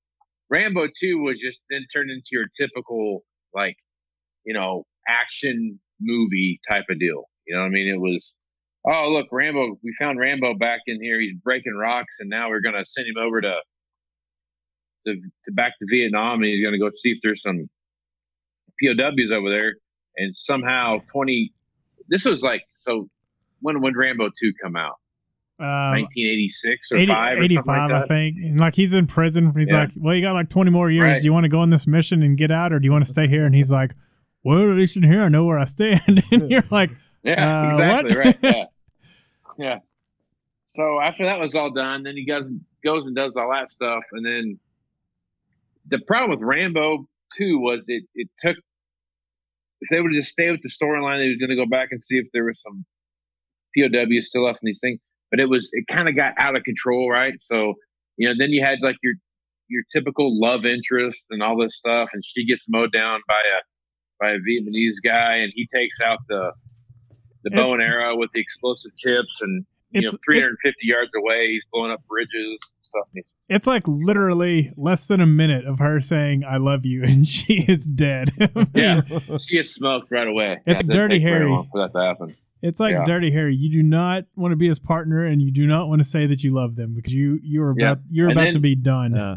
Rambo 0.51 0.87
two 1.01 1.19
was 1.19 1.37
just 1.45 1.59
then 1.69 1.85
turned 1.95 2.11
into 2.11 2.29
your 2.33 2.47
typical 2.59 3.23
like, 3.53 3.77
you 4.45 4.55
know, 4.55 4.87
action 5.09 5.79
movie 6.01 6.61
type 6.71 6.85
of 6.89 6.99
deal. 6.99 7.25
You 7.47 7.57
know 7.57 7.61
what 7.63 7.67
I 7.67 7.71
mean? 7.71 7.89
It 7.89 8.01
was 8.01 8.25
oh 8.87 9.11
look, 9.11 9.27
Rambo 9.33 9.79
we 9.83 9.95
found 9.99 10.19
Rambo 10.19 10.55
back 10.55 10.81
in 10.87 11.01
here, 11.03 11.21
he's 11.21 11.37
breaking 11.43 11.75
rocks 11.75 12.13
and 12.21 12.29
now 12.31 12.49
we're 12.49 12.61
gonna 12.61 12.85
send 12.97 13.07
him 13.09 13.17
over 13.23 13.41
to 13.41 13.55
to, 15.07 15.15
to 15.15 15.53
back 15.53 15.73
to 15.79 15.87
Vietnam 15.91 16.37
and 16.43 16.47
he's 16.47 16.65
gonna 16.65 16.79
go 16.79 16.91
see 17.03 17.11
if 17.11 17.19
there's 17.23 17.41
some 17.45 17.69
POWs 18.83 19.31
over 19.33 19.51
there 19.51 19.75
and 20.17 20.35
somehow 20.37 20.99
twenty 21.13 21.53
this 22.09 22.25
was 22.25 22.43
like 22.43 22.63
so 22.87 23.09
when 23.61 23.81
when 23.81 23.97
Rambo 23.97 24.29
two 24.41 24.53
come 24.63 24.77
out? 24.77 24.95
Um, 25.61 26.03
1986 26.03 26.81
or 26.91 26.97
80 26.99 27.07
five 27.13 27.39
or 27.39 27.43
85, 27.45 27.67
like 27.67 27.91
I 27.93 28.07
think. 28.09 28.37
And 28.43 28.59
like 28.59 28.75
he's 28.75 28.93
in 28.93 29.07
prison. 29.07 29.55
He's 29.57 29.71
Yeah. 29.71 29.83
like, 29.83 29.91
well, 29.97 30.13
you 30.17 30.21
got 30.21 30.33
like 30.33 30.49
20 30.51 30.73
more 30.73 30.91
years. 30.91 31.05
Right. 31.05 31.19
Do 31.23 31.25
you 31.25 31.33
want 31.33 31.45
to 31.45 31.49
go 31.49 31.61
on 31.61 31.71
this 31.71 31.87
mission 31.87 32.25
and 32.25 32.37
get 32.37 32.51
out, 32.51 32.73
or 32.73 32.81
do 32.81 32.85
you 32.87 32.91
want 32.91 33.05
to 33.05 33.11
stay 33.11 33.29
here? 33.29 33.47
And 33.47 33.55
he's 33.55 33.71
like, 33.71 33.93
well, 34.43 34.59
at 34.69 34.77
least 34.77 34.97
in 34.97 35.05
here 35.05 35.23
I 35.23 35.29
know 35.29 35.45
where 35.45 35.61
I 35.61 35.65
stand. 35.65 36.25
and 36.33 36.51
you're 36.51 36.65
like, 36.73 36.91
Yeah, 37.23 37.67
Uh, 37.67 37.69
exactly 37.71 38.17
what? 38.17 38.25
right. 38.27 38.39
Yeah, 38.43 38.65
yeah. 39.59 39.79
So 40.69 41.01
after 41.01 41.25
that 41.25 41.39
was 41.39 41.55
all 41.55 41.73
done, 41.73 42.03
then 42.03 42.17
he 42.17 42.27
goes 42.27 42.47
goes 42.85 43.05
and 43.07 43.15
does 43.15 43.33
all 43.37 43.51
that 43.51 43.71
stuff, 43.71 44.03
and 44.13 44.25
then 44.25 44.59
the 45.89 45.99
problem 46.07 46.31
with 46.31 46.41
Rambo 46.41 47.07
two 47.39 47.59
was 47.59 47.81
it 47.87 48.05
it 48.15 48.29
took 48.45 48.57
if 49.81 49.89
they 49.91 50.01
would 50.01 50.13
just 50.15 50.31
stay 50.31 50.51
with 50.51 50.63
the 50.63 50.71
storyline, 50.71 51.21
they 51.21 51.29
was 51.29 51.37
going 51.39 51.51
to 51.51 51.57
go 51.57 51.67
back 51.67 51.89
and 51.91 52.01
see 52.09 52.17
if 52.17 52.27
there 52.33 52.45
was 52.45 52.59
some 52.65 52.85
POWs 53.77 54.29
still 54.29 54.45
left 54.45 54.61
in 54.63 54.67
these 54.67 54.79
things, 54.81 54.99
but 55.31 55.41
it 55.41 55.47
was 55.47 55.69
it 55.73 55.85
kind 55.95 56.09
of 56.09 56.17
got 56.17 56.33
out 56.39 56.57
of 56.57 56.65
control, 56.65 57.11
right? 57.11 57.35
So 57.43 57.75
you 58.17 58.29
know, 58.29 58.35
then 58.39 58.51
you 58.51 58.65
had 58.65 58.79
like 58.83 58.97
your 59.03 59.15
your 59.69 59.83
typical 59.93 60.41
love 60.41 60.65
interest 60.65 61.21
and 61.31 61.43
all 61.43 61.59
this 61.59 61.77
stuff, 61.77 62.09
and 62.13 62.23
she 62.25 62.47
gets 62.47 62.65
mowed 62.69 62.93
down 62.93 63.21
by 63.29 63.41
a 63.41 63.61
by 64.21 64.31
a 64.31 64.39
Vietnamese 64.39 64.97
guy, 65.05 65.37
and 65.37 65.53
he 65.55 65.69
takes 65.75 65.97
out 66.05 66.19
the 66.29 66.53
the 67.45 67.51
bow 67.51 67.73
and 67.75 67.83
arrow 67.83 68.17
with 68.17 68.31
the 68.35 68.41
explosive 68.41 68.91
tips, 69.03 69.31
and 69.41 69.65
you 69.93 70.01
know, 70.01 70.07
It's- 70.07 70.19
350 70.25 70.79
yards 70.83 71.11
away, 71.17 71.53
he's 71.53 71.63
blowing 71.73 71.93
up 71.93 72.01
bridges 72.09 72.59
stuff. 72.89 73.09
It's 73.49 73.67
like 73.67 73.87
literally 73.87 74.73
less 74.77 75.07
than 75.07 75.21
a 75.21 75.27
minute 75.27 75.67
of 75.67 75.79
her 75.79 76.01
saying, 76.01 76.45
I 76.49 76.57
love 76.57 76.85
you, 76.87 77.03
and 77.05 77.27
she 77.27 77.65
is 77.69 77.87
dead. 77.87 78.33
Yeah, 78.75 79.03
she 79.47 79.57
gets 79.57 79.71
smoked 79.75 80.11
right 80.11 80.27
away. 80.27 80.61
It's 80.67 80.81
it 80.81 80.87
doesn't 80.87 81.01
Dirty 81.01 81.19
take 81.19 81.29
Harry. 81.29 81.49
for 81.71 81.87
that 81.87 81.93
to 81.99 82.05
happen. 82.05 82.37
It's 82.63 82.81
like 82.81 82.93
Yeah. 82.93 83.05
Dirty 83.05 83.31
Harry. 83.31 83.55
You 83.55 83.71
do 83.71 83.83
not 83.83 84.25
want 84.37 84.53
to 84.53 84.57
be 84.57 84.67
his 84.67 84.79
partner, 84.79 85.23
and 85.25 85.43
you 85.43 85.51
do 85.53 85.67
not 85.67 85.87
want 85.89 86.01
to 86.01 86.05
say 86.09 86.27
that 86.27 86.43
you 86.43 86.55
love 86.55 86.77
them 86.77 86.95
because 86.95 87.13
you 87.13 87.39
you 87.43 87.63
are 87.63 87.75
Yeah. 87.79 87.93
about 87.93 88.03
you're 88.11 88.29
And 88.31 88.39
about 88.39 88.45
then- 88.45 88.53
to 88.55 88.61
be 88.61 88.75
done. 88.75 89.15
Uh, 89.17 89.37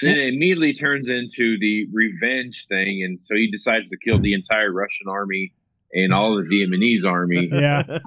And 0.00 0.10
then 0.10 0.16
it 0.18 0.28
immediately 0.34 0.74
turns 0.74 1.06
into 1.08 1.58
the 1.58 1.86
revenge 1.92 2.66
thing, 2.68 3.02
and 3.04 3.18
so 3.26 3.34
he 3.34 3.50
decides 3.50 3.90
to 3.90 3.96
kill 3.98 4.18
the 4.20 4.32
entire 4.32 4.72
Russian 4.72 5.08
army 5.08 5.52
and 5.92 6.12
all 6.12 6.36
the 6.36 6.42
Vietnamese 6.42 7.04
army. 7.04 7.50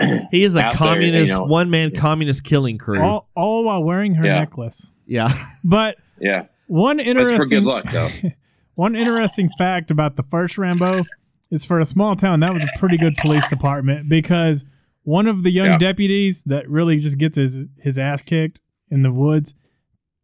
Yeah. 0.00 0.26
he 0.30 0.44
is 0.44 0.54
a 0.56 0.60
Out 0.64 0.70
there, 0.72 0.78
communist, 0.78 1.30
you 1.30 1.36
know. 1.38 1.44
one 1.44 1.68
man 1.70 1.94
communist 1.94 2.42
killing 2.44 2.78
crew. 2.78 3.00
all 3.02 3.28
all 3.36 3.64
while 3.64 3.82
wearing 3.84 4.14
her 4.14 4.24
Yeah. 4.24 4.38
necklace. 4.40 4.88
yeah. 5.06 5.30
But 5.62 5.96
Yeah, 6.18 6.46
one 6.68 6.96
that's 6.98 7.06
for 7.10 7.18
interesting 7.18 7.58
good 7.64 7.64
luck 7.68 7.84
though. 7.92 8.08
one 8.76 8.96
interesting 8.96 9.50
fact 9.58 9.90
about 9.90 10.16
the 10.16 10.22
first 10.22 10.56
Rambo 10.56 11.02
is 11.50 11.64
for 11.66 11.78
a 11.78 11.84
small 11.84 12.16
town 12.16 12.40
that 12.40 12.52
was 12.52 12.62
a 12.62 12.68
pretty 12.78 12.96
good 12.96 13.14
police 13.18 13.46
department 13.48 14.08
because 14.08 14.64
one 15.02 15.26
of 15.26 15.42
the 15.42 15.50
young 15.50 15.66
Yeah. 15.66 15.78
deputies 15.78 16.44
that 16.44 16.68
really 16.70 16.96
just 16.98 17.18
gets 17.18 17.36
his 17.36 17.60
his 17.78 17.98
ass 17.98 18.22
kicked 18.22 18.60
in 18.90 19.02
the 19.02 19.12
woods 19.12 19.54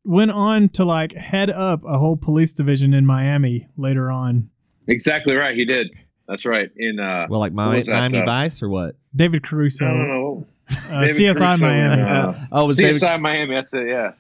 went 0.05 0.31
on 0.31 0.69
to 0.71 0.85
like 0.85 1.13
head 1.13 1.51
up 1.51 1.83
a 1.85 1.99
whole 1.99 2.17
police 2.17 2.55
division 2.55 2.95
in 2.95 3.05
Miami 3.05 3.67
later 3.77 4.11
on. 4.11 4.49
Exactly 4.89 5.35
right. 5.35 5.55
He 5.57 5.65
did. 5.67 5.89
That's 6.29 6.45
right. 6.45 6.71
In 6.77 6.99
uh, 6.99 7.27
Well, 7.31 7.41
like 7.41 7.53
What 7.53 7.57
Miami, 7.67 7.79
was 7.79 7.87
that, 7.87 7.93
Miami 7.93 8.19
uh, 8.21 8.25
Vice 8.25 8.63
or 8.63 8.69
what? 8.69 8.97
David 9.15 9.43
Caruso, 9.45 9.87
I 9.87 9.89
don't 9.91 10.09
know. 10.09 10.47
uh, 10.69 10.75
CSI 10.75 11.35
Caruso, 11.35 11.57
Miami. 11.59 12.03
uh, 12.03 12.33
oh, 12.53 12.65
it 12.65 12.67
was 12.67 12.77
CSI 12.79 13.01
David. 13.01 13.21
Miami. 13.21 13.55
That's 13.55 13.73
it. 13.75 13.87
Yeah, 13.89 14.13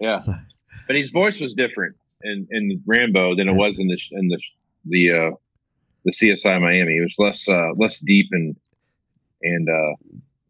yeah. 0.00 0.20
But 0.86 0.96
his 0.96 1.10
voice 1.10 1.38
was 1.40 1.54
different 1.54 1.94
in, 2.24 2.46
in 2.50 2.82
Rambo 2.86 3.36
than 3.36 3.48
it 3.48 3.52
was 3.54 3.74
in 3.78 3.86
the 3.86 3.98
in 4.12 4.28
the 4.28 4.38
the 4.86 5.10
uh, 5.12 5.36
the 6.04 6.12
CSI 6.20 6.60
Miami. 6.60 6.94
It 6.96 7.02
was 7.02 7.14
less 7.18 7.46
uh, 7.48 7.72
less 7.76 8.00
deep 8.00 8.26
and 8.32 8.56
and 9.42 9.68
uh, 9.68 9.94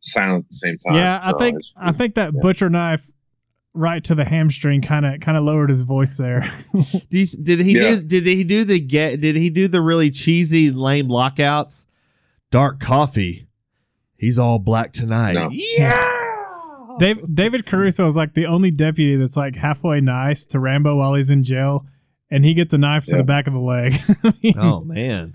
silent 0.00 0.46
at 0.46 0.50
the 0.50 0.56
same 0.56 0.78
time. 0.78 0.94
Yeah, 0.96 1.20
I 1.22 1.32
So 1.32 1.38
think 1.38 1.56
it's- 1.58 1.72
I 1.76 1.92
think 1.92 2.14
that 2.14 2.32
yeah. 2.34 2.40
butcher 2.40 2.70
knife 2.70 3.02
right 3.74 4.02
to 4.04 4.14
the 4.14 4.24
hamstring 4.24 4.82
kind 4.82 5.06
of 5.06 5.20
kind 5.20 5.36
of 5.38 5.44
lowered 5.44 5.68
his 5.70 5.82
voice 5.82 6.16
there. 6.18 6.50
You, 7.10 7.26
did 7.26 7.60
he 7.60 7.72
Yeah. 7.72 7.96
do? 7.96 8.02
Did 8.02 8.26
he 8.26 8.42
do 8.44 8.64
the 8.64 8.80
get? 8.80 9.20
Did 9.20 9.36
he 9.36 9.50
do 9.50 9.68
the 9.68 9.80
really 9.82 10.10
cheesy, 10.10 10.70
lame 10.70 11.08
lockouts? 11.08 11.86
Dark 12.50 12.80
coffee. 12.80 13.46
He's 14.16 14.38
all 14.38 14.58
black 14.58 14.92
tonight. 14.92 15.32
No. 15.34 15.48
Yeah. 15.50 16.96
Dave, 16.98 17.18
David 17.34 17.66
Caruso 17.66 18.06
is 18.06 18.16
like 18.16 18.34
the 18.34 18.46
only 18.46 18.70
deputy 18.70 19.16
that's 19.16 19.36
like 19.36 19.56
halfway 19.56 20.00
nice 20.00 20.44
to 20.46 20.58
Rambo 20.60 20.96
while 20.96 21.14
he's 21.14 21.30
in 21.30 21.42
jail, 21.42 21.86
and 22.30 22.44
he 22.44 22.54
gets 22.54 22.72
a 22.74 22.78
knife 22.78 23.04
to 23.06 23.16
the 23.16 23.24
back 23.24 23.46
of 23.46 23.52
the 23.54 23.58
leg. 23.58 23.94
Oh 24.58 24.80
man. 24.84 25.34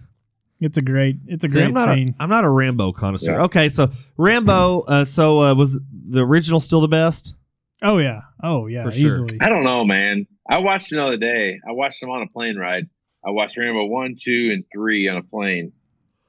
it's 0.59 0.77
a 0.77 0.81
great, 0.81 1.17
it's 1.27 1.43
a 1.43 1.49
See, 1.49 1.53
great 1.53 1.65
I'm 1.67 1.73
not 1.73 1.93
scene. 1.95 2.15
A, 2.19 2.23
I'm 2.23 2.29
not 2.29 2.43
a 2.43 2.49
Rambo 2.49 2.91
connoisseur. 2.93 3.33
Yeah. 3.33 3.41
Okay, 3.43 3.69
so 3.69 3.91
Rambo. 4.17 4.81
Uh, 4.81 5.05
so 5.05 5.39
uh, 5.41 5.53
was 5.55 5.79
the 6.09 6.23
original 6.25 6.59
still 6.59 6.81
the 6.81 6.87
best? 6.87 7.35
Oh 7.81 7.97
yeah, 7.99 8.21
oh 8.43 8.67
yeah, 8.67 8.83
For 8.83 8.91
sure. 8.91 9.25
I 9.41 9.49
don't 9.49 9.63
know, 9.63 9.85
man. 9.85 10.27
I 10.49 10.59
watched 10.59 10.91
it 10.91 10.95
the 10.95 11.03
other 11.05 11.17
day. 11.17 11.59
I 11.67 11.71
watched 11.73 11.99
them 12.01 12.09
on 12.09 12.21
a 12.21 12.27
plane 12.27 12.57
ride. 12.57 12.87
I 13.25 13.31
watched 13.31 13.57
Rambo 13.57 13.85
one, 13.85 14.15
two, 14.23 14.51
and 14.53 14.63
three 14.73 15.07
on 15.09 15.17
a 15.17 15.23
plane 15.23 15.73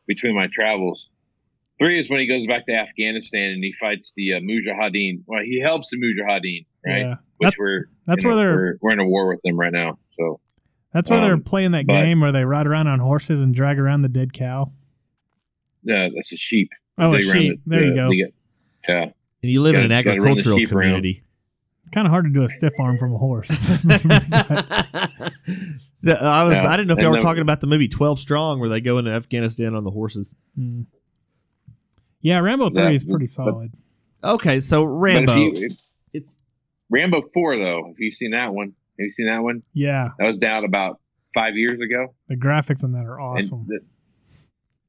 between 0.06 0.34
my 0.34 0.48
travels. 0.52 1.08
Three 1.78 2.00
is 2.00 2.10
when 2.10 2.18
he 2.18 2.26
goes 2.26 2.44
back 2.48 2.66
to 2.66 2.72
Afghanistan 2.72 3.50
and 3.52 3.62
he 3.62 3.72
fights 3.80 4.10
the 4.16 4.34
uh, 4.34 4.40
Mujahideen. 4.40 5.22
Well, 5.26 5.42
he 5.44 5.60
helps 5.60 5.90
the 5.90 5.96
Mujahideen, 5.98 6.66
right? 6.84 6.98
Yeah, 7.00 7.14
Which 7.36 7.50
That- 7.50 7.54
we're 7.58 7.84
that's 8.06 8.24
you 8.24 8.30
know, 8.30 8.36
where 8.36 8.44
they're 8.44 8.56
we're, 8.56 8.78
we're 8.80 8.92
in 8.94 8.98
a 9.00 9.06
war 9.06 9.28
with 9.28 9.40
them 9.44 9.56
right 9.60 9.72
now. 9.72 9.98
So 10.18 10.40
that's 10.92 11.08
where 11.08 11.20
they're 11.20 11.34
um, 11.34 11.42
playing 11.42 11.72
that 11.72 11.86
but- 11.86 11.92
game 11.92 12.20
where 12.20 12.32
they 12.32 12.44
ride 12.44 12.66
around 12.66 12.88
on 12.88 12.98
horses 12.98 13.42
and 13.42 13.54
drag 13.54 13.78
around 13.78 14.02
the 14.02 14.08
dead 14.08 14.32
cow. 14.32 14.72
yeah, 15.84 16.08
that's 16.14 16.32
a 16.32 16.36
sheep. 16.36 16.70
Oh, 16.98 17.14
a 17.14 17.20
They 17.20 17.26
run 17.28 17.36
sheep. 17.36 17.60
the- 17.64 17.70
there 17.70 17.84
you 17.84 17.94
go. 17.94 18.08
they 18.08 18.16
get- 18.16 18.34
yeah, 18.88 19.02
And 19.42 19.52
you 19.52 19.60
live 19.62 19.76
in 19.76 19.82
an 19.82 19.88
Gotta- 19.90 20.02
gotta 20.04 20.20
run 20.20 20.24
the 20.24 20.30
agricultural 20.40 20.58
sheep 20.58 20.72
around. 20.72 21.06
Community. 21.88 21.94
Kind 21.94 22.06
of 22.06 22.10
hard 22.10 22.24
to 22.26 22.30
do 22.30 22.42
a 22.44 22.48
stiff 22.48 22.72
arm 22.80 22.98
from 22.98 23.14
a 23.14 23.18
horse. 23.18 23.50
So, 26.00 26.12
I 26.12 26.44
was. 26.44 26.54
Yeah. 26.54 26.68
I 26.68 26.76
didn't 26.76 26.86
know 26.86 26.94
if 26.94 27.00
y'all 27.00 27.10
were 27.10 27.16
the- 27.16 27.22
talking 27.22 27.42
about 27.42 27.60
the 27.60 27.66
movie 27.66 27.88
Twelve 27.88 28.20
Strong, 28.20 28.60
where 28.60 28.68
they 28.68 28.80
go 28.80 28.98
into 28.98 29.10
Afghanistan 29.10 29.74
on 29.74 29.82
the 29.82 29.90
horses. 29.90 30.32
Hmm. 30.54 30.82
Yeah, 32.20 32.38
Rambo 32.38 32.70
three 32.70 32.84
Yeah, 32.84 32.90
is 32.90 33.02
pretty 33.02 33.24
but- 33.24 33.30
solid. 33.30 33.72
Okay, 34.22 34.60
so 34.60 34.84
Rambo. 34.84 35.34
you, 35.34 35.70
It's- 36.12 36.30
Rambo 36.88 37.22
four 37.34 37.56
though, 37.58 37.88
if 37.90 37.98
you've 37.98 38.14
seen 38.14 38.30
that 38.30 38.54
one, 38.54 38.68
have 38.68 38.74
you 39.06 39.10
seen 39.16 39.26
that 39.26 39.42
one? 39.42 39.62
Yeah, 39.74 40.10
That 40.20 40.26
was 40.26 40.38
down 40.38 40.64
about 40.64 41.00
five 41.36 41.56
years 41.56 41.80
ago. 41.80 42.14
the 42.28 42.36
graphics 42.36 42.84
in 42.84 42.92
that 42.92 43.04
are 43.04 43.20
awesome. 43.20 43.66
The- 43.66 43.80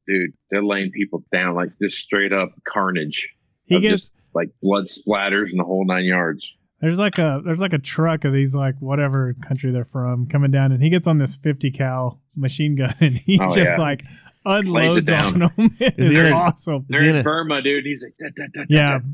dude, 0.08 0.34
they're 0.52 0.64
laying 0.64 0.92
people 0.92 1.24
down 1.34 1.56
like 1.56 1.72
just 1.82 1.98
straight 1.98 2.34
up 2.34 2.52
carnage. 2.72 3.30
he 3.66 3.80
gets 3.80 4.02
just, 4.02 4.14
like 4.36 4.50
blood 4.62 4.86
splatters 4.86 5.50
and 5.50 5.60
the 5.60 5.64
whole 5.64 5.86
nine 5.88 6.06
yards. 6.06 6.46
There's 6.82 6.98
like 6.98 7.18
a 7.18 7.42
there's 7.44 7.60
like 7.62 7.74
a 7.74 7.78
truck 7.80 8.24
of 8.26 8.34
these 8.34 8.56
like 8.56 8.76
whatever 8.80 9.36
country 9.46 9.72
they're 9.72 9.86
from 9.86 10.28
coming 10.28 10.52
down, 10.52 10.72
and 10.72 10.82
he 10.82 10.90
gets 10.90 11.08
on 11.08 11.18
this 11.18 11.36
50 11.36 11.72
cal 11.72 12.22
machine 12.36 12.76
gun, 12.78 12.96
and 13.02 13.18
he 13.18 13.38
Oh, 13.42 13.54
just 13.54 13.72
yeah. 13.72 13.78
like 13.78 14.04
unloads 14.46 15.08
down. 15.08 15.42
on 15.44 15.52
them. 15.58 15.76
It 15.80 15.96
Is 15.98 16.10
is 16.12 16.16
he 16.16 16.20
in- 16.28 16.34
awesome. 16.34 16.86
They're 16.88 17.04
Is 17.04 17.10
in 17.10 17.16
in 17.16 17.22
a- 17.22 17.24
Burma, 17.24 17.62
dude. 17.62 17.86
He's 17.86 18.02
like, 18.02 18.16
"Da, 18.20 18.28
da, 18.36 18.44
da, 18.54 18.62
da, 18.62 18.66
Yeah, 18.70 19.00
da." 19.00 19.06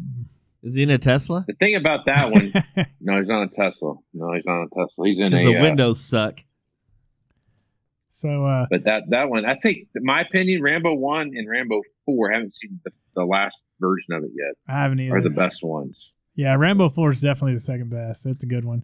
Is 0.64 0.76
he 0.76 0.84
in 0.84 0.90
a 0.92 0.98
Tesla? 0.98 1.44
The 1.48 1.54
thing 1.54 1.76
about 1.76 2.06
that 2.08 2.32
one, 2.32 2.52
no, 3.02 3.18
he's 3.20 3.28
not 3.28 3.44
a 3.44 3.48
Tesla. 3.50 3.96
No, 4.14 4.34
he's 4.34 4.46
not 4.46 4.64
a 4.64 4.68
Tesla. 4.70 5.06
He's 5.08 5.20
in 5.20 5.30
Because 5.30 5.46
a. 5.46 5.50
the 5.52 5.58
uh, 5.58 5.62
windows 5.62 6.00
suck. 6.02 6.40
so 8.10 8.46
uh, 8.46 8.66
but 8.70 8.84
that 8.86 9.04
that 9.10 9.30
one, 9.30 9.46
I 9.46 9.56
think, 9.56 9.88
my 9.96 10.22
opinion, 10.22 10.62
Rambo 10.62 10.94
one 10.96 11.32
and 11.36 11.50
Rambo 11.50 11.82
four. 12.06 12.32
I 12.32 12.36
haven't 12.38 12.54
seen 12.62 12.80
the, 12.84 12.92
the 13.16 13.26
last 13.26 13.58
version 13.80 14.14
of 14.14 14.24
it 14.24 14.32
yet. 14.36 14.56
I 14.68 14.82
haven't 14.84 15.00
either. 15.02 15.18
Are 15.18 15.22
the 15.22 15.30
best 15.30 15.60
ones. 15.64 15.98
Yeah, 16.36 16.56
Rambo 16.56 16.90
4 16.90 17.12
is 17.12 17.22
definitely 17.22 17.54
the 17.54 17.60
second 17.60 17.90
best. 17.90 18.24
That's 18.26 18.44
a 18.44 18.48
good 18.48 18.66
one. 18.66 18.84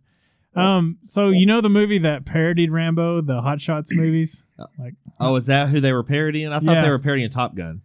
Um, 0.55 0.97
so 1.05 1.29
you 1.29 1.45
know 1.45 1.61
the 1.61 1.69
movie 1.69 1.99
that 1.99 2.25
parodied 2.25 2.71
Rambo, 2.71 3.21
the 3.21 3.41
Hot 3.41 3.61
Shots 3.61 3.91
movies? 3.95 4.43
Like 4.77 4.95
Oh, 5.19 5.35
is 5.37 5.45
that 5.45 5.69
who 5.69 5.79
they 5.79 5.93
were 5.93 6.03
parodying? 6.03 6.51
I 6.51 6.59
thought 6.59 6.73
Yeah. 6.75 6.81
they 6.81 6.89
were 6.89 6.99
parodying 6.99 7.29
Top 7.29 7.55
Gun. 7.55 7.81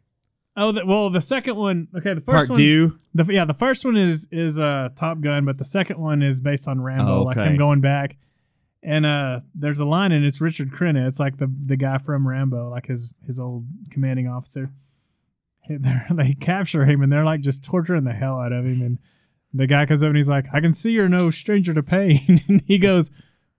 oh, 0.57 0.73
the, 0.73 0.85
well, 0.87 1.11
the 1.11 1.21
second 1.21 1.57
one. 1.57 1.89
Okay, 1.97 2.15
the 2.15 2.21
first 2.21 2.37
Part 2.37 2.49
one. 2.51 2.59
two. 2.59 2.99
The, 3.15 3.25
yeah, 3.33 3.45
the 3.45 3.55
first 3.55 3.85
one 3.85 3.97
is 3.97 4.27
is 4.33 4.59
uh 4.59 4.89
Top 4.97 5.21
Gun, 5.21 5.45
but 5.45 5.59
the 5.59 5.65
second 5.65 5.99
one 6.01 6.23
is 6.23 6.41
based 6.41 6.67
on 6.67 6.81
Rambo, 6.81 7.21
Oh, 7.21 7.23
like 7.23 7.37
okay. 7.37 7.51
him 7.51 7.57
going 7.57 7.81
back. 7.81 8.17
And 8.83 9.05
uh, 9.05 9.41
there's 9.55 9.81
a 9.81 9.85
line, 9.87 10.13
and 10.13 10.25
it's 10.25 10.41
Richard 10.41 10.71
Crenna. 10.71 11.09
It's 11.09 11.19
like 11.21 11.39
the 11.39 11.53
the 11.67 11.77
guy 11.77 11.99
from 11.99 12.27
Rambo, 12.27 12.69
like 12.71 12.87
his 12.87 13.11
his 13.27 13.39
old 13.41 13.65
commanding 13.91 14.29
officer. 14.29 14.71
They're- 15.69 16.07
They 16.15 16.35
capture 16.35 16.85
him, 16.85 17.03
and 17.03 17.13
they're 17.13 17.25
like 17.25 17.41
just 17.43 17.63
torturing 17.65 18.05
the 18.05 18.13
hell 18.13 18.41
out 18.41 18.53
of 18.53 18.65
him. 18.65 18.83
And 18.83 18.99
the 19.57 19.67
guy 19.67 19.87
comes 19.87 20.03
up 20.03 20.09
and 20.09 20.17
he's 20.17 20.29
like, 20.29 20.47
"I 20.53 20.61
can 20.61 20.73
see 20.73 20.91
you're 20.93 21.09
no 21.09 21.31
stranger 21.31 21.73
to 21.75 21.83
pain." 21.83 22.43
and 22.49 22.63
he 22.67 22.79
goes, 22.79 23.11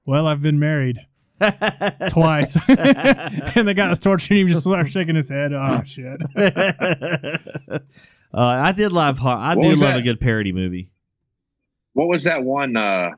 "Well, 0.05 0.27
I've 0.27 0.41
been 0.41 0.59
married 0.59 0.99
twice." 2.09 2.55
and 2.67 3.67
the 3.67 3.73
guy 3.75 3.87
that's 3.87 3.99
torturing 3.99 4.41
him 4.41 4.47
just 4.47 4.61
starts 4.61 4.89
shaking 4.91 5.15
his 5.15 5.29
head. 5.29 5.53
Oh 5.53 5.81
shit! 5.85 6.21
uh, 6.35 7.79
I 8.33 8.71
did 8.71 8.91
love. 8.91 9.19
Ho- 9.19 9.29
I 9.29 9.55
What 9.55 9.63
do 9.63 9.69
love 9.69 9.79
that? 9.79 9.97
a 9.97 10.01
good 10.01 10.19
parody 10.19 10.51
movie. 10.51 10.89
What 11.93 12.07
was 12.07 12.23
that 12.23 12.43
one? 12.43 12.75
uh 12.77 13.11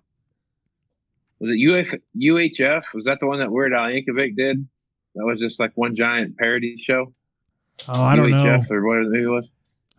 Was 1.40 1.52
it 1.54 1.60
UF, 1.94 2.00
UHF? 2.18 2.84
Was 2.94 3.06
that 3.06 3.20
the 3.20 3.28
one 3.28 3.40
that 3.40 3.52
Weird 3.52 3.74
Al 3.74 3.88
Yankovic 3.90 4.36
did? 4.36 4.68
That 5.16 5.26
was 5.26 5.40
just 5.40 5.60
like 5.60 5.72
one 5.76 5.96
giant 5.96 6.38
parody 6.38 6.78
show. 6.82 7.14
Oh, 7.88 8.02
I 8.04 8.16
don't 8.16 8.30
know. 8.30 8.38
UHF 8.46 8.70
or 8.72 8.86
whatever 8.86 9.06
the 9.06 9.12
movie 9.12 9.26
was. 9.26 9.48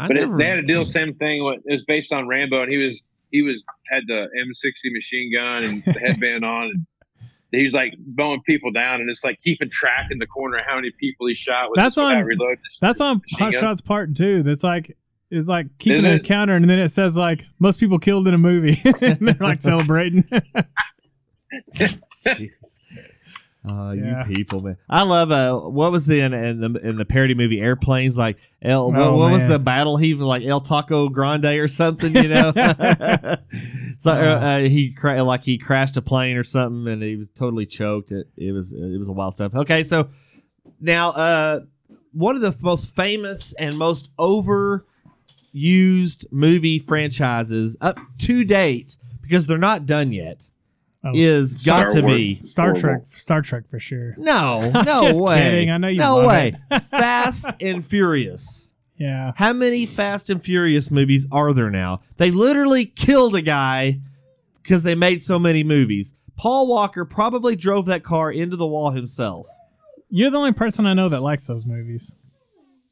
I 0.01 0.07
But 0.09 0.15
never- 0.15 0.35
it, 0.35 0.39
they 0.39 0.47
had 0.49 0.57
to 0.57 0.63
do 0.63 0.79
the 0.85 0.91
same 0.91 1.15
thing. 1.15 1.43
What 1.45 1.59
it 1.65 1.73
was 1.73 1.85
based 1.87 2.11
on 2.13 2.27
Rambo, 2.27 2.63
and 2.63 2.71
he 2.73 2.79
was 2.79 2.99
he 3.31 3.43
was 3.43 3.63
had 3.91 4.03
the 4.07 4.29
M60 4.37 4.93
machine 4.93 5.31
gun 5.33 5.63
and 5.65 5.85
the 5.85 6.01
headband 6.01 6.45
on, 6.45 6.71
and 6.73 6.87
he 7.51 7.65
was 7.65 7.73
like 7.75 7.93
mowing 8.17 8.41
people 8.43 8.71
down, 8.73 9.01
and 9.01 9.11
it's 9.11 9.23
like 9.23 9.39
keeping 9.45 9.69
track 9.71 10.09
in 10.11 10.19
the 10.19 10.27
corner 10.27 10.57
of 10.59 10.65
how 10.67 10.77
many 10.77 10.91
people 10.99 11.27
he 11.27 11.35
shot. 11.35 11.69
With 11.71 11.77
That's 11.77 11.99
on- 11.99 12.25
reload. 12.25 12.59
That's 12.81 13.01
on 13.01 13.19
Machine 13.19 13.39
Hot 13.39 13.53
gun? 13.53 13.61
Shots 13.61 13.81
Part 13.83 14.17
Two. 14.17 14.43
That's 14.43 14.65
like 14.65 14.97
it's 15.31 15.47
like 15.49 15.67
keeping 15.79 15.99
Is 16.01 16.05
an 16.07 16.13
it? 16.19 16.25
counter, 16.25 16.57
and 16.57 16.69
then 16.69 16.79
it 16.79 16.89
says 16.91 17.17
like 17.17 17.45
most 17.59 17.79
people 17.79 17.99
killed 17.99 18.27
in 18.27 18.35
a 18.35 18.39
movie. 18.39 18.81
and 19.03 19.19
they're 19.21 19.37
like 19.39 19.61
celebrating. 19.63 20.25
Oh, 23.69 23.93
Yeah. 23.93 24.27
you 24.27 24.35
people, 24.35 24.63
man! 24.63 24.79
I 24.89 25.03
love. 25.03 25.31
Uh, 25.31 25.59
what 25.69 25.93
was 25.93 26.07
the 26.07 26.21
in, 26.21 26.33
in 26.33 26.61
the 26.61 26.81
in 26.89 26.97
the 26.97 27.05
parody 27.05 27.35
movie 27.35 27.61
Airplanes? 27.61 28.17
Like 28.17 28.39
El, 28.63 28.91
what, 28.91 29.01
Oh, 29.01 29.17
what 29.17 29.33
was 29.33 29.47
the 29.49 29.59
battle? 29.59 29.99
He 29.99 30.15
was 30.15 30.25
like 30.27 30.43
El 30.45 30.63
Taco 30.63 31.11
Grande 31.11 31.45
or 31.45 31.69
something, 31.69 32.15
you 32.15 32.29
know? 32.29 32.53
so 33.99 34.11
uh, 34.13 34.15
uh, 34.15 34.59
he 34.61 34.93
cra- 34.93 35.23
like 35.23 35.45
he 35.45 35.59
crashed 35.59 35.97
a 35.99 36.03
plane 36.03 36.37
or 36.39 36.45
something, 36.45 36.91
and 36.91 37.03
he 37.03 37.17
was 37.17 37.29
totally 37.31 37.67
choked. 37.67 38.13
It, 38.13 38.29
it 38.37 38.53
was 38.53 38.73
it 38.73 38.99
was 38.99 39.09
a 39.09 39.13
wild 39.13 39.35
stuff. 39.35 39.55
Okay, 39.55 39.85
so 39.85 40.09
now 40.81 41.11
uh, 41.11 41.61
one 42.13 42.37
of 42.37 42.41
the 42.43 42.57
most 42.63 42.97
famous 42.97 43.53
and 43.59 43.77
most 43.77 44.09
overused 44.17 44.85
movie 46.31 46.79
franchises 46.79 47.77
up 47.81 47.99
to 48.19 48.45
date 48.45 48.97
because 49.23 49.47
they're 49.47 49.59
not 49.59 49.87
done 49.87 50.13
yet 50.13 50.49
Oh, 51.03 51.13
is 51.15 51.61
Star 51.63 51.85
got 51.85 51.93
to 51.95 52.03
be 52.03 52.41
Star. 52.41 52.75
Trek. 52.75 53.03
Star 53.15 53.41
Trek 53.41 53.69
for 53.71 53.79
sure. 53.81 54.15
no, 54.19 54.71
no 54.75 55.01
Just 55.03 55.21
way. 55.21 55.41
kidding. 55.43 55.71
I 55.71 55.79
know 55.79 55.89
you 55.89 55.99
No 55.99 56.27
way. 56.29 56.55
Fast 56.91 57.47
and 57.61 57.85
Furious. 57.85 58.71
Yeah. 58.99 59.33
How 59.37 59.55
many 59.55 59.87
Fast 59.87 60.29
and 60.29 60.43
Furious 60.45 60.91
movies 60.91 61.27
are 61.33 61.55
there 61.55 61.71
now? 61.71 62.03
They 62.19 62.31
literally 62.31 62.85
killed 62.85 63.35
a 63.35 63.41
guy 63.41 64.01
because 64.63 64.83
they 64.83 64.95
made 64.95 65.23
so 65.23 65.39
many 65.39 65.65
movies. 65.65 66.13
Paul 66.37 66.67
Walker 66.67 67.07
probably 67.07 67.57
drove 67.57 67.87
that 67.87 68.03
car 68.03 68.31
into 68.31 68.57
the 68.57 68.67
wall 68.67 68.91
himself. 68.91 69.47
You're 70.11 70.31
the 70.31 70.37
only 70.37 70.53
person 70.53 70.87
I 70.87 70.93
know 70.93 71.09
that 71.09 71.21
likes 71.23 71.47
those 71.47 71.65
movies 71.65 72.15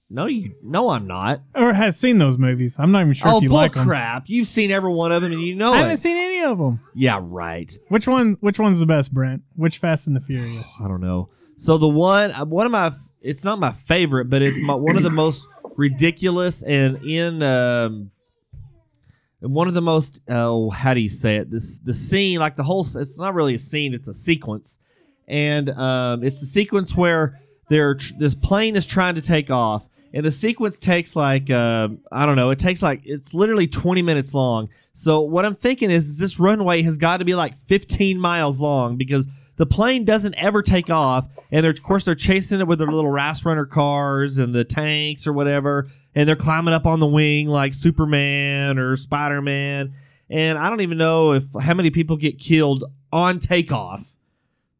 No, 0.08 0.26
you. 0.26 0.54
No, 0.62 0.88
I'm 0.90 1.06
not. 1.06 1.42
or 1.54 1.74
has 1.74 1.98
seen 1.98 2.16
those 2.18 2.38
movies. 2.38 2.76
I'm 2.78 2.90
not 2.92 3.02
even 3.02 3.12
sure 3.12 3.30
oh, 3.32 3.36
if 3.38 3.42
you 3.42 3.48
bull 3.50 3.58
like 3.58 3.74
them. 3.74 3.84
crap! 3.86 4.24
You've 4.28 4.48
seen 4.48 4.70
every 4.70 4.92
one 4.92 5.12
of 5.12 5.20
them, 5.20 5.32
and 5.32 5.42
you 5.42 5.54
know 5.54 5.72
I 5.72 5.78
haven't 5.78 5.92
it. 5.92 5.96
seen 5.98 6.16
any 6.16 6.37
of 6.48 6.58
them. 6.58 6.80
yeah, 6.94 7.18
right. 7.22 7.70
Which 7.88 8.06
one? 8.06 8.36
Which 8.40 8.58
one's 8.58 8.80
the 8.80 8.86
best, 8.86 9.12
Brent? 9.12 9.42
Which 9.54 9.78
Fast 9.78 10.06
and 10.06 10.16
the 10.16 10.20
Furious? 10.20 10.76
I 10.82 10.88
don't 10.88 11.00
know. 11.00 11.30
So 11.56 11.78
the 11.78 11.88
one, 11.88 12.32
uh, 12.32 12.44
one 12.44 12.66
of 12.66 12.72
my, 12.72 12.92
it's 13.20 13.44
not 13.44 13.58
my 13.58 13.72
favorite, 13.72 14.30
but 14.30 14.42
it's 14.42 14.60
my, 14.60 14.74
one 14.74 14.96
of 14.96 15.02
the 15.02 15.10
most 15.10 15.48
ridiculous 15.76 16.62
and 16.62 16.96
in 17.04 17.42
um, 17.42 18.10
one 19.40 19.68
of 19.68 19.74
the 19.74 19.82
most. 19.82 20.20
Oh, 20.28 20.70
how 20.70 20.94
do 20.94 21.00
you 21.00 21.08
say 21.08 21.36
it? 21.36 21.50
This 21.50 21.78
the 21.78 21.94
scene, 21.94 22.38
like 22.38 22.56
the 22.56 22.62
whole. 22.62 22.82
It's 22.82 23.18
not 23.18 23.34
really 23.34 23.54
a 23.54 23.58
scene; 23.58 23.94
it's 23.94 24.08
a 24.08 24.14
sequence, 24.14 24.78
and 25.26 25.70
um, 25.70 26.24
it's 26.24 26.40
the 26.40 26.46
sequence 26.46 26.96
where 26.96 27.40
they're 27.68 27.96
this 28.18 28.34
plane 28.34 28.76
is 28.76 28.86
trying 28.86 29.14
to 29.14 29.22
take 29.22 29.50
off, 29.50 29.84
and 30.12 30.24
the 30.24 30.30
sequence 30.30 30.78
takes 30.78 31.14
like 31.14 31.50
uh, 31.50 31.88
I 32.10 32.26
don't 32.26 32.36
know. 32.36 32.50
It 32.50 32.58
takes 32.58 32.82
like 32.82 33.02
it's 33.04 33.34
literally 33.34 33.66
twenty 33.66 34.02
minutes 34.02 34.34
long. 34.34 34.68
So 34.98 35.20
what 35.20 35.44
I'm 35.44 35.54
thinking 35.54 35.92
is, 35.92 36.08
is 36.08 36.18
this 36.18 36.40
runway 36.40 36.82
has 36.82 36.96
got 36.96 37.18
to 37.18 37.24
be 37.24 37.36
like 37.36 37.54
15 37.68 38.18
miles 38.18 38.60
long 38.60 38.96
because 38.96 39.28
the 39.54 39.64
plane 39.64 40.04
doesn't 40.04 40.34
ever 40.34 40.60
take 40.60 40.90
off, 40.90 41.28
and 41.52 41.64
of 41.64 41.80
course 41.84 42.02
they're 42.02 42.16
chasing 42.16 42.58
it 42.58 42.66
with 42.66 42.80
their 42.80 42.88
little 42.88 43.10
race 43.10 43.44
runner 43.44 43.64
cars 43.64 44.38
and 44.38 44.52
the 44.52 44.64
tanks 44.64 45.24
or 45.26 45.32
whatever, 45.32 45.86
and 46.16 46.28
they're 46.28 46.34
climbing 46.34 46.74
up 46.74 46.84
on 46.84 46.98
the 46.98 47.06
wing 47.06 47.46
like 47.46 47.74
Superman 47.74 48.76
or 48.76 48.96
Spider 48.96 49.40
Man. 49.40 49.94
And 50.30 50.58
I 50.58 50.68
don't 50.68 50.80
even 50.80 50.98
know 50.98 51.32
if 51.32 51.44
how 51.60 51.74
many 51.74 51.90
people 51.90 52.16
get 52.16 52.40
killed 52.40 52.82
on 53.12 53.38
takeoff, 53.38 54.16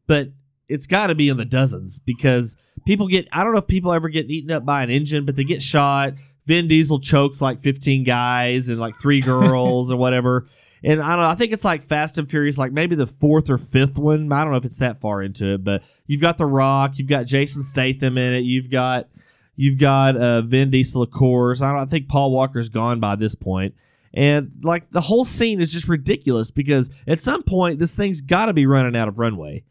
but 0.05 0.29
it's 0.69 0.87
got 0.87 1.07
to 1.07 1.15
be 1.15 1.27
in 1.27 1.37
the 1.37 1.45
dozens 1.45 1.99
because 1.99 2.55
people 2.85 3.07
get. 3.07 3.27
I 3.31 3.43
don't 3.43 3.53
know 3.53 3.59
if 3.59 3.67
people 3.67 3.91
ever 3.91 4.07
get 4.07 4.29
eaten 4.29 4.51
up 4.51 4.65
by 4.65 4.83
an 4.83 4.89
engine, 4.89 5.25
but 5.25 5.35
they 5.35 5.43
get 5.43 5.61
shot. 5.61 6.13
Vin 6.45 6.67
Diesel 6.67 6.99
chokes 6.99 7.41
like 7.41 7.61
15 7.61 8.03
guys 8.03 8.69
and 8.69 8.79
like 8.79 8.95
three 8.95 9.21
girls 9.21 9.91
or 9.91 9.97
whatever. 9.97 10.47
And 10.83 11.01
I 11.01 11.09
don't 11.09 11.19
know. 11.19 11.29
I 11.29 11.35
think 11.35 11.51
it's 11.51 11.65
like 11.65 11.83
Fast 11.83 12.17
and 12.17 12.29
Furious, 12.29 12.57
like 12.57 12.71
maybe 12.71 12.95
the 12.95 13.05
fourth 13.05 13.49
or 13.49 13.57
fifth 13.57 13.97
one. 13.97 14.31
I 14.31 14.43
don't 14.43 14.51
know 14.51 14.57
if 14.57 14.65
it's 14.65 14.77
that 14.77 14.99
far 14.99 15.21
into 15.21 15.55
it, 15.55 15.63
but 15.63 15.83
you've 16.07 16.21
got 16.21 16.37
The 16.37 16.45
Rock, 16.45 16.97
you've 16.97 17.09
got 17.09 17.25
Jason 17.25 17.63
Statham 17.63 18.17
in 18.17 18.33
it, 18.33 18.43
you've 18.45 18.71
got 18.71 19.09
you've 19.57 19.77
got 19.77 20.15
uh, 20.15 20.41
Vin 20.41 20.71
Diesel, 20.71 21.03
of 21.03 21.11
course. 21.11 21.61
I 21.61 21.71
don't 21.71 21.81
I 21.81 21.85
think 21.85 22.07
Paul 22.07 22.31
Walker's 22.31 22.69
gone 22.69 22.99
by 22.99 23.15
this 23.15 23.35
point. 23.35 23.75
And 24.13 24.51
like 24.63 24.89
the 24.89 25.01
whole 25.01 25.25
scene 25.25 25.61
is 25.61 25.71
just 25.71 25.87
ridiculous 25.87 26.49
because 26.49 26.89
at 27.05 27.19
some 27.19 27.43
point 27.43 27.77
this 27.77 27.93
thing's 27.93 28.21
got 28.21 28.47
to 28.47 28.53
be 28.53 28.65
running 28.65 28.95
out 28.95 29.07
of 29.07 29.19
runway. 29.19 29.63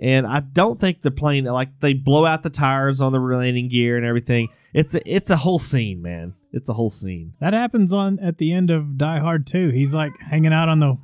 And 0.00 0.26
I 0.26 0.40
don't 0.40 0.78
think 0.80 1.02
the 1.02 1.10
plane 1.10 1.44
like 1.44 1.80
they 1.80 1.92
blow 1.92 2.24
out 2.24 2.42
the 2.44 2.50
tires 2.50 3.00
on 3.00 3.12
the 3.12 3.18
landing 3.18 3.68
gear 3.68 3.96
and 3.96 4.06
everything. 4.06 4.48
It's 4.72 4.94
a, 4.94 5.00
it's 5.12 5.28
a 5.30 5.36
whole 5.36 5.58
scene, 5.58 6.02
man. 6.02 6.34
It's 6.52 6.68
a 6.68 6.72
whole 6.74 6.90
scene. 6.90 7.32
That 7.40 7.52
happens 7.52 7.92
on 7.92 8.18
at 8.20 8.38
the 8.38 8.52
end 8.52 8.70
of 8.70 8.96
Die 8.96 9.18
Hard 9.18 9.46
2. 9.46 9.70
He's 9.70 9.94
like 9.94 10.12
hanging 10.20 10.52
out 10.52 10.68
on 10.68 10.78
the. 10.80 10.98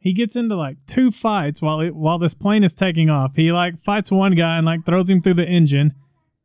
He 0.00 0.12
gets 0.12 0.36
into 0.36 0.56
like 0.56 0.76
two 0.86 1.10
fights 1.10 1.60
while 1.60 1.80
it, 1.80 1.94
while 1.94 2.18
this 2.18 2.34
plane 2.34 2.64
is 2.64 2.74
taking 2.74 3.10
off. 3.10 3.34
He 3.36 3.52
like 3.52 3.82
fights 3.82 4.10
one 4.10 4.34
guy 4.34 4.56
and 4.56 4.66
like 4.66 4.84
throws 4.86 5.10
him 5.10 5.20
through 5.22 5.34
the 5.34 5.46
engine, 5.46 5.94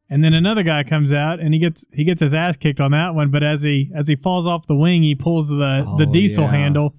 and 0.10 0.24
then 0.24 0.34
another 0.34 0.64
guy 0.64 0.84
comes 0.84 1.14
out 1.14 1.40
and 1.40 1.54
he 1.54 1.60
gets 1.60 1.86
he 1.94 2.04
gets 2.04 2.22
his 2.22 2.34
ass 2.34 2.58
kicked 2.58 2.80
on 2.82 2.92
that 2.92 3.14
one. 3.16 3.32
But 3.32 3.44
as 3.44 3.62
he 3.64 3.92
as 3.96 4.08
he 4.08 4.16
falls 4.16 4.48
off 4.48 4.68
the 4.68 4.76
wing, 4.76 5.04
he 5.04 5.16
pulls 5.16 5.50
the 5.50 5.56
the 5.98 6.06
Oh, 6.08 6.12
diesel 6.12 6.44
yeah. 6.46 6.52
handle, 6.52 6.96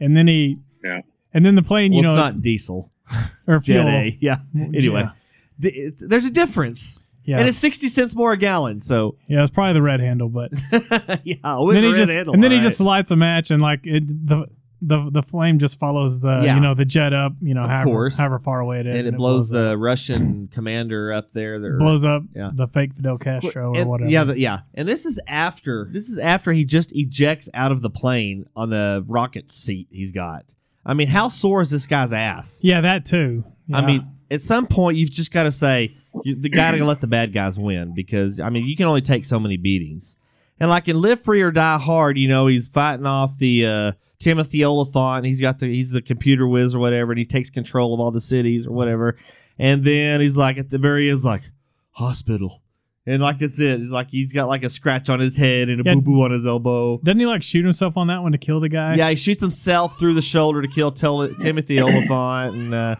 and 0.00 0.16
then 0.16 0.26
he 0.28 0.58
Yeah. 0.84 1.00
and 1.34 1.44
then 1.44 1.54
the 1.56 1.62
plane 1.62 1.92
Well, 1.92 1.96
you 1.96 2.02
know 2.02 2.10
it's 2.10 2.16
not 2.16 2.42
diesel. 2.42 2.92
or 3.46 3.58
Jet 3.60 3.64
fuel. 3.64 3.88
A. 3.88 4.18
Yeah. 4.20 4.36
Mm, 4.54 4.76
anyway, 4.76 5.00
Yeah. 5.02 5.10
D- 5.58 5.68
it's- 5.68 6.02
there's 6.06 6.26
a 6.26 6.30
difference, 6.30 6.98
Yeah, 7.24 7.38
and 7.38 7.48
it's 7.48 7.58
sixty 7.58 7.88
cents 7.88 8.14
more 8.14 8.32
a 8.32 8.36
gallon. 8.36 8.80
So 8.80 9.16
yeah, 9.28 9.42
it's 9.42 9.50
probably 9.50 9.74
the 9.74 9.82
red 9.82 10.00
handle, 10.00 10.28
but 10.28 10.52
yeah, 11.24 11.58
with 11.60 11.74
then 11.74 11.82
the 11.84 11.88
he 11.88 11.92
red 11.92 11.96
just 11.96 12.12
handle, 12.12 12.34
and 12.34 12.42
then 12.44 12.52
he 12.52 12.58
just 12.60 12.80
lights 12.80 13.10
a 13.10 13.16
match 13.16 13.50
and 13.50 13.60
like 13.62 13.80
it 13.84 14.06
the 14.26 14.46
the 14.82 15.08
the 15.10 15.22
flame 15.22 15.58
just 15.58 15.78
follows 15.78 16.20
the 16.20 16.42
Yeah. 16.44 16.54
you 16.56 16.60
know 16.60 16.74
the 16.74 16.84
jet 16.84 17.14
up 17.14 17.32
you 17.40 17.54
know 17.54 17.62
Of 17.62 17.70
however, 17.70 17.84
course. 17.84 18.16
however 18.18 18.38
far 18.38 18.60
away 18.60 18.80
it 18.80 18.86
is 18.86 19.06
and 19.06 19.14
it 19.14 19.16
blows 19.16 19.48
the 19.48 19.76
Russian 19.78 20.48
commander 20.52 21.14
up 21.14 21.32
there. 21.32 21.58
that- 21.58 21.78
blows 21.78 22.04
up 22.04 22.22
Yeah. 22.34 22.50
the 22.54 22.66
fake 22.66 22.92
Fidel 22.94 23.16
Castro 23.16 23.72
or 23.72 23.76
And- 23.78 23.88
whatever. 23.88 24.10
Yeah, 24.10 24.24
the, 24.24 24.38
yeah. 24.38 24.60
And 24.74 24.86
this 24.86 25.06
is 25.06 25.18
after 25.26 25.88
this 25.90 26.10
is 26.10 26.18
after 26.18 26.52
he 26.52 26.66
just 26.66 26.94
ejects 26.94 27.48
out 27.54 27.72
of 27.72 27.80
the 27.80 27.88
plane 27.88 28.44
on 28.54 28.68
the 28.68 29.02
rocket 29.08 29.50
seat 29.50 29.88
he's 29.90 30.12
got. 30.12 30.44
I 30.86 30.94
mean, 30.94 31.08
how 31.08 31.28
sore 31.28 31.60
is 31.60 31.70
this 31.70 31.86
guy's 31.86 32.12
ass? 32.12 32.60
yeah, 32.62 32.80
that 32.80 33.04
too. 33.04 33.44
I 33.72 33.84
mean, 33.84 34.06
at 34.30 34.40
some 34.40 34.66
point 34.66 34.96
you've 34.96 35.10
just 35.10 35.32
got 35.32 35.42
to 35.42 35.52
say 35.52 35.96
you, 36.24 36.36
the 36.36 36.48
guy 36.48 36.76
to 36.76 36.84
let 36.84 37.00
the 37.00 37.06
bad 37.06 37.32
guys 37.32 37.58
win 37.58 37.94
because 37.94 38.40
I 38.40 38.48
mean 38.50 38.66
you 38.66 38.76
can 38.76 38.86
only 38.86 39.02
take 39.02 39.24
so 39.24 39.38
many 39.38 39.56
beatings. 39.56 40.16
And 40.58 40.70
like 40.70 40.88
in 40.88 41.00
Live 41.00 41.20
Free 41.20 41.42
or 41.42 41.50
Die 41.50 41.78
Hard, 41.78 42.16
you 42.16 42.28
know 42.28 42.46
he's 42.46 42.66
fighting 42.66 43.06
off 43.06 43.36
the 43.38 43.66
uh, 43.66 43.92
Timothy 44.18 44.64
Olyphant. 44.64 45.26
He's 45.26 45.40
got 45.40 45.58
the 45.58 45.66
he's 45.66 45.90
the 45.90 46.02
computer 46.02 46.46
whiz 46.46 46.74
or 46.74 46.78
whatever, 46.78 47.12
and 47.12 47.18
he 47.18 47.24
takes 47.24 47.50
control 47.50 47.92
of 47.92 48.00
all 48.00 48.10
the 48.10 48.20
cities 48.20 48.66
or 48.66 48.72
whatever. 48.72 49.18
And 49.58 49.84
then 49.84 50.20
he's 50.20 50.36
like 50.36 50.58
at 50.58 50.70
the 50.70 50.78
very 50.78 51.08
end, 51.08 51.18
he's 51.18 51.24
like 51.24 51.42
hospital, 51.90 52.62
and 53.06 53.22
like 53.22 53.38
that's 53.38 53.58
it. 53.60 53.78
He's 53.80 53.90
like 53.90 54.08
he's 54.10 54.32
got 54.32 54.48
like 54.48 54.62
a 54.64 54.68
scratch 54.70 55.08
on 55.08 55.20
his 55.20 55.36
head 55.36 55.68
and 55.68 55.80
a 55.80 55.84
Yeah. 55.84 55.94
boo 55.94 56.00
boo 56.02 56.22
on 56.22 56.30
his 56.32 56.46
elbow. 56.46 56.98
doesn't 57.04 57.18
he 57.20 57.26
like 57.26 57.42
shoot 57.42 57.62
himself 57.64 57.96
on 57.96 58.08
that 58.08 58.22
one 58.22 58.32
to 58.32 58.38
kill 58.38 58.60
the 58.60 58.68
guy? 58.68 58.94
Yeah, 58.96 59.08
he 59.10 59.16
shoots 59.16 59.40
himself 59.40 59.98
through 59.98 60.14
the 60.14 60.22
shoulder 60.22 60.62
to 60.62 60.68
kill 60.68 60.90
Tel- 60.92 61.34
Timothy 61.40 61.80
Olyphant, 61.80 62.54
and 62.54 62.74
uh, 62.74 62.96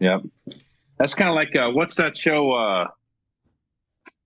Yep. 0.00 0.20
That's 0.98 1.14
kind 1.14 1.28
of 1.28 1.34
like 1.34 1.54
uh, 1.56 1.70
what's 1.72 1.96
that 1.96 2.16
show? 2.16 2.52
Uh, 2.52 2.86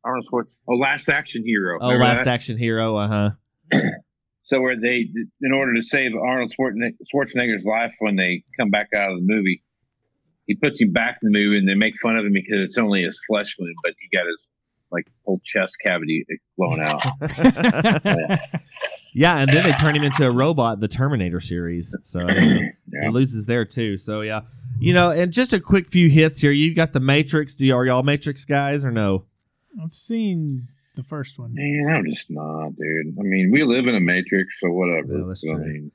Arnold 0.04 0.26
Schwarzenegger. 0.32 0.46
Oh, 0.68 0.74
Last 0.74 1.08
Action 1.08 1.42
Hero. 1.44 1.78
oh, 1.80 1.86
Remember 1.86 2.04
Last 2.04 2.24
that? 2.24 2.28
Action 2.34 2.58
Hero, 2.58 2.96
uh 2.96 3.08
huh. 3.08 3.30
So 4.44 4.60
where 4.60 4.76
they, 4.78 5.08
in 5.40 5.52
order 5.54 5.72
to 5.74 5.82
save 5.82 6.10
Arnold 6.14 6.52
Schwarzenegger's 6.60 7.64
life 7.64 7.92
when 8.00 8.16
they 8.16 8.42
come 8.60 8.68
back 8.70 8.88
out 8.94 9.12
of 9.12 9.18
the 9.18 9.24
movie, 9.24 9.62
he 10.46 10.56
puts 10.56 10.78
him 10.78 10.92
back 10.92 11.18
in 11.22 11.30
the 11.32 11.38
movie, 11.38 11.56
and 11.56 11.66
they 11.66 11.74
make 11.74 11.94
fun 12.02 12.16
of 12.16 12.26
him 12.26 12.32
because 12.34 12.58
it's 12.68 12.76
only 12.76 13.02
his 13.02 13.16
flesh 13.28 13.54
wound, 13.58 13.74
but 13.82 13.94
he 13.98 14.14
got 14.14 14.26
his 14.26 14.36
like 14.92 15.06
whole 15.24 15.40
chest 15.44 15.76
cavity 15.84 16.24
blown 16.56 16.80
out. 16.80 17.02
Yeah, 19.14 19.36
and 19.38 19.50
then 19.50 19.64
they 19.64 19.72
turn 19.72 19.94
him 19.94 20.04
into 20.04 20.26
a 20.26 20.30
robot, 20.30 20.80
the 20.80 20.88
Terminator 20.88 21.40
series. 21.40 21.94
So 22.04 22.20
you 22.28 22.72
know, 22.88 23.02
he 23.02 23.08
loses 23.08 23.46
there 23.46 23.64
too. 23.64 23.98
So 23.98 24.22
yeah, 24.22 24.40
you 24.80 24.94
know, 24.94 25.10
and 25.10 25.32
just 25.32 25.52
a 25.52 25.60
quick 25.60 25.88
few 25.88 26.08
hits 26.08 26.40
here. 26.40 26.50
You 26.50 26.74
got 26.74 26.92
the 26.92 27.00
Matrix. 27.00 27.54
Do 27.54 27.66
you, 27.66 27.74
are 27.76 27.84
y'all 27.84 28.02
Matrix 28.02 28.44
guys 28.44 28.84
or 28.84 28.90
no? 28.90 29.26
I've 29.82 29.92
seen 29.92 30.68
the 30.96 31.02
first 31.02 31.38
one. 31.38 31.54
Man, 31.54 31.94
I'm 31.94 32.06
just 32.06 32.30
not, 32.30 32.70
dude. 32.76 33.18
I 33.18 33.22
mean, 33.22 33.50
we 33.52 33.64
live 33.64 33.86
in 33.86 33.94
a 33.94 34.00
matrix, 34.00 34.48
so 34.62 34.70
whatever. 34.70 35.18
Yeah, 35.18 35.24
that's 35.28 35.44
I 35.46 35.52
true. 35.52 35.64
mean, 35.64 35.92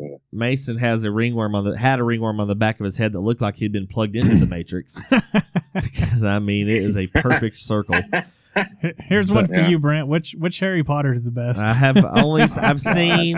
uh, 0.00 0.16
Mason 0.32 0.78
has 0.78 1.04
a 1.04 1.10
ringworm 1.10 1.54
on 1.54 1.64
the 1.64 1.78
had 1.78 1.98
a 2.00 2.02
ringworm 2.04 2.40
on 2.40 2.48
the 2.48 2.54
back 2.54 2.80
of 2.80 2.84
his 2.84 2.96
head 2.98 3.12
that 3.12 3.20
looked 3.20 3.40
like 3.40 3.56
he'd 3.56 3.72
been 3.72 3.86
plugged 3.86 4.16
into 4.16 4.36
the 4.38 4.46
Matrix. 4.46 4.98
because 5.74 6.24
I 6.24 6.38
mean, 6.38 6.68
it 6.68 6.82
is 6.82 6.96
a 6.96 7.06
perfect 7.06 7.58
circle. 7.58 8.00
Here- 8.10 8.26
Here's 9.00 9.32
one 9.32 9.48
for 9.48 9.54
Yeah. 9.56 9.68
you, 9.68 9.78
Brent. 9.80 10.06
Which 10.06 10.36
which 10.38 10.60
Harry 10.60 10.84
Potter 10.84 11.10
is 11.12 11.24
the 11.24 11.32
best? 11.32 11.58
I 11.60 11.72
have 11.74 11.96
only 12.04 12.42
I've 12.42 12.80
seen 12.94 13.36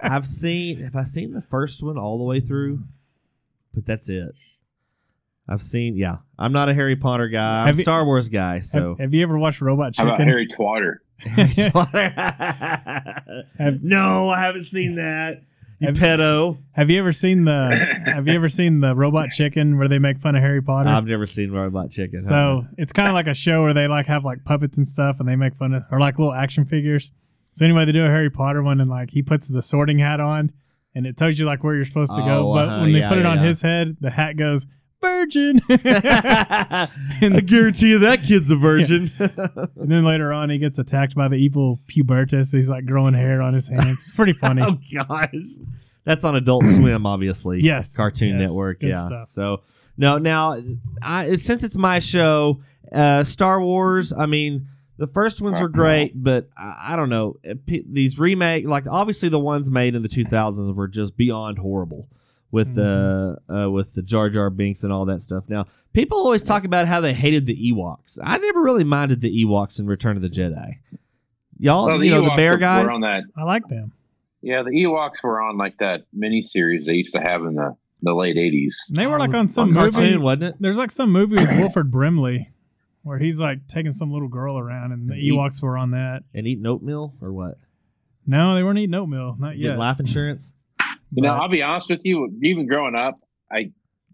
I've 0.00 0.26
seen 0.26 0.80
have 0.84 0.96
I 0.96 1.02
seen 1.02 1.32
the 1.34 1.42
first 1.42 1.82
one 1.82 1.98
all 1.98 2.16
the 2.16 2.24
way 2.24 2.40
through, 2.40 2.82
but 3.74 3.84
that's 3.84 4.08
it. 4.08 4.30
I've 5.46 5.62
seen 5.62 5.96
yeah. 5.96 6.18
I'm 6.38 6.52
not 6.52 6.68
a 6.70 6.74
Harry 6.74 6.96
Potter 6.96 7.28
guy. 7.28 7.60
I'm 7.62 7.66
Have 7.66 7.74
a 7.76 7.78
you- 7.78 7.82
Star 7.82 8.04
Wars 8.06 8.30
guy. 8.30 8.60
So 8.60 8.90
have, 8.90 8.98
have 9.00 9.14
you 9.14 9.22
ever 9.22 9.38
watched 9.38 9.60
Robot 9.60 9.94
how 9.96 10.04
about 10.04 10.20
Harry 10.20 10.48
Twatter? 10.58 10.96
Harry 11.18 11.70
Potter. 11.70 12.14
no, 13.82 14.28
I 14.30 14.40
haven't 14.40 14.64
seen 14.64 14.94
that. 14.96 15.42
You 15.80 15.88
Have- 15.88 15.96
pedo. 15.96 16.58
Have 16.72 16.90
you 16.90 16.98
ever 16.98 17.12
seen 17.12 17.44
the 17.44 18.02
Have 18.06 18.26
you 18.26 18.34
ever 18.34 18.48
seen 18.48 18.80
the 18.80 18.94
Robot 18.94 19.30
Chicken 19.30 19.78
where 19.78 19.86
they 19.88 19.98
make 19.98 20.18
fun 20.18 20.34
of 20.34 20.42
Harry 20.42 20.60
Potter? 20.62 20.88
I've 20.88 21.06
never 21.06 21.26
seen 21.26 21.52
Robot 21.52 21.90
Chicken. 21.90 22.20
so 22.22 22.64
it's 22.76 22.92
kind 22.92 23.08
of 23.08 23.14
like 23.14 23.26
a 23.28 23.34
show 23.34 23.62
where 23.62 23.74
they 23.74 23.86
like 23.86 24.06
have 24.06 24.24
like 24.24 24.44
puppets 24.44 24.76
and 24.78 24.86
stuff, 24.88 25.20
and 25.20 25.28
they 25.28 25.36
make 25.36 25.54
fun 25.54 25.74
of 25.74 25.84
or 25.92 26.00
like 26.00 26.18
little 26.18 26.34
action 26.34 26.64
figures. 26.64 27.12
So 27.52 27.64
anyway, 27.64 27.84
they 27.84 27.92
do 27.92 28.04
a 28.04 28.08
Harry 28.08 28.30
Potter 28.30 28.62
one, 28.62 28.80
and 28.80 28.90
like 28.90 29.10
he 29.10 29.22
puts 29.22 29.46
the 29.48 29.62
sorting 29.62 29.98
hat 30.00 30.20
on, 30.20 30.50
and 30.94 31.06
it 31.06 31.16
tells 31.16 31.38
you 31.38 31.46
like 31.46 31.62
where 31.62 31.74
you're 31.76 31.84
supposed 31.84 32.12
to 32.14 32.22
go. 32.22 32.50
Oh, 32.50 32.54
But 32.54 32.68
uh-huh, 32.68 32.80
when 32.80 32.92
they 32.92 32.98
yeah, 33.00 33.08
put 33.08 33.18
it 33.18 33.26
on 33.26 33.38
yeah. 33.38 33.44
his 33.46 33.62
head, 33.62 33.96
the 34.00 34.10
hat 34.10 34.36
goes 34.36 34.66
virgin. 35.00 35.60
And 37.20 37.36
I 37.36 37.40
guarantee 37.40 37.88
you 37.88 37.98
that 38.00 38.22
kid's 38.22 38.50
a 38.50 38.56
virgin. 38.56 39.10
And 39.18 39.90
then 39.90 40.04
later 40.04 40.32
on, 40.32 40.50
he 40.50 40.58
gets 40.58 40.78
attacked 40.78 41.14
by 41.14 41.28
the 41.28 41.36
evil 41.36 41.80
Pubertus. 41.86 42.52
He's 42.52 42.68
like 42.68 42.84
growing 42.84 43.14
hair 43.14 43.40
on 43.40 43.52
his 43.52 43.68
hands. 43.68 44.06
It's 44.06 44.10
pretty 44.10 44.32
funny. 44.32 44.62
oh 44.62 44.78
gosh, 44.92 45.34
that's 46.04 46.24
on 46.24 46.36
Adult 46.36 46.64
Swim, 46.74 47.06
obviously. 47.06 47.60
Yes, 47.62 47.96
Cartoon 47.96 48.38
yes, 48.38 48.48
Network. 48.48 48.80
good 48.80 48.90
yeah. 48.90 49.06
stuff. 49.06 49.28
So 49.28 49.62
no, 49.96 50.18
now 50.18 50.60
I, 51.02 51.36
since 51.36 51.64
it's 51.64 51.76
my 51.76 51.98
show, 51.98 52.60
uh, 52.92 53.24
Star 53.24 53.60
Wars. 53.60 54.12
I 54.12 54.26
mean, 54.26 54.68
the 54.98 55.06
first 55.06 55.40
ones 55.40 55.60
are 55.60 55.68
great, 55.68 56.12
but 56.14 56.48
I, 56.56 56.92
I 56.92 56.96
don't 56.96 57.08
know 57.08 57.36
these 57.64 58.18
remake. 58.18 58.66
Like 58.66 58.86
obviously 58.86 59.28
the 59.28 59.40
ones 59.40 59.70
made 59.70 59.94
in 59.94 60.02
the 60.02 60.08
2000s 60.08 60.74
were 60.74 60.88
just 60.88 61.16
beyond 61.16 61.58
horrible. 61.58 62.08
With 62.50 62.78
uh, 62.78 63.36
uh 63.52 63.70
with 63.70 63.92
the 63.94 64.00
Jar 64.00 64.30
Jar 64.30 64.48
Binks 64.48 64.82
and 64.82 64.90
all 64.92 65.04
that 65.06 65.20
stuff. 65.20 65.44
Now 65.48 65.66
people 65.92 66.16
always 66.18 66.42
talk 66.42 66.64
about 66.64 66.86
how 66.86 67.00
they 67.02 67.12
hated 67.12 67.44
the 67.44 67.72
Ewoks. 67.72 68.18
I 68.22 68.38
never 68.38 68.62
really 68.62 68.84
minded 68.84 69.20
the 69.20 69.44
Ewoks 69.44 69.78
in 69.78 69.86
Return 69.86 70.16
of 70.16 70.22
the 70.22 70.30
Jedi. 70.30 70.76
Y'all, 71.58 71.86
Well, 71.86 72.02
you 72.02 72.10
know 72.10 72.22
the 72.24 72.36
bear 72.36 72.56
guys. 72.56 72.84
Were 72.84 72.92
on 72.92 73.00
that. 73.02 73.24
I 73.36 73.42
like 73.42 73.68
them. 73.68 73.92
Yeah, 74.40 74.62
the 74.62 74.70
Ewoks 74.70 75.22
were 75.22 75.42
on 75.42 75.58
like 75.58 75.76
that 75.78 76.04
mini 76.12 76.48
series 76.50 76.86
they 76.86 76.92
used 76.92 77.12
to 77.14 77.20
have 77.20 77.42
in 77.42 77.54
the, 77.54 77.76
the 78.02 78.14
late 78.14 78.36
'80s. 78.36 78.72
And 78.88 78.96
they 78.96 79.06
were 79.06 79.18
like 79.18 79.34
on 79.34 79.48
some 79.48 79.68
on 79.70 79.74
cartoon, 79.74 80.04
movie. 80.12 80.16
wasn't 80.16 80.42
it? 80.44 80.54
There's 80.60 80.78
like 80.78 80.90
some 80.90 81.10
movie 81.12 81.36
with 81.36 81.50
Wilford 81.50 81.90
Brimley 81.90 82.50
where 83.02 83.18
he's 83.18 83.40
like 83.40 83.66
taking 83.66 83.92
some 83.92 84.10
little 84.12 84.28
girl 84.28 84.56
around, 84.58 84.92
and 84.92 85.08
the 85.08 85.14
And 85.14 85.22
eat- 85.22 85.32
Ewoks 85.32 85.60
were 85.60 85.76
on 85.76 85.90
that. 85.90 86.22
And 86.32 86.46
eating 86.46 86.64
oatmeal 86.66 87.14
or 87.20 87.32
what? 87.32 87.58
No, 88.26 88.54
they 88.54 88.62
weren't 88.62 88.78
eating 88.78 88.94
oatmeal, 88.94 89.36
not 89.38 89.50
Getting 89.50 89.64
yet. 89.64 89.78
life 89.78 89.98
insurance. 90.00 90.52
You 91.10 91.22
know, 91.22 91.30
I'll 91.30 91.48
be 91.48 91.62
honest 91.62 91.88
with 91.90 92.00
you. 92.04 92.30
Even 92.42 92.66
growing 92.66 92.94
up, 92.94 93.18
I 93.50 93.70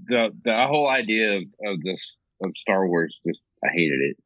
the 0.07 0.31
the 0.45 0.67
whole 0.69 0.89
idea 0.89 1.39
of, 1.39 1.43
of 1.67 1.83
this 1.83 1.99
of 2.43 2.53
Star 2.61 2.87
Wars 2.87 3.17
just 3.27 3.41
I 3.65 3.69
hated 3.73 4.01
it. 4.11 4.17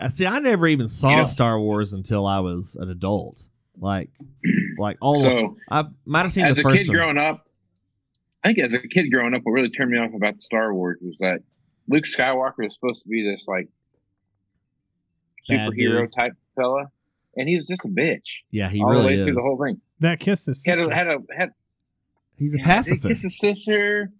I 0.00 0.08
see. 0.08 0.26
I 0.26 0.38
never 0.40 0.66
even 0.66 0.88
saw 0.88 1.10
You 1.10 1.16
know- 1.16 1.24
Star 1.24 1.58
Wars 1.60 1.92
until 1.94 2.26
I 2.26 2.40
was 2.40 2.76
an 2.76 2.90
adult. 2.90 3.46
Like, 3.78 4.10
like 4.78 4.96
all. 5.00 5.20
So 5.22 5.56
I 5.70 5.84
might 6.04 6.20
have 6.22 6.30
seen 6.32 6.44
as 6.46 6.54
the 6.56 6.66
a 6.66 6.72
kid 6.72 6.88
one. 6.88 6.96
growing 6.96 7.18
up, 7.18 7.46
I 8.44 8.48
think 8.48 8.58
as 8.60 8.72
a 8.72 8.88
kid 8.88 9.10
growing 9.12 9.34
up, 9.34 9.42
what 9.44 9.52
really 9.52 9.70
turned 9.70 9.90
me 9.90 9.98
off 9.98 10.14
about 10.14 10.40
Star 10.42 10.72
Wars 10.72 10.98
was 11.02 11.14
that 11.20 11.40
Luke 11.88 12.04
Skywalker 12.04 12.66
is 12.66 12.74
supposed 12.74 13.02
to 13.02 13.08
be 13.08 13.22
this 13.22 13.42
like 13.46 13.68
Bad 15.48 15.70
superhero 15.70 16.02
dude. 16.02 16.12
type 16.18 16.32
fella, 16.56 16.90
and 17.36 17.48
he 17.48 17.56
was 17.56 17.66
just 17.68 17.84
a 17.84 17.88
bitch 17.88 18.20
yeah, 18.50 18.68
he 18.68 18.80
all 18.82 18.92
the 18.94 18.98
way 19.00 19.12
really 19.14 19.24
through 19.26 19.34
the 19.34 19.42
whole 19.42 19.62
thing. 19.62 19.80
that 20.00 20.18
kiss 20.20 20.48
is 20.48 20.64
had 20.66 20.78
a, 20.78 20.92
had 20.94 21.06
a 21.06 21.18
had 21.36 21.50
He's 22.38 22.54
a 22.54 22.58
Yeah, 22.58 22.64
He 22.64 22.70
kissed 22.76 22.88
pacifist. 23.02 23.22
his 23.24 23.38
sister. 23.38 24.12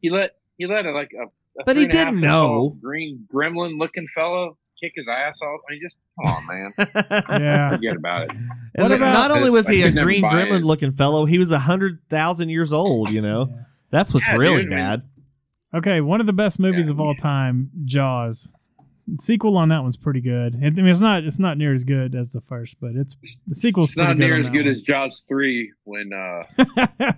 He 0.00 0.10
let 0.10 0.36
he 0.58 0.66
let 0.66 0.86
a 0.86 0.92
like 0.92 1.10
a, 1.18 1.24
a 1.60 1.64
But 1.64 1.76
he 1.76 1.84
three 1.86 1.90
and 1.90 1.94
a 1.94 1.96
half 1.96 2.06
didn't 2.14 2.20
know. 2.22 2.76
green 2.80 3.26
gremlin 3.32 3.78
looking 3.78 4.06
fellow 4.14 4.56
kick 4.80 4.92
his 4.94 5.06
ass 5.10 5.34
off. 5.42 5.60
I 5.68 5.72
mean, 5.72 5.80
just 5.82 5.96
come 6.22 6.32
on, 6.32 6.46
man, 6.46 7.40
yeah. 7.42 7.70
forget 7.70 7.96
about 7.96 8.24
it. 8.24 8.30
And 8.32 8.48
What 8.76 8.92
about- 8.92 9.12
not 9.12 9.30
only 9.30 9.48
was 9.50 9.66
he 9.66 9.82
a 9.82 9.90
green 9.90 10.22
gremlin 10.22 10.58
it. 10.60 10.64
looking 10.64 10.92
fellow, 10.92 11.24
he 11.24 11.38
was 11.38 11.50
a 11.50 11.58
hundred 11.58 11.98
thousand 12.10 12.50
years 12.50 12.72
old. 12.74 13.10
You 13.10 13.22
know, 13.22 13.48
Yeah. 13.50 13.56
that's 13.90 14.12
what's 14.14 14.26
Yeah, 14.28 14.36
really 14.36 14.64
dude, 14.64 14.72
I 14.72 14.76
mean- 14.76 14.84
bad. 14.84 15.02
Okay, 15.74 16.00
one 16.00 16.20
of 16.20 16.26
the 16.26 16.32
best 16.32 16.58
movies 16.60 16.86
Yeah. 16.88 16.92
of 16.92 17.00
all 17.00 17.14
time, 17.14 17.70
Jaws. 17.84 18.54
Sequel 19.20 19.56
on 19.56 19.68
that 19.68 19.82
one's 19.82 19.96
pretty 19.96 20.20
good. 20.20 20.56
I 20.56 20.70
mean, 20.70 20.86
it's 20.88 21.00
not 21.00 21.22
it's 21.24 21.38
not 21.38 21.56
near 21.58 21.72
as 21.72 21.84
good 21.84 22.14
as 22.16 22.32
the 22.32 22.40
first, 22.40 22.76
but 22.80 22.90
it's 22.96 23.16
the 23.46 23.54
sequel's 23.54 23.90
It's 23.90 23.96
pretty 23.96 24.08
not 24.08 24.14
good. 24.14 24.24
near 24.24 24.40
as 24.40 24.48
good 24.50 24.64
one. 24.66 24.74
as 24.74 24.82
Jaws 24.82 25.22
three 25.28 25.72
when 25.84 26.10
uh 26.12 26.42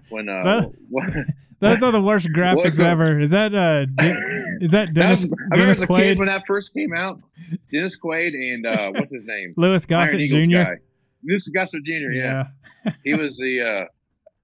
when 0.11 0.28
uh 0.28 0.43
That- 0.45 0.72
what, 0.91 1.05
Those 1.61 1.82
are 1.82 1.91
the 1.91 2.01
worst 2.01 2.28
graphics 2.28 2.78
ever. 2.78 3.18
Is 3.20 3.30
that 3.32 3.55
uh 3.55 3.86
De- 3.86 4.59
is 4.61 4.70
that 4.72 4.89
that 4.89 4.95
Dennis 4.95 5.24
was, 5.24 5.32
I 5.32 5.57
remember 5.57 5.57
Dennis 5.64 5.78
as 5.78 5.82
a 5.82 5.86
Quaid? 5.86 5.99
kid 6.03 6.18
when 6.18 6.28
that 6.28 6.43
first 6.47 6.72
came 6.74 6.93
out. 6.95 7.20
Dennis 7.72 7.97
Quaid 8.03 8.34
and 8.34 8.66
uh 8.66 8.91
what's 8.93 9.12
his 9.12 9.24
name? 9.24 9.55
Louis 9.57 9.84
Gossett 9.86 10.28
Jr. 10.28 10.74
Louis 11.24 11.49
Gossett 11.55 11.84
Jr. 11.84 12.12
Yeah. 12.12 12.45
he 13.03 13.14
was 13.14 13.36
the 13.39 13.61
uh 13.62 13.84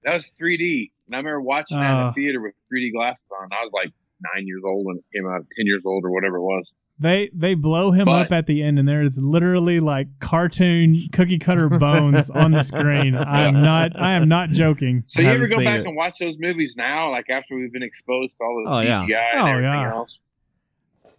that 0.03 0.13
was 0.15 0.25
3D, 0.41 0.91
and 1.07 1.15
I 1.15 1.17
remember 1.17 1.41
watching 1.41 1.79
that 1.79 1.89
in 1.91 1.97
Oh. 1.97 2.07
the 2.07 2.13
theater 2.13 2.41
with 2.41 2.53
3D 2.73 2.91
glasses 2.93 3.23
on. 3.41 3.49
I 3.51 3.63
was 3.63 3.71
like 3.73 3.91
nine 4.35 4.45
years 4.45 4.61
old 4.65 4.85
when 4.85 4.97
it 4.97 5.03
came 5.15 5.25
out, 5.27 5.45
ten 5.57 5.65
years 5.67 5.83
old 5.85 6.03
or 6.05 6.11
whatever 6.11 6.37
it 6.37 6.41
was. 6.43 6.69
They 6.97 7.29
they 7.33 7.55
blow 7.55 7.91
him 7.91 8.05
But- 8.05 8.27
up 8.27 8.31
at 8.31 8.47
the 8.47 8.63
end, 8.63 8.79
and 8.79 8.87
there 8.87 9.01
is 9.01 9.19
literally 9.21 9.79
like 9.81 10.07
cartoon 10.21 10.95
cookie 11.11 11.37
cutter 11.39 11.67
bones 11.67 12.29
on 12.29 12.51
the 12.51 12.63
screen. 12.63 13.15
I 13.17 13.41
am 13.41 13.61
not 13.61 13.99
I 13.99 14.13
am 14.13 14.29
not 14.29 14.49
joking. 14.49 15.03
So 15.07 15.19
you 15.21 15.27
ever 15.27 15.47
go 15.47 15.57
back 15.57 15.81
it. 15.81 15.87
and 15.87 15.95
watch 15.95 16.13
those 16.21 16.35
movies 16.39 16.71
now, 16.77 17.11
like 17.11 17.29
after 17.29 17.55
we've 17.55 17.73
been 17.73 17.83
exposed 17.83 18.31
to 18.37 18.43
all 18.45 18.63
the 18.63 18.71
Oh, 18.71 18.79
yeah. 18.79 19.01
CGI 19.05 19.33
and 19.33 19.41
Oh, 19.41 19.45
everything 19.47 19.71
yeah. 19.73 19.91
else? 19.93 20.17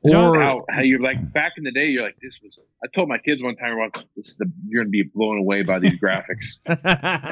Or 0.03 0.41
How, 0.41 0.65
how 0.71 0.81
you're 0.83 1.01
like 1.01 1.33
back 1.33 1.53
in 1.59 1.65
the 1.65 1.73
day, 1.73 1.87
you're 1.87 2.05
like, 2.05 2.17
this 2.23 2.35
was. 2.43 2.57
I 2.83 2.87
told 2.95 3.09
my 3.09 3.19
kids 3.19 3.43
one 3.43 3.57
time, 3.57 3.77
"Watch 3.77 3.99
this. 4.17 4.29
is 4.29 4.35
The, 4.39 4.51
you're 4.69 4.83
gonna 4.85 4.91
be 4.91 5.03
blown 5.03 5.39
away 5.39 5.63
by 5.63 5.79
these 5.81 5.99
graphics." 6.01 6.47
and 6.67 6.79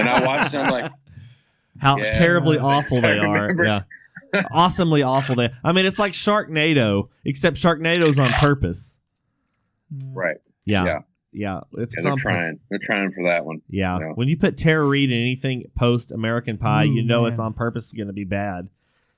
I 0.08 0.26
watched 0.26 0.52
it, 0.54 0.58
I'm 0.58 0.70
like, 0.70 0.90
how 1.78 1.96
Yeah. 1.98 2.10
terribly 2.10 2.58
awful 2.58 3.00
they 3.00 3.18
are. 3.18 3.54
Yeah. 3.64 3.82
Awesomely 4.50 5.02
awful 5.02 5.34
they. 5.36 5.50
I 5.62 5.72
mean, 5.72 5.86
it's 5.86 5.98
like 5.98 6.12
Sharknado, 6.12 7.08
except 7.24 7.56
Sharknado's 7.56 8.18
on 8.18 8.28
purpose. 8.28 8.98
Right. 10.06 10.36
Yeah. 10.64 10.84
Yeah. 10.84 10.98
Yeah. 11.32 11.60
If 11.72 11.78
Yeah, 11.78 11.82
it's 11.92 12.02
they're 12.02 12.12
on 12.12 12.18
pur- 12.18 12.22
trying. 12.30 12.60
They're 12.70 12.78
trying 12.82 13.12
for 13.12 13.24
that 13.28 13.44
one. 13.44 13.60
Yeah. 13.68 13.98
Yeah. 13.98 14.06
When 14.14 14.28
you 14.28 14.36
put 14.36 14.56
Tara 14.56 14.86
Reid 14.86 15.10
in 15.10 15.18
anything 15.20 15.64
post 15.76 16.12
American 16.12 16.58
Pie, 16.58 16.84
you 16.84 17.02
Ooh, 17.02 17.06
know 17.06 17.26
it's 17.26 17.38
on 17.38 17.52
purpose 17.54 17.92
going 17.92 18.06
to 18.08 18.12
be 18.12 18.24
bad. 18.24 18.68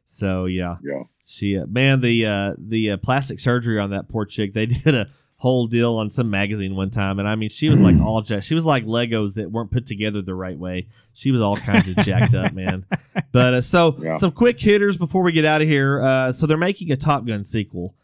So 0.06 0.44
yeah, 0.46 0.76
Yeah. 0.82 1.02
she 1.24 1.58
uh, 1.58 1.66
man 1.66 2.00
the 2.00 2.26
uh, 2.26 2.52
the 2.58 2.92
uh, 2.92 2.96
plastic 2.98 3.40
surgery 3.40 3.78
on 3.78 3.90
that 3.90 4.08
poor 4.08 4.24
chick. 4.24 4.54
They 4.54 4.66
did 4.66 4.94
a 4.94 5.08
whole 5.38 5.66
deal 5.66 5.94
on 5.96 6.08
some 6.10 6.30
magazine 6.30 6.74
one 6.74 6.90
time, 6.90 7.18
and 7.18 7.28
I 7.28 7.34
mean 7.34 7.48
she 7.50 7.68
was 7.68 7.80
like 7.80 8.00
all 8.04 8.22
jacked. 8.22 8.44
She 8.44 8.54
was 8.54 8.64
like 8.64 8.84
Legos 8.86 9.34
that 9.34 9.50
weren't 9.50 9.70
put 9.70 9.86
together 9.86 10.22
the 10.22 10.34
right 10.34 10.58
way. 10.58 10.88
She 11.12 11.30
was 11.30 11.40
all 11.42 11.56
kinds 11.56 11.88
of 11.88 11.96
jacked 11.98 12.34
up, 12.34 12.52
man. 12.52 12.84
But 13.32 13.54
uh, 13.54 13.60
so 13.60 13.98
Yeah. 14.00 14.16
some 14.16 14.32
quick 14.32 14.58
hitters 14.60 14.96
before 14.96 15.22
we 15.22 15.32
get 15.32 15.44
out 15.44 15.60
of 15.60 15.68
here. 15.68 16.00
Uh, 16.02 16.32
so 16.32 16.46
they're 16.46 16.56
making 16.56 16.90
a 16.92 16.96
Top 16.96 17.26
Gun 17.26 17.44
sequel. 17.44 17.94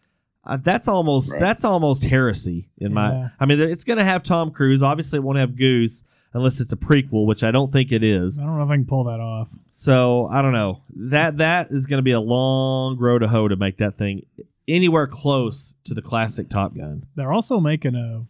Uh, 0.44 0.58
that's 0.62 0.88
almost 0.88 1.32
Right. 1.32 1.40
that's 1.40 1.64
almost 1.64 2.04
heresy 2.04 2.68
in 2.78 2.92
my. 2.92 3.12
Yeah. 3.12 3.28
I 3.40 3.46
mean, 3.46 3.60
it's 3.60 3.84
going 3.84 3.98
to 3.98 4.04
have 4.04 4.22
Tom 4.24 4.50
Cruise. 4.50 4.82
Obviously, 4.82 5.18
it 5.18 5.22
won't 5.22 5.38
have 5.38 5.56
Goose 5.56 6.04
unless 6.34 6.60
it's 6.60 6.72
a 6.72 6.76
prequel, 6.76 7.26
which 7.26 7.44
I 7.44 7.50
don't 7.50 7.70
think 7.72 7.92
it 7.92 8.02
is. 8.02 8.38
I 8.38 8.42
don't 8.44 8.56
know 8.58 8.64
if 8.64 8.70
I 8.70 8.74
can 8.76 8.84
pull 8.86 9.04
that 9.04 9.20
off. 9.20 9.48
So 9.70 10.26
I 10.30 10.42
don't 10.42 10.52
know. 10.54 10.82
That 10.96 11.38
that 11.38 11.68
is 11.70 11.86
going 11.86 11.98
to 11.98 12.02
be 12.02 12.12
a 12.12 12.20
long 12.20 12.98
road 12.98 13.20
to 13.20 13.28
hoe 13.28 13.48
to 13.48 13.56
make 13.56 13.78
that 13.78 13.96
thing 13.96 14.26
anywhere 14.68 15.06
close 15.06 15.74
to 15.84 15.94
the 15.94 16.02
classic 16.02 16.48
Top 16.48 16.74
Gun. 16.76 17.04
They're 17.14 17.32
also 17.32 17.60
making 17.60 17.94
a 17.94 18.24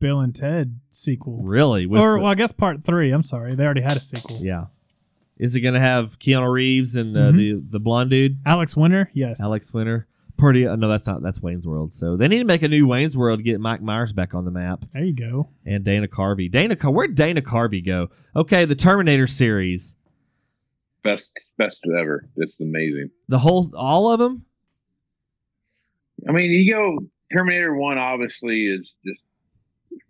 Bill 0.00 0.20
and 0.20 0.34
Ted 0.34 0.78
sequel. 0.90 1.42
Really? 1.44 1.86
With 1.86 2.00
or 2.00 2.14
the- 2.16 2.22
well, 2.22 2.32
I 2.32 2.34
guess 2.34 2.52
part 2.52 2.84
three. 2.84 3.10
I'm 3.10 3.22
sorry, 3.22 3.54
they 3.54 3.64
already 3.64 3.82
had 3.82 3.96
a 3.96 4.00
sequel. 4.00 4.40
yeah. 4.42 4.66
Is 5.38 5.54
it 5.54 5.60
going 5.60 5.74
to 5.74 5.80
have 5.80 6.18
Keanu 6.18 6.50
Reeves 6.52 6.96
and 6.96 7.16
uh, 7.16 7.30
Mhm. 7.30 7.36
the 7.36 7.52
the 7.72 7.78
blonde 7.80 8.10
dude, 8.10 8.38
Alex 8.44 8.76
Winter, 8.76 9.08
yes. 9.14 9.40
Alex 9.40 9.72
Winter? 9.72 10.08
Pretty. 10.36 10.66
Uh, 10.66 10.74
no, 10.76 10.88
that's 10.88 11.06
not. 11.06 11.22
That's 11.22 11.40
Wayne's 11.42 11.66
World. 11.66 11.92
So 11.92 12.16
they 12.16 12.26
need 12.28 12.38
to 12.38 12.44
make 12.44 12.62
a 12.62 12.68
new 12.68 12.86
Wayne's 12.88 13.16
World. 13.16 13.38
to 13.40 13.42
Get 13.44 13.60
Mike 13.60 13.80
Myers 13.82 14.12
back 14.12 14.34
on 14.34 14.44
the 14.44 14.50
map 14.52 14.84
There 14.92 15.04
you 15.04 15.12
go. 15.14 15.48
and 15.64 15.84
Dana 15.84 16.06
Carvey. 16.08 16.50
Dana, 16.50 16.74
Car- 16.76 16.92
where'd 16.92 17.14
Dana 17.16 17.40
Carvey 17.40 17.84
go? 17.84 18.08
Okay, 18.36 18.64
the 18.64 18.74
Terminator 18.76 19.26
series. 19.28 19.94
Best 21.04 21.28
best 21.56 21.78
ever. 21.98 22.28
It's 22.36 22.54
amazing. 22.60 23.10
The 23.28 23.38
whole, 23.38 23.70
all 23.76 24.10
of 24.12 24.18
them. 24.18 24.44
I 26.28 26.32
mean, 26.32 26.50
you 26.50 26.72
go 26.74 26.98
Terminator 27.32 27.74
One. 27.74 27.98
Obviously, 27.98 28.66
is 28.66 28.90
just 29.06 29.20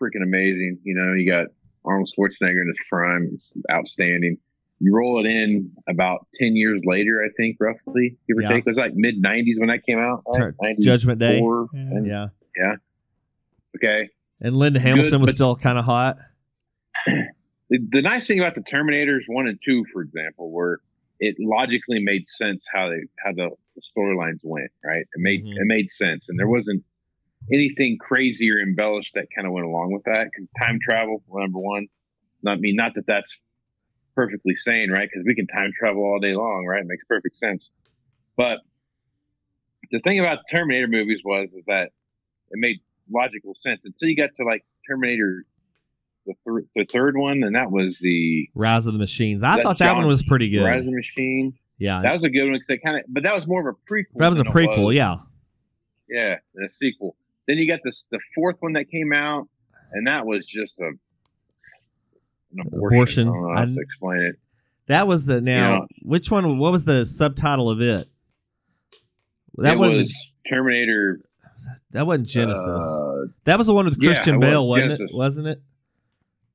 freaking 0.01 0.23
amazing. 0.23 0.79
You 0.85 0.95
know, 0.95 1.13
you 1.15 1.31
got 1.31 1.47
Arnold 1.85 2.11
Schwarzenegger 2.17 2.61
in 2.63 2.69
his 2.69 2.79
prime. 2.89 3.31
It's 3.35 3.51
outstanding. 3.73 4.39
You 4.81 4.95
roll 4.95 5.19
it 5.25 5.29
in 5.29 5.73
about 5.89 6.27
ten 6.39 6.55
years 6.55 6.81
later, 6.85 7.23
I 7.25 7.29
think, 7.37 7.57
roughly, 7.61 8.17
give 8.29 8.39
or 8.39 8.43
Yeah. 8.43 8.49
take. 8.51 8.59
It 8.61 8.67
was 8.67 8.77
like 8.77 8.95
mid 8.95 9.21
'90s 9.23 9.59
when 9.59 9.69
that 9.69 9.85
came 9.85 9.99
out. 9.99 10.23
Right? 10.63 10.79
Judgment 10.79 11.19
Day. 11.19 11.41
94, 11.41 11.69
Yeah. 11.75 12.27
Yeah. 12.57 12.75
Okay. 13.77 14.09
And 14.41 14.57
Linda 14.57 14.79
Hamilton 14.81 15.11
Good, 15.11 15.21
was 15.21 15.29
but- 15.31 15.35
still 15.35 15.57
kind 15.57 15.79
of 15.79 15.85
hot. 15.85 16.19
the, 17.07 17.79
the 17.91 18.03
nice 18.03 18.27
thing 18.27 18.39
about 18.39 18.55
the 18.55 18.61
Terminators 18.63 19.23
one 19.27 19.47
and 19.49 19.59
two, 19.65 19.85
for 19.93 20.03
example, 20.03 20.51
were 20.51 20.81
it 21.21 21.37
logically 21.41 21.99
made 22.01 22.25
sense 22.29 22.63
how 22.73 22.89
they 22.89 23.01
how 23.25 23.33
the, 23.33 23.51
the 23.79 24.01
storylines 24.01 24.41
went. 24.43 24.71
Right, 24.85 25.03
it 25.03 25.19
made 25.19 25.45
Mhm. 25.45 25.53
it 25.57 25.65
made 25.67 25.91
sense, 25.91 26.25
and 26.29 26.39
there 26.39 26.49
wasn't 26.49 26.85
anything 27.53 27.97
crazy 27.99 28.51
or 28.51 28.61
embellished 28.61 29.13
that 29.15 29.27
kind 29.35 29.47
of 29.47 29.53
went 29.53 29.67
along 29.67 29.93
with 29.93 30.03
that. 30.05 30.29
Because 30.33 30.49
time 30.61 30.79
travel, 30.83 31.23
number 31.33 31.59
one, 31.59 31.87
not 32.43 32.59
I 32.59 32.61
mean 32.61 32.77
not 32.77 32.95
that 32.95 33.07
that's 33.07 33.39
perfectly 34.15 34.57
sane, 34.57 34.91
right? 34.91 35.09
Because 35.11 35.25
we 35.27 35.35
can 35.35 35.47
time 35.47 35.71
travel 35.79 36.03
all 36.03 36.19
day 36.19 36.35
long, 36.35 36.67
right? 36.67 36.81
It 36.81 36.87
makes 36.89 37.05
perfect 37.05 37.37
sense. 37.37 37.69
But 38.37 38.59
the 39.91 40.01
thing 40.01 40.19
about 40.19 40.39
Terminator 40.51 40.89
movies 40.89 41.21
was 41.25 41.49
is 41.57 41.65
that 41.67 41.91
it 42.51 42.59
made 42.59 42.77
logical 43.11 43.55
sense 43.63 43.81
until 43.85 44.09
you 44.09 44.17
got 44.17 44.31
to 44.37 44.45
like 44.45 44.65
Terminator 44.89 45.45
the, 46.27 46.35
th- 46.47 46.67
the 46.75 46.85
third 46.93 47.17
one, 47.17 47.43
and 47.43 47.55
that 47.55 47.71
was 47.71 47.97
the 48.01 48.51
Rise 48.55 48.87
of 48.87 48.93
the 48.93 48.99
Machines. 48.99 49.43
I 49.43 49.63
thought 49.63 49.79
that 49.79 49.87
John 49.89 49.99
one 49.99 50.07
was 50.09 50.23
pretty 50.23 50.51
good. 50.51 50.63
Rise 50.65 50.81
of 50.81 50.87
the 50.87 50.93
Machine. 50.93 51.55
Yeah, 51.79 52.01
That 52.03 52.13
was 52.13 52.23
a 52.25 52.29
good 52.29 52.45
one 52.45 52.53
because 52.55 52.67
they 52.69 52.79
kind 52.79 52.99
of, 52.99 53.05
but 53.09 53.23
that 53.23 53.35
was 53.35 53.47
more 53.47 53.69
of 53.69 53.75
a 53.77 53.93
prequel. 53.93 54.19
that 54.19 54.29
was 54.29 54.41
a 54.41 54.45
prequel. 54.45 54.87
was- 54.87 54.95
Yeah, 54.97 55.17
yeah, 56.09 56.37
and 56.55 56.65
a 56.65 56.69
sequel. 56.69 57.17
Then 57.47 57.57
you 57.57 57.67
got 57.69 57.81
this 57.85 58.05
the 58.11 58.19
fourth 58.35 58.57
one 58.61 58.75
that 58.75 58.91
came 58.91 59.13
out, 59.13 59.49
and 59.93 60.07
that 60.07 60.27
was 60.27 60.45
just 60.47 60.73
a 60.81 60.91
an 62.53 62.61
Abortion. 62.67 63.29
abortion. 63.29 63.29
I 63.29 63.33
don't 63.33 63.43
know 63.43 63.55
how 63.55 63.65
to 63.65 63.77
explain 63.81 64.21
it. 64.23 64.37
that 64.87 65.07
was 65.07 65.27
the 65.27 65.41
now. 65.41 65.73
Yeah. 65.75 65.87
Which 66.03 66.31
one? 66.31 66.59
What 66.59 66.73
was 66.73 66.85
the 66.85 67.05
subtitle 67.05 67.71
of 67.71 67.81
it? 67.81 68.09
That 69.59 69.75
it 69.75 69.79
wasn't 69.79 70.11
Terminator. 70.49 71.21
that 71.91 72.07
wasn't 72.07 72.29
Genesis. 72.29 72.65
uh, 72.67 73.27
that 73.45 73.59
was 73.59 73.67
the 73.67 73.75
one 73.75 73.85
with 73.87 73.97
yeah, 74.01 74.09
Christian 74.13 74.39
was 74.41 74.49
Bale, 74.49 74.67
wasn't 74.69 74.85
Genesis. 74.91 75.11
it? 75.11 75.17
Wasn't 75.17 75.47
it? 75.49 75.63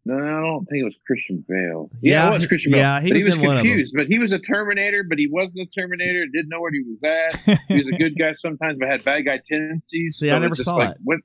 No, 0.06 0.16
I 0.16 0.42
don't 0.42 0.66
think 0.66 0.82
it 0.82 0.84
was 0.84 0.96
Christian 1.08 1.46
Bale. 1.48 1.90
Yeah, 2.02 2.28
Yeah, 2.30 2.36
it 2.36 2.38
was 2.40 2.48
Christian 2.48 2.72
Bale. 2.74 2.82
yeah, 2.82 3.02
he 3.02 3.10
but 3.10 3.14
was 3.16 3.24
he 3.24 3.30
was 3.30 3.36
in 3.38 3.42
one 3.42 3.58
of 3.58 3.64
them. 3.64 3.72
confused. 3.72 3.94
But 3.96 4.08
he 4.08 4.20
was 4.20 4.32
a 4.32 4.40
Terminator, 4.40 5.04
but 5.08 5.18
he 5.18 5.28
wasn't 5.28 5.60
a 5.60 5.66
Terminator. 5.68 6.26
Didn't 6.34 6.50
know 6.50 6.60
where 6.60 6.72
he 6.72 6.84
was 6.84 7.00
at. 7.04 7.60
he 7.70 7.76
was 7.76 7.88
a 7.94 7.98
good 7.98 8.18
guy 8.20 8.34
sometimes, 8.34 8.78
but 8.80 8.90
had 8.90 9.04
bad 9.04 9.22
guy 9.22 9.40
tendencies. 9.50 10.16
See, 10.20 10.30
I 10.32 10.40
never 10.40 10.56
saw 10.56 10.76
like, 10.76 10.90
it. 10.92 10.98
What? 11.04 11.20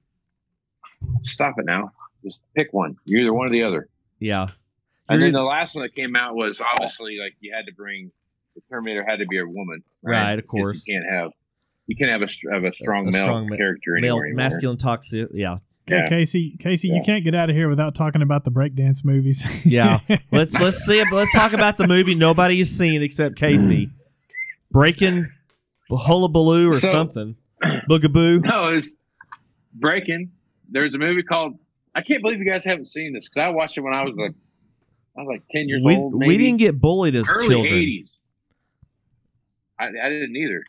Stop 1.24 1.55
it 1.59 1.64
now. 1.66 1.93
Just 2.24 2.39
pick 2.57 2.68
one. 2.72 2.97
You're 3.05 3.22
either 3.22 3.33
one 3.35 3.47
or 3.49 3.51
the 3.51 3.62
other. 3.64 3.89
Yeah. 4.18 4.47
And 5.09 5.20
You're 5.20 5.29
then 5.29 5.35
the 5.35 5.43
last 5.43 5.74
one 5.74 5.83
that 5.85 5.95
came 5.95 6.14
out 6.16 6.35
was 6.35 6.61
obviously 6.61 7.18
like 7.22 7.35
you 7.41 7.53
had 7.55 7.66
to 7.66 7.72
bring 7.74 8.11
the 8.55 8.61
Terminator 8.70 9.05
had 9.09 9.20
to 9.20 9.26
be 9.26 9.39
a 9.39 9.47
woman, 9.47 9.83
Right, 10.03 10.39
of 10.39 10.47
course. 10.47 10.87
You 10.87 10.95
can't 11.01 11.07
have 11.11 11.31
you 11.87 11.97
can't 11.97 12.11
have 12.11 12.22
a, 12.22 12.55
have 12.55 12.64
a 12.64 12.74
strong 12.74 13.09
A 13.09 13.12
male 13.12 13.24
strong 13.24 13.49
ma- 13.49 13.57
character 13.57 13.93
male 13.95 14.14
anymore. 14.16 14.26
anymore. 14.26 14.37
masculine 14.37 14.76
toxic. 14.76 15.29
Yeah. 15.33 15.59
Okay, 15.91 16.03
Yeah. 16.03 16.09
Casey, 16.09 16.57
Casey, 16.59 16.89
you 16.89 17.03
can't 17.05 17.24
get 17.24 17.34
out 17.34 17.49
of 17.51 17.57
here 17.57 17.68
without 17.68 17.95
talking 17.95 18.22
about 18.22 18.45
the 18.45 18.51
breakdance 18.51 19.05
movies. 19.05 19.45
Yeah. 19.64 20.01
let's 20.32 20.55
let's 20.61 20.78
see. 20.84 21.03
Let's 21.11 21.32
talk 21.32 21.53
about 21.53 21.76
the 21.78 21.86
movie 21.86 22.14
nobody 22.14 22.59
has 22.59 22.70
seen 22.70 23.03
except 23.03 23.36
Casey. 23.36 23.86
Mm. 23.86 23.91
Breaking 24.70 25.28
Hullabaloo 25.91 26.70
or 26.70 26.80
So- 26.80 26.93
something. 26.93 27.36
Boogaboo. 27.91 28.45
No, 28.45 28.68
it's 28.74 28.91
breaking. 29.74 30.30
There's 30.70 30.95
a 30.95 30.99
movie 30.99 31.22
called. 31.22 31.59
I 31.95 32.03
can't 32.03 32.22
believe 32.22 32.39
you 32.39 32.45
guys 32.45 32.62
haven't 32.64 32.86
seen 32.86 33.12
this 33.14 33.24
because 33.28 33.41
I 33.47 33.49
watched 33.49 33.76
it 33.76 33.80
when 33.80 33.95
I 33.95 34.05
was 34.05 34.14
like, 34.16 34.32
I 35.16 35.22
was 35.22 35.28
like 35.28 35.43
ten 35.51 35.68
years 35.68 35.82
We, 35.84 35.97
old. 35.97 36.14
we 36.14 36.39
didn't 36.39 36.59
get 36.59 36.80
bullied 36.80 37.16
as 37.16 37.28
early 37.28 37.49
children. 37.49 37.72
'80s. 37.74 38.09
I, 39.80 39.86
I 39.86 40.09
didn't 40.09 40.36
either, 40.36 40.62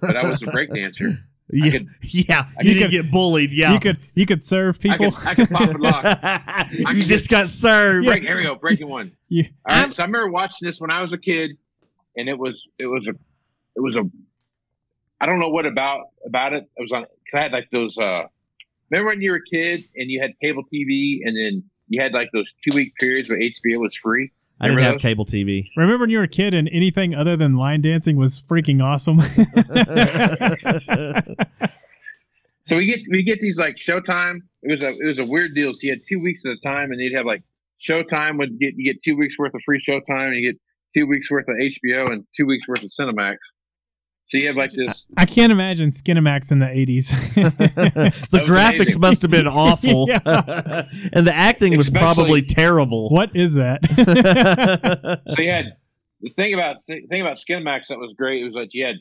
but 0.00 0.16
I 0.16 0.26
was 0.28 0.38
a 0.40 0.46
breakdancer. 0.46 1.18
Yeah, 1.50 1.70
could- 1.70 1.88
yeah. 2.02 2.46
I 2.58 2.62
you 2.62 2.80
could- 2.80 2.90
get 2.90 3.10
bullied. 3.10 3.52
Yeah. 3.52 3.74
You 3.74 3.80
could 3.80 3.98
you 4.14 4.26
could 4.26 4.42
serve 4.42 4.76
I 4.76 4.78
people. 4.82 5.12
could, 5.12 5.28
I 5.28 5.34
could 5.34 5.50
pop 5.50 5.68
and 5.70 5.80
lock. 5.80 6.70
you 6.94 7.02
just 7.02 7.28
got 7.28 7.48
served. 7.48 8.06
Break, 8.06 8.22
here 8.22 8.36
we 8.36 8.42
go. 8.44 8.54
Breaking 8.54 8.88
one. 8.88 9.12
You- 9.28 9.46
All 9.68 9.76
right. 9.82 9.92
So 9.92 10.02
I 10.02 10.06
remember 10.06 10.30
watching 10.30 10.66
this 10.66 10.78
when 10.80 10.90
I 10.90 11.02
was 11.02 11.12
a 11.12 11.18
kid, 11.18 11.52
and 12.16 12.28
it 12.28 12.38
was 12.38 12.54
it 12.78 12.86
was 12.86 13.06
a 13.06 13.10
it 13.76 13.80
was 13.80 13.96
a 13.96 14.08
I 15.20 15.26
don't 15.26 15.38
know 15.38 15.48
what 15.50 15.66
about 15.66 16.06
about 16.24 16.52
it. 16.52 16.64
It 16.76 16.80
was 16.80 16.92
on. 16.92 17.02
Cause 17.02 17.08
I 17.34 17.42
had 17.42 17.52
like 17.52 17.68
those. 17.72 17.96
uh 17.98 18.24
Remember 18.90 19.10
when 19.10 19.20
you 19.22 19.30
were 19.32 19.38
a 19.38 19.42
kid 19.50 19.82
and 19.96 20.10
you 20.10 20.20
had 20.20 20.32
cable 20.40 20.62
TV, 20.72 21.20
and 21.24 21.36
then 21.36 21.64
you 21.88 22.00
had 22.00 22.12
like 22.12 22.28
those 22.32 22.46
two 22.68 22.76
week 22.76 22.94
periods 22.96 23.28
where 23.28 23.38
HBO 23.38 23.80
was 23.80 23.94
free. 24.00 24.30
I 24.64 24.68
didn't 24.68 24.76
Remember 24.76 24.82
have 24.82 24.94
those? 24.94 25.02
cable 25.02 25.26
TV. 25.26 25.68
Remember 25.76 26.00
when 26.02 26.10
you 26.10 26.18
were 26.18 26.24
a 26.24 26.28
kid 26.28 26.54
and 26.54 26.68
anything 26.72 27.14
other 27.14 27.36
than 27.36 27.52
line 27.52 27.82
dancing 27.82 28.16
was 28.16 28.40
freaking 28.40 28.82
awesome? 28.82 29.20
So 32.66 32.76
we 32.76 32.86
get 32.86 33.00
we 33.10 33.22
get 33.22 33.40
these 33.40 33.58
like 33.58 33.76
Showtime. 33.76 34.38
It 34.62 34.70
was 34.70 34.82
a 34.82 34.88
it 34.88 35.06
was 35.06 35.18
a 35.18 35.26
weird 35.26 35.54
deal. 35.54 35.72
So 35.72 35.78
you 35.82 35.92
had 35.92 36.00
two 36.08 36.18
weeks 36.18 36.40
at 36.46 36.52
a 36.52 36.60
time, 36.66 36.92
and 36.92 37.00
you'd 37.00 37.14
have 37.14 37.26
like 37.26 37.42
Showtime 37.86 38.38
would 38.38 38.58
get 38.58 38.72
you 38.76 38.90
get 38.92 39.02
two 39.02 39.16
weeks 39.16 39.34
worth 39.38 39.54
of 39.54 39.60
free 39.66 39.82
Showtime, 39.86 40.28
and 40.28 40.36
you 40.36 40.52
get 40.52 40.60
two 40.96 41.06
weeks 41.06 41.30
worth 41.30 41.46
of 41.48 41.56
HBO 41.56 42.10
and 42.10 42.24
two 42.36 42.46
weeks 42.46 42.66
worth 42.66 42.82
of 42.82 42.90
Cinemax. 42.98 43.36
So 44.34 44.38
you 44.38 44.48
have 44.48 44.56
like 44.56 44.72
this. 44.72 45.06
I 45.16 45.26
can't 45.26 45.52
imagine 45.52 45.90
Skinamax 45.90 46.50
in 46.50 46.58
the 46.58 46.66
80s. 46.66 47.10
the 48.30 48.38
graphics 48.40 48.80
amazing. 48.80 49.00
must 49.00 49.22
have 49.22 49.30
been 49.30 49.46
awful, 49.46 50.06
Yeah. 50.08 50.18
and 51.12 51.24
the 51.24 51.32
acting 51.32 51.76
was 51.76 51.86
Especially- 51.86 52.14
probably 52.14 52.42
terrible. 52.42 53.10
what 53.10 53.30
is 53.36 53.54
that? 53.54 53.84
So 53.86 55.40
you 55.40 55.50
had 55.52 55.76
the 56.20 56.30
thing 56.30 56.52
about 56.52 56.78
the 56.88 57.06
thing 57.06 57.20
about 57.20 57.36
Skinemax 57.38 57.82
that 57.90 57.98
was 57.98 58.12
great. 58.18 58.42
It 58.42 58.46
was 58.46 58.54
like 58.54 58.70
you 58.72 58.84
had 58.84 58.96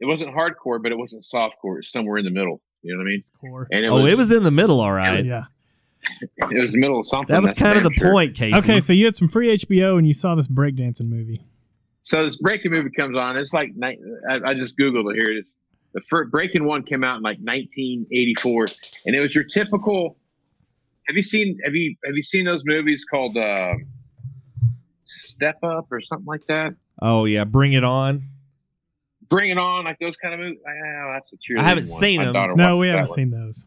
it 0.00 0.06
wasn't 0.06 0.30
hardcore, 0.34 0.82
but 0.82 0.90
it 0.90 0.96
wasn't 0.96 1.22
softcore. 1.30 1.74
It 1.74 1.80
was 1.80 1.92
somewhere 1.92 2.16
in 2.16 2.24
the 2.24 2.30
middle. 2.30 2.62
You 2.80 2.94
know 2.94 3.00
what 3.00 3.04
I 3.04 3.10
mean? 3.10 3.24
Core. 3.38 3.68
And 3.70 3.84
it 3.84 3.88
oh, 3.88 4.04
was 4.04 4.10
it 4.10 4.16
was 4.16 4.32
in 4.32 4.42
the 4.42 4.50
middle, 4.50 4.80
all 4.80 4.92
right. 4.92 5.22
Yeah. 5.22 5.44
it 6.22 6.62
was 6.62 6.72
the 6.72 6.78
middle 6.78 6.98
of 6.98 7.06
something. 7.08 7.34
That 7.34 7.42
was 7.42 7.52
kind 7.52 7.76
of 7.76 7.84
the 7.84 7.92
sure. 7.94 8.10
point, 8.10 8.34
Casey. 8.34 8.56
Okay, 8.56 8.80
so 8.80 8.94
you 8.94 9.04
had 9.04 9.16
some 9.16 9.28
free 9.28 9.54
HBO 9.54 9.98
and 9.98 10.06
you 10.06 10.14
saw 10.14 10.34
this 10.34 10.48
breakdancing 10.48 11.10
movie. 11.10 11.44
So 12.06 12.24
this 12.24 12.36
breaking 12.36 12.70
movie 12.70 12.90
comes 12.96 13.16
on. 13.16 13.36
It's 13.36 13.52
like 13.52 13.72
I, 13.82 13.96
I 14.44 14.54
just 14.54 14.74
googled 14.78 15.10
it 15.12 15.16
here. 15.16 15.32
It's 15.32 15.48
the 15.92 16.00
first 16.08 16.30
breaking 16.30 16.64
one 16.64 16.84
came 16.84 17.02
out 17.02 17.16
in 17.16 17.22
like 17.22 17.38
1984, 17.38 18.66
and 19.06 19.16
it 19.16 19.20
was 19.20 19.34
your 19.34 19.44
typical. 19.44 20.16
Have 21.08 21.16
you 21.16 21.22
seen 21.22 21.58
have 21.64 21.74
you 21.74 21.96
have 22.04 22.14
you 22.14 22.22
seen 22.22 22.44
those 22.44 22.62
movies 22.64 23.04
called 23.10 23.36
uh, 23.36 23.74
Step 25.04 25.58
Up 25.64 25.86
or 25.90 26.00
something 26.00 26.26
like 26.26 26.46
that. 26.46 26.74
Oh 27.02 27.24
yeah, 27.24 27.44
Bring 27.44 27.72
It 27.72 27.84
On. 27.84 28.22
Bring 29.28 29.50
It 29.50 29.58
On, 29.58 29.84
like 29.84 29.98
those 29.98 30.14
kind 30.22 30.34
of 30.34 30.40
movies. 30.40 30.58
Oh, 30.64 31.12
that's 31.12 31.32
a 31.32 31.36
cheerleading 31.36 31.60
I 31.60 31.68
haven't 31.68 31.88
one. 31.88 32.00
seen 32.00 32.18
My 32.24 32.32
them. 32.32 32.56
No, 32.56 32.76
we 32.76 32.86
haven't 32.86 33.08
one. 33.08 33.14
seen 33.16 33.30
those. 33.30 33.66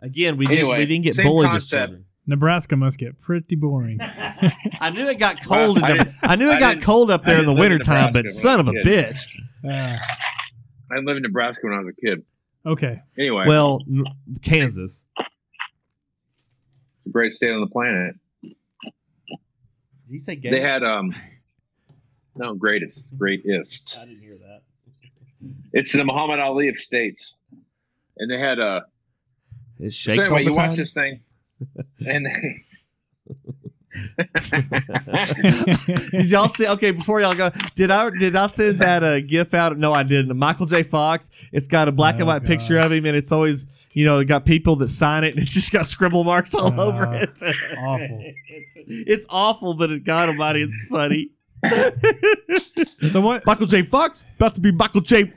Again, 0.00 0.36
we 0.36 0.46
didn't 0.46 0.68
we 0.68 0.86
didn't 0.86 1.02
get 1.02 1.14
same 1.16 1.26
bullied 1.26 1.46
as 1.46 1.50
concept. 1.64 1.70
children. 1.70 2.04
Nebraska 2.26 2.76
must 2.76 2.98
get 2.98 3.20
pretty 3.20 3.56
boring. 3.56 3.98
I 4.80 4.90
knew 4.90 5.06
it 5.06 5.18
got 5.18 5.42
cold. 5.44 5.80
Well, 5.80 5.84
I 5.84 5.90
in 5.92 5.98
the, 5.98 6.14
I 6.22 6.36
knew 6.36 6.50
it 6.50 6.54
I 6.56 6.60
got 6.60 6.80
cold 6.82 7.10
up 7.10 7.24
there 7.24 7.38
in 7.40 7.46
the 7.46 7.52
didn't 7.52 7.60
wintertime, 7.60 8.12
but 8.12 8.30
son 8.30 8.60
of 8.60 8.68
a 8.68 8.70
when 8.70 8.76
I 8.78 8.80
was 8.80 8.86
a 8.86 8.90
kid. 8.90 9.14
bitch. 9.14 9.26
Uh, 9.70 9.96
I 10.92 10.98
lived 10.98 11.16
in 11.16 11.22
Nebraska 11.22 11.60
when 11.66 11.74
I 11.74 11.78
was 11.80 11.94
a 11.96 12.00
kid. 12.00 12.22
okay. 12.66 13.00
Anyway, 13.18 13.44
Well, 13.46 13.80
Kansas. 14.42 15.04
it's 15.18 15.28
the 17.04 17.10
greatest 17.10 17.38
state 17.38 17.50
on 17.50 17.60
the 17.60 17.66
planet. 17.66 18.14
Did 18.42 18.52
he 20.10 20.18
say 20.18 20.36
They 20.36 20.60
had 20.60 20.82
um, 20.84 21.14
no 22.36 22.54
greatest, 22.54 23.04
greatest. 23.18 23.96
I 24.00 24.04
didn't 24.04 24.20
hear 24.20 24.36
that. 24.38 24.62
It's 25.72 25.92
the 25.92 26.04
Muhammad 26.04 26.38
Ali 26.38 26.68
of 26.68 26.76
states, 26.78 27.32
and 28.18 28.30
they 28.30 28.38
had 28.38 28.60
uh, 28.60 28.82
It 29.80 29.90
so 29.92 29.94
shakes 29.94 30.20
anyway, 30.28 30.28
all 30.28 30.36
the 30.44 30.50
you 30.50 30.56
watch 30.56 30.76
this 30.76 30.92
thing, 30.92 31.20
and 32.06 32.26
did 36.12 36.30
y'all 36.30 36.48
see? 36.48 36.66
Okay, 36.66 36.90
before 36.92 37.20
y'all 37.20 37.34
go, 37.34 37.50
did 37.74 37.90
I 37.90 38.10
did 38.10 38.36
I 38.36 38.46
send 38.46 38.78
that 38.80 39.02
uh, 39.02 39.20
gif 39.20 39.54
out? 39.54 39.76
No, 39.78 39.92
I 39.92 40.02
didn't. 40.02 40.36
Michael 40.36 40.66
J. 40.66 40.82
Fox. 40.82 41.30
It's 41.52 41.66
got 41.68 41.88
a 41.88 41.92
black 41.92 42.14
and 42.14 42.24
Oh, 42.24 42.26
white 42.26 42.44
picture 42.44 42.78
of 42.78 42.92
him, 42.92 43.04
and 43.06 43.16
it's 43.16 43.32
always 43.32 43.66
you 43.92 44.04
know 44.06 44.22
got 44.24 44.44
people 44.46 44.76
that 44.76 44.88
sign 44.88 45.24
it, 45.24 45.34
and 45.34 45.42
it's 45.42 45.52
just 45.52 45.72
got 45.72 45.86
scribble 45.86 46.24
marks 46.24 46.54
all 46.54 46.72
Oh, 46.80 46.88
over 46.88 47.12
it. 47.14 47.38
awful. 47.78 48.24
it's 48.86 49.26
awful, 49.28 49.74
but 49.74 49.90
it, 49.90 50.04
God 50.04 50.28
Almighty, 50.30 50.62
it's 50.62 50.84
funny. 50.90 51.30
So 53.10 53.20
what? 53.20 53.44
Michael 53.46 53.66
J. 53.66 53.82
Fox 53.82 54.24
about 54.36 54.54
to 54.56 54.60
be 54.60 54.72
Michael 54.72 55.00
J. 55.02 55.32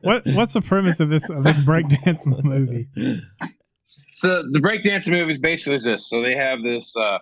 What? 0.00 0.26
What's 0.26 0.54
the 0.54 0.60
premise 0.62 0.98
of 0.98 1.10
this 1.10 1.28
of 1.30 1.44
this 1.44 1.58
breakdance 1.58 2.26
movie? 2.42 2.88
So 4.16 4.42
the 4.50 4.58
breakdance 4.58 5.08
movie 5.08 5.34
is 5.34 5.40
basically 5.40 5.78
this. 5.78 6.08
So 6.10 6.22
they 6.22 6.34
have 6.34 6.62
this 6.62 6.92
uh, 6.96 7.18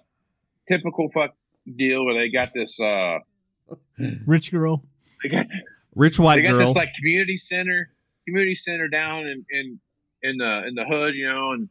typical 0.69 1.11
fuck 1.13 1.31
deal 1.77 2.05
where 2.05 2.15
they 2.15 2.31
got 2.31 2.51
this. 2.55 2.73
Uh, 2.81 3.19
Rich 4.27 4.51
girl. 4.51 4.83
they 5.23 5.29
got 5.29 5.47
Rich 5.95 6.19
white 6.19 6.37
girl. 6.37 6.43
they 6.43 6.49
got 6.49 6.59
girl. 6.59 6.67
this 6.69 6.77
like 6.77 6.95
community 6.99 7.37
center, 7.37 7.91
community 8.27 8.55
center 8.55 8.89
down 8.89 9.27
in 9.27 9.45
in 9.51 9.81
in 10.23 10.37
the 10.39 10.67
in 10.67 10.75
the 10.75 10.85
hood, 10.85 11.15
you 11.15 11.29
know, 11.29 11.53
and 11.53 11.69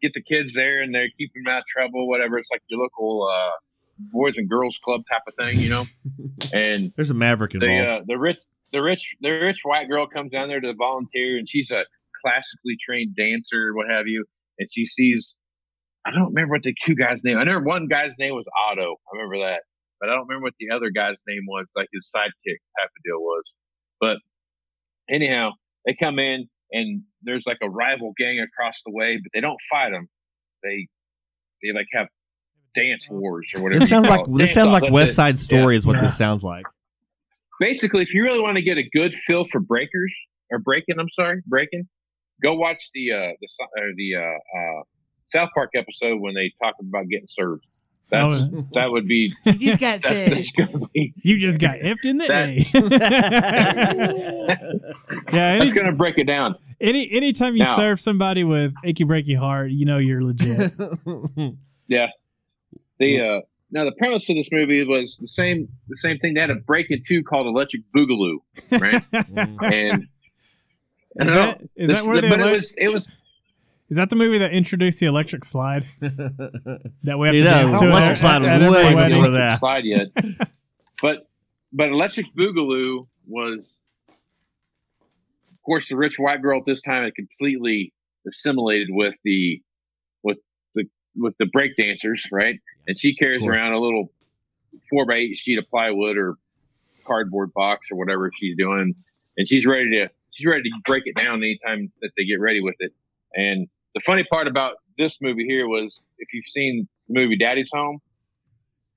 get 0.00 0.12
the 0.14 0.22
kids 0.22 0.54
there 0.54 0.82
and 0.82 0.94
they're 0.94 1.08
keeping 1.18 1.42
them 1.44 1.52
out 1.52 1.60
of 1.60 1.66
trouble, 1.66 2.08
whatever. 2.08 2.38
It's 2.38 2.48
like 2.50 2.62
your 2.68 2.80
local 2.80 3.28
uh, 3.28 3.50
boys 4.12 4.34
and 4.36 4.48
girls 4.48 4.78
club 4.84 5.02
type 5.10 5.22
of 5.28 5.34
thing, 5.34 5.58
you 5.60 5.70
know. 5.70 5.84
and 6.52 6.92
There's 6.96 7.10
a 7.10 7.14
Maverick 7.14 7.52
the 7.52 7.64
involved. 7.64 8.02
uh, 8.02 8.04
the 8.06 8.18
rich 8.18 8.38
the 8.72 8.80
rich 8.80 9.02
the 9.20 9.30
rich 9.30 9.58
white 9.64 9.88
girl 9.88 10.06
comes 10.06 10.30
down 10.30 10.48
there 10.48 10.60
to 10.60 10.72
volunteer, 10.74 11.36
and 11.38 11.48
she's 11.48 11.70
a 11.70 11.82
classically 12.22 12.76
trained 12.84 13.14
dancer, 13.16 13.74
what 13.74 13.88
have 13.88 14.06
you, 14.06 14.24
and 14.58 14.68
she 14.72 14.86
sees. 14.86 15.34
I 16.06 16.10
don't 16.12 16.28
remember 16.34 16.52
what 16.52 16.62
the 16.62 16.74
two 16.84 16.94
guys' 16.94 17.18
name. 17.24 17.36
I 17.38 17.44
know 17.44 17.58
one 17.60 17.88
guy's 17.88 18.12
name 18.18 18.34
was 18.34 18.44
Otto. 18.68 18.94
I 19.12 19.16
remember 19.16 19.38
that, 19.46 19.62
but 20.00 20.08
I 20.08 20.12
don't 20.14 20.28
remember 20.28 20.44
what 20.44 20.54
the 20.60 20.70
other 20.74 20.90
guy's 20.90 21.16
name 21.26 21.42
was. 21.48 21.66
Like 21.74 21.88
his 21.92 22.10
sidekick 22.14 22.58
type 22.78 22.90
of 22.96 23.02
deal 23.04 23.18
was. 23.18 23.42
But 24.00 24.16
anyhow, 25.12 25.50
they 25.84 25.96
come 26.00 26.18
in 26.18 26.48
and 26.72 27.02
there's 27.22 27.42
like 27.46 27.58
a 27.62 27.68
rival 27.68 28.12
gang 28.18 28.38
across 28.40 28.74
the 28.86 28.92
way, 28.92 29.16
but 29.22 29.30
they 29.34 29.40
don't 29.40 29.58
fight 29.70 29.90
them. 29.90 30.06
They 30.62 30.86
they 31.62 31.72
like 31.72 31.86
have 31.92 32.06
dance 32.76 33.08
wars 33.10 33.46
or 33.54 33.62
whatever. 33.62 33.80
this 33.80 33.88
sounds 33.90 34.06
like 34.08 34.26
this 34.26 34.36
Dance 34.38 34.52
sounds 34.54 34.68
off, 34.68 34.82
like 34.82 34.92
West. 34.92 35.14
Side 35.14 35.38
Story 35.38 35.76
is 35.76 35.86
what 35.86 35.96
Yeah. 35.96 36.02
this 36.02 36.16
sounds 36.16 36.44
like. 36.44 36.66
basically, 37.58 38.02
if 38.02 38.12
you 38.14 38.22
really 38.22 38.40
want 38.40 38.56
to 38.56 38.62
get 38.62 38.76
a 38.78 38.88
good 38.92 39.14
feel 39.26 39.44
for 39.44 39.60
breakers 39.60 40.14
or 40.50 40.58
breaking, 40.58 40.96
I'm 41.00 41.08
sorry, 41.18 41.42
breaking, 41.46 41.88
go 42.42 42.54
watch 42.54 42.78
the 42.94 43.12
uh 43.12 43.32
the 43.40 43.48
so- 43.50 43.80
or 43.82 43.92
the 43.96 44.14
uh, 44.16 44.20
uh 44.58 44.82
South 45.32 45.50
Park 45.54 45.70
episode 45.74 46.20
when 46.20 46.34
they 46.34 46.52
talk 46.62 46.74
about 46.80 47.08
getting 47.08 47.28
served. 47.36 47.64
That's 48.10 48.34
Oh, 48.36 48.66
that 48.74 48.90
would 48.92 49.08
be 49.14 49.32
You 49.44 49.52
just 49.54 49.80
got 49.80 50.00
that's, 50.02 50.50
sick. 50.54 50.54
be 50.94 51.12
you 51.22 51.38
just 51.40 51.58
got 51.58 51.78
effed 51.78 52.04
in 52.04 52.18
the 52.18 52.26
That- 52.28 52.48
A. 52.50 52.56
yeah. 55.32 55.46
Any, 55.48 55.58
that's 55.60 55.72
gonna 55.72 55.92
break 55.92 56.18
it 56.18 56.24
down. 56.24 56.54
any 56.80 57.10
anytime 57.10 57.56
you 57.56 57.64
Now- 57.64 57.76
serve 57.76 58.00
somebody 58.00 58.44
with 58.44 58.72
achy 58.84 59.04
breaky 59.04 59.36
heart, 59.36 59.70
you 59.70 59.84
know 59.86 59.98
you're 59.98 60.22
legit. 60.22 60.72
Yeah. 61.88 62.06
The 62.98 63.20
uh 63.20 63.40
now 63.72 63.84
the 63.84 63.92
premise 63.98 64.28
of 64.30 64.36
this 64.36 64.48
movie 64.52 64.84
was 64.84 65.16
the 65.20 65.28
same 65.28 65.68
the 65.88 65.96
same 65.96 66.18
thing. 66.18 66.34
They 66.34 66.40
had 66.40 66.50
a 66.50 66.54
break 66.56 66.86
in 66.90 67.02
two 67.06 67.22
called 67.24 67.46
Electric 67.48 67.82
Boogaloo, 67.94 68.36
right? 68.70 69.02
and 69.12 70.06
Is 71.20 71.26
that 71.28 71.60
is 71.76 71.88
this- 71.88 71.98
that 71.98 72.06
where 72.06 72.20
the 72.20 72.28
but 72.28 72.40
it 72.40 72.56
was 72.56 72.74
it 72.76 72.88
was 72.88 73.08
is 73.88 73.96
that 73.96 74.10
the 74.10 74.16
movie 74.16 74.38
that 74.38 74.52
introduced 74.52 74.98
the 74.98 75.06
electric 75.06 75.44
slide 75.44 75.86
that 76.00 76.90
we 77.18 77.28
have 77.28 77.34
See, 77.34 77.38
to 77.38 77.44
that 77.44 77.62
dance 77.62 77.78
to 77.78 77.86
electric 77.88 78.16
slide 78.18 78.42
was 78.42 78.50
at 78.50 78.62
every 78.62 78.74
way 78.74 78.94
wedding? 78.94 79.18
before 79.18 79.30
that. 79.30 79.60
slide 79.60 79.84
yet. 79.84 80.08
but 81.02 81.28
but 81.72 81.88
Electric 81.90 82.26
Boogaloo 82.36 83.06
was, 83.28 83.60
of 84.08 85.62
course, 85.64 85.84
the 85.88 85.96
rich 85.96 86.14
white 86.18 86.42
girl 86.42 86.58
at 86.60 86.66
this 86.66 86.80
time 86.82 87.04
had 87.04 87.14
completely 87.14 87.92
assimilated 88.26 88.88
with 88.90 89.14
the 89.24 89.62
with 90.24 90.38
the 90.74 90.84
with 91.16 91.34
the 91.38 91.46
break 91.46 91.76
dancers, 91.76 92.22
right? 92.32 92.58
And 92.88 92.98
she 92.98 93.14
carries 93.14 93.42
around 93.44 93.72
a 93.72 93.78
little 93.78 94.10
four 94.90 95.06
by 95.06 95.14
eight 95.14 95.36
sheet 95.38 95.58
of 95.58 95.68
plywood 95.70 96.16
or 96.16 96.34
cardboard 97.06 97.52
box 97.54 97.88
or 97.90 97.98
whatever 97.98 98.30
she's 98.40 98.56
doing, 98.56 98.94
and 99.36 99.48
she's 99.48 99.64
ready 99.64 99.90
to 99.90 100.08
she's 100.36 100.46
ready 100.46 100.62
to 100.62 100.70
break 100.84 101.04
it 101.06 101.16
down 101.16 101.42
anytime 101.42 101.90
that 102.02 102.10
they 102.16 102.24
get 102.24 102.40
ready 102.40 102.60
with 102.60 102.76
it. 102.78 102.92
And 103.34 103.68
the 103.94 104.00
funny 104.04 104.24
part 104.30 104.46
about 104.46 104.74
this 104.98 105.16
movie 105.20 105.46
here 105.46 105.66
was 105.66 105.94
if 106.18 106.28
you've 106.32 106.44
seen 106.54 106.88
the 107.08 107.20
movie 107.20 107.36
Daddy's 107.36 107.68
Home, 107.72 107.98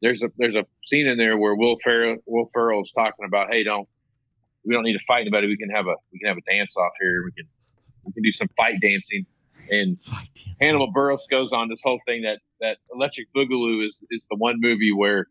there's 0.02 0.22
a 0.22 0.28
there's 0.38 0.56
a 0.56 0.66
scene 0.88 1.08
in 1.08 1.18
there 1.18 1.38
where 1.38 1.56
Will 1.56 1.78
Ferrell 1.84 2.18
Will 2.26 2.50
Ferrell 2.54 2.82
is 2.82 2.92
talking 2.96 3.26
about, 3.26 3.48
hey, 3.52 3.64
don't 3.64 3.88
we 4.66 4.74
don't 4.74 4.84
need 4.84 4.94
to 4.94 5.04
fight 5.08 5.22
anybody. 5.22 5.48
We 5.48 5.58
can 5.58 5.70
have 5.70 5.88
a 5.88 5.96
we 6.12 6.20
can 6.20 6.28
have 6.28 6.38
a 6.38 6.52
dance 6.52 6.72
off 6.78 6.92
here. 7.00 7.24
We 7.24 7.32
can 7.32 7.46
we 8.06 8.14
can 8.14 8.24
do 8.24 8.32
some 8.34 8.48
fight 8.58 8.76
dancing. 8.82 9.26
And 9.72 9.98
Hannibal 10.60 10.92
Buress 10.94 11.20
goes 11.30 11.52
on 11.52 11.70
this 11.70 11.80
whole 11.84 12.00
thing 12.08 12.24
that 12.24 12.40
that 12.62 12.78
Electric 12.94 13.28
Boogaloo 13.36 13.86
is 13.86 13.96
is 14.10 14.22
the 14.30 14.38
one 14.38 14.56
movie 14.60 14.92
where 14.92 15.28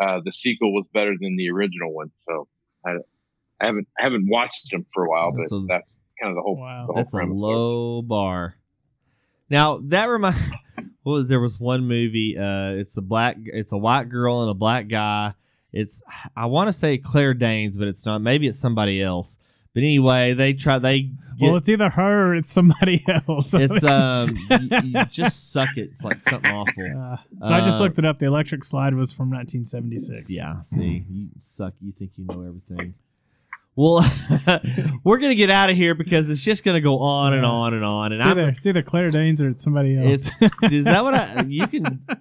uh, 0.00 0.20
the 0.24 0.32
sequel 0.32 0.72
was 0.72 0.86
better 0.92 1.14
than 1.20 1.36
the 1.36 1.50
original 1.50 1.92
one. 1.92 2.10
So 2.28 2.48
I, 2.84 2.96
I 3.60 3.66
haven't 3.66 3.88
I 3.98 4.02
haven't 4.04 4.28
watched 4.28 4.70
them 4.70 4.84
for 4.92 5.04
a 5.04 5.08
while, 5.10 5.32
That's 5.36 5.50
but 5.50 5.56
a- 5.56 5.66
that's 5.68 5.90
kind 6.20 6.30
of 6.30 6.36
the 6.36 6.42
whole 6.42 6.56
Wow. 6.56 6.82
the 6.82 6.92
whole 6.92 6.94
That's 6.96 7.12
a 7.12 7.16
premise. 7.16 7.34
low 7.36 8.02
bar. 8.02 8.54
Now 9.50 9.80
that 9.84 10.06
reminds. 10.08 10.38
what 11.04 11.12
was 11.12 11.26
there 11.28 11.40
was 11.40 11.58
one 11.60 11.86
movie. 11.86 12.36
Uh, 12.36 12.70
it's 12.72 12.96
a 12.96 13.02
black, 13.02 13.36
it's 13.44 13.72
a 13.72 13.76
white 13.78 14.08
girl 14.08 14.42
and 14.42 14.50
a 14.50 14.54
black 14.54 14.88
guy. 14.88 15.34
It's 15.72 16.02
I 16.36 16.46
want 16.46 16.68
to 16.68 16.72
say 16.72 16.98
Claire 16.98 17.34
Danes, 17.34 17.76
but 17.76 17.86
it's 17.88 18.04
not. 18.06 18.20
Maybe 18.22 18.46
it's 18.48 18.58
somebody 18.58 19.00
else. 19.02 19.38
But 19.74 19.82
anyway, 19.82 20.32
they 20.32 20.54
try. 20.54 20.78
They 20.78 21.02
get, 21.02 21.12
Well, 21.38 21.56
it's 21.56 21.68
either 21.68 21.90
her 21.90 22.28
or 22.30 22.34
it's 22.34 22.50
somebody 22.50 23.04
else. 23.28 23.52
it's 23.52 23.84
um 23.84 24.36
you, 24.50 24.68
you 24.84 25.04
just 25.06 25.52
suck 25.52 25.68
it. 25.76 25.90
It's 25.92 26.02
like 26.02 26.20
something 26.20 26.50
awful. 26.50 26.82
Uh, 26.98 27.16
so 27.46 27.52
I 27.52 27.60
just 27.60 27.78
Uh, 27.78 27.82
looked 27.84 27.98
it 27.98 28.04
up. 28.06 28.18
The 28.18 28.26
electric 28.26 28.64
slide 28.64 28.94
was 28.94 29.12
from 29.12 29.28
1976. 29.30 30.30
Yeah, 30.30 30.62
see, 30.62 31.04
you 31.10 31.28
suck. 31.42 31.74
You 31.82 31.92
think 31.92 32.12
you 32.16 32.24
know 32.24 32.40
everything. 32.42 32.94
Well, 33.76 34.02
we're 35.04 35.18
gonna 35.18 35.34
get 35.34 35.50
out 35.50 35.68
of 35.70 35.76
here 35.76 35.94
because 35.94 36.30
it's 36.30 36.42
just 36.42 36.64
gonna 36.64 36.80
go 36.80 36.98
on 36.98 37.34
and 37.34 37.44
on 37.44 37.74
and 37.74 37.84
on. 37.84 38.12
And 38.12 38.20
It's 38.20 38.26
I'm 38.26 38.38
either, 38.38 38.48
it's 38.48 38.66
either 38.66 38.82
Claire 38.82 39.10
Danes 39.10 39.40
or 39.42 39.48
it's 39.50 39.62
somebody 39.62 39.96
else. 39.96 40.30
It's 40.40 40.72
is 40.72 40.84
that 40.84 41.04
what 41.04 41.14
I 41.14 41.42
you 41.46 41.66
can? 41.66 42.04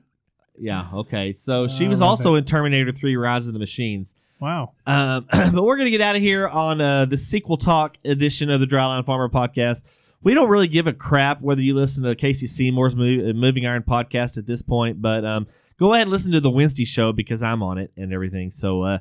Yeah. 0.58 0.88
Okay. 0.93 1.34
So 1.34 1.68
she 1.68 1.86
Uh, 1.86 1.89
was 1.89 1.99
also 2.01 2.36
in 2.36 2.45
Terminator 2.45 2.91
Three: 2.93 3.16
Rise 3.18 3.45
of 3.47 3.53
the 3.53 3.60
Machines. 3.60 4.14
wow. 4.39 4.72
Um, 4.88 5.28
but 5.32 5.64
we're 5.64 5.76
gonna 5.78 5.89
get 5.89 5.99
out 6.01 6.16
of 6.16 6.22
here 6.22 6.47
on 6.47 6.80
uh, 6.80 7.06
the 7.06 7.18
sequel 7.18 7.58
talk 7.58 7.97
edition 8.06 8.49
of 8.49 8.60
the 8.62 8.66
Dryland 8.68 9.06
Farmer 9.06 9.28
podcast. 9.30 9.84
We 10.24 10.34
don't 10.34 10.49
really 10.49 10.68
give 10.70 10.88
a 10.88 10.93
crap 10.93 11.41
whether 11.41 11.62
you 11.62 11.76
listen 11.76 12.03
to 12.06 12.16
Casey 12.16 12.47
Seymour's 12.47 12.95
Mo- 12.95 13.30
uh, 13.30 13.34
Moving 13.34 13.66
Iron 13.66 13.84
podcast 13.84 14.38
at 14.38 14.45
this 14.47 14.62
point, 14.62 15.01
but 15.01 15.24
um, 15.26 15.45
go 15.78 15.93
ahead 15.93 16.03
and 16.08 16.12
listen 16.12 16.32
to 16.32 16.39
the 16.39 16.49
Wednesday 16.49 16.86
show 16.86 17.12
because 17.12 17.43
I'm 17.43 17.62
on 17.62 17.78
it 17.78 17.91
and 17.97 18.12
everything. 18.14 18.49
So, 18.49 18.82
uh, 18.82 18.99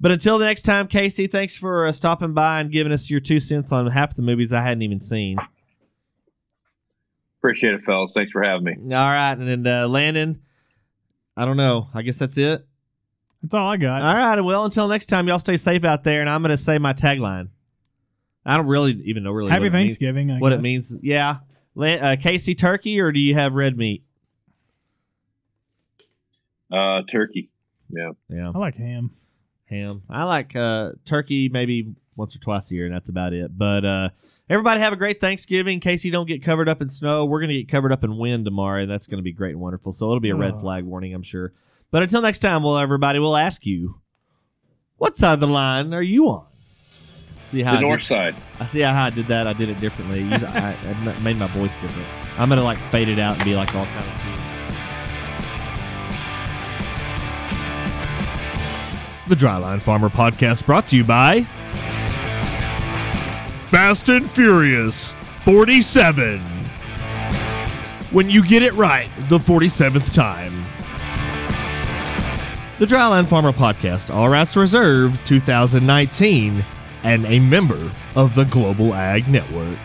but 0.00 0.10
until 0.10 0.38
the 0.38 0.44
next 0.44 0.62
time, 0.62 0.88
Casey, 0.88 1.26
thanks 1.26 1.56
for 1.56 1.86
uh, 1.86 1.92
stopping 1.92 2.32
by 2.34 2.60
and 2.60 2.70
giving 2.70 2.92
us 2.92 3.10
your 3.10 3.20
two 3.20 3.40
cents 3.40 3.72
on 3.72 3.86
half 3.88 4.14
the 4.16 4.22
movies 4.22 4.52
I 4.52 4.62
hadn't 4.62 4.82
even 4.82 5.00
seen. 5.00 5.38
Appreciate 7.40 7.74
it, 7.74 7.82
fellas. 7.86 8.10
Thanks 8.14 8.32
for 8.32 8.42
having 8.42 8.64
me. 8.64 8.74
All 8.94 9.10
right, 9.10 9.32
and 9.32 9.46
then 9.46 9.66
uh, 9.66 9.86
Landon. 9.88 10.42
I 11.36 11.44
don't 11.44 11.58
know. 11.58 11.88
I 11.92 12.02
guess 12.02 12.16
that's 12.16 12.38
it. 12.38 12.66
That's 13.42 13.54
all 13.54 13.68
I 13.68 13.76
got. 13.76 14.02
All 14.02 14.14
right. 14.14 14.40
Well, 14.40 14.64
until 14.64 14.88
next 14.88 15.06
time, 15.06 15.28
y'all 15.28 15.38
stay 15.38 15.56
safe 15.58 15.84
out 15.84 16.02
there. 16.02 16.20
And 16.20 16.30
I'm 16.30 16.42
going 16.42 16.50
to 16.50 16.56
say 16.56 16.78
my 16.78 16.94
tagline. 16.94 17.48
I 18.44 18.56
don't 18.56 18.66
really 18.66 18.92
even 19.04 19.22
know 19.22 19.32
really 19.32 19.50
Happy 19.50 19.64
what 19.64 19.66
it 19.66 19.72
means- 19.72 19.92
Thanksgiving. 19.92 20.30
I 20.30 20.38
what 20.38 20.52
it 20.52 20.62
means. 20.62 20.96
Yeah. 21.02 21.38
Uh, 21.78 22.16
Casey 22.18 22.54
turkey, 22.54 23.00
or 23.00 23.12
do 23.12 23.20
you 23.20 23.34
have 23.34 23.52
red 23.52 23.76
meat? 23.76 24.02
Uh, 26.72 27.02
turkey. 27.12 27.50
Yeah. 27.90 28.12
Yeah. 28.30 28.52
I 28.54 28.58
like 28.58 28.76
ham. 28.76 29.10
Ham. 29.66 30.02
I 30.08 30.24
like 30.24 30.54
uh, 30.56 30.92
turkey 31.04 31.48
maybe 31.48 31.94
once 32.16 32.34
or 32.34 32.38
twice 32.38 32.70
a 32.70 32.74
year, 32.74 32.86
and 32.86 32.94
that's 32.94 33.08
about 33.08 33.32
it. 33.32 33.56
But 33.56 33.84
uh, 33.84 34.08
everybody 34.48 34.80
have 34.80 34.92
a 34.92 34.96
great 34.96 35.20
Thanksgiving. 35.20 35.74
In 35.74 35.80
case 35.80 36.04
you 36.04 36.10
don't 36.12 36.26
get 36.26 36.42
covered 36.42 36.68
up 36.68 36.80
in 36.82 36.88
snow, 36.88 37.24
we're 37.26 37.40
going 37.40 37.50
to 37.50 37.56
get 37.56 37.68
covered 37.68 37.92
up 37.92 38.04
in 38.04 38.16
wind 38.16 38.44
tomorrow, 38.44 38.82
and 38.82 38.90
that's 38.90 39.06
going 39.06 39.18
to 39.18 39.22
be 39.22 39.32
great 39.32 39.52
and 39.52 39.60
wonderful. 39.60 39.92
So 39.92 40.06
it'll 40.06 40.20
be 40.20 40.30
a 40.30 40.36
red 40.36 40.54
Oh. 40.54 40.60
flag 40.60 40.84
warning, 40.84 41.14
I'm 41.14 41.22
sure. 41.22 41.52
But 41.90 42.02
until 42.02 42.22
next 42.22 42.40
time, 42.40 42.62
well, 42.62 42.78
everybody, 42.78 43.18
we'll 43.18 43.36
ask 43.36 43.64
you, 43.66 44.00
what 44.96 45.16
side 45.16 45.34
of 45.34 45.40
the 45.40 45.46
line 45.46 45.92
are 45.94 46.02
you 46.02 46.28
on? 46.30 46.46
See 47.46 47.62
how 47.62 47.72
The 47.72 47.78
I 47.78 47.80
north 47.82 48.00
did, 48.00 48.08
side. 48.08 48.34
I 48.58 48.66
see 48.66 48.80
how 48.80 49.04
I 49.04 49.10
did 49.10 49.26
that. 49.28 49.46
I 49.46 49.52
did 49.52 49.68
it 49.68 49.78
differently. 49.78 50.24
I, 50.32 50.72
I 50.74 51.20
made 51.20 51.36
my 51.36 51.46
voice 51.46 51.76
different. 51.76 52.08
I'm 52.40 52.48
gonna 52.48 52.64
like 52.64 52.78
fade 52.90 53.08
it 53.08 53.20
out 53.20 53.36
and 53.36 53.44
be 53.44 53.54
like 53.54 53.72
all 53.74 53.84
kind 53.86 53.98
of. 54.04 54.35
The 59.28 59.34
Dryland 59.34 59.82
Farmer 59.82 60.08
podcast 60.08 60.66
brought 60.66 60.86
to 60.88 60.96
you 60.96 61.02
by 61.02 61.42
Fast 63.72 64.08
and 64.08 64.30
Furious 64.30 65.14
47. 65.44 66.38
When 68.12 68.30
you 68.30 68.46
get 68.46 68.62
it 68.62 68.72
right 68.74 69.08
the 69.28 69.38
47th 69.38 70.14
time. 70.14 70.52
The 72.78 72.86
Dryland 72.86 73.26
Farmer 73.26 73.50
podcast, 73.52 74.14
all 74.14 74.28
rights 74.28 74.54
reserved 74.54 75.18
2019, 75.26 76.64
and 77.02 77.26
a 77.26 77.40
member 77.40 77.90
of 78.14 78.36
the 78.36 78.44
Global 78.44 78.94
Ag 78.94 79.26
Network. 79.26 79.78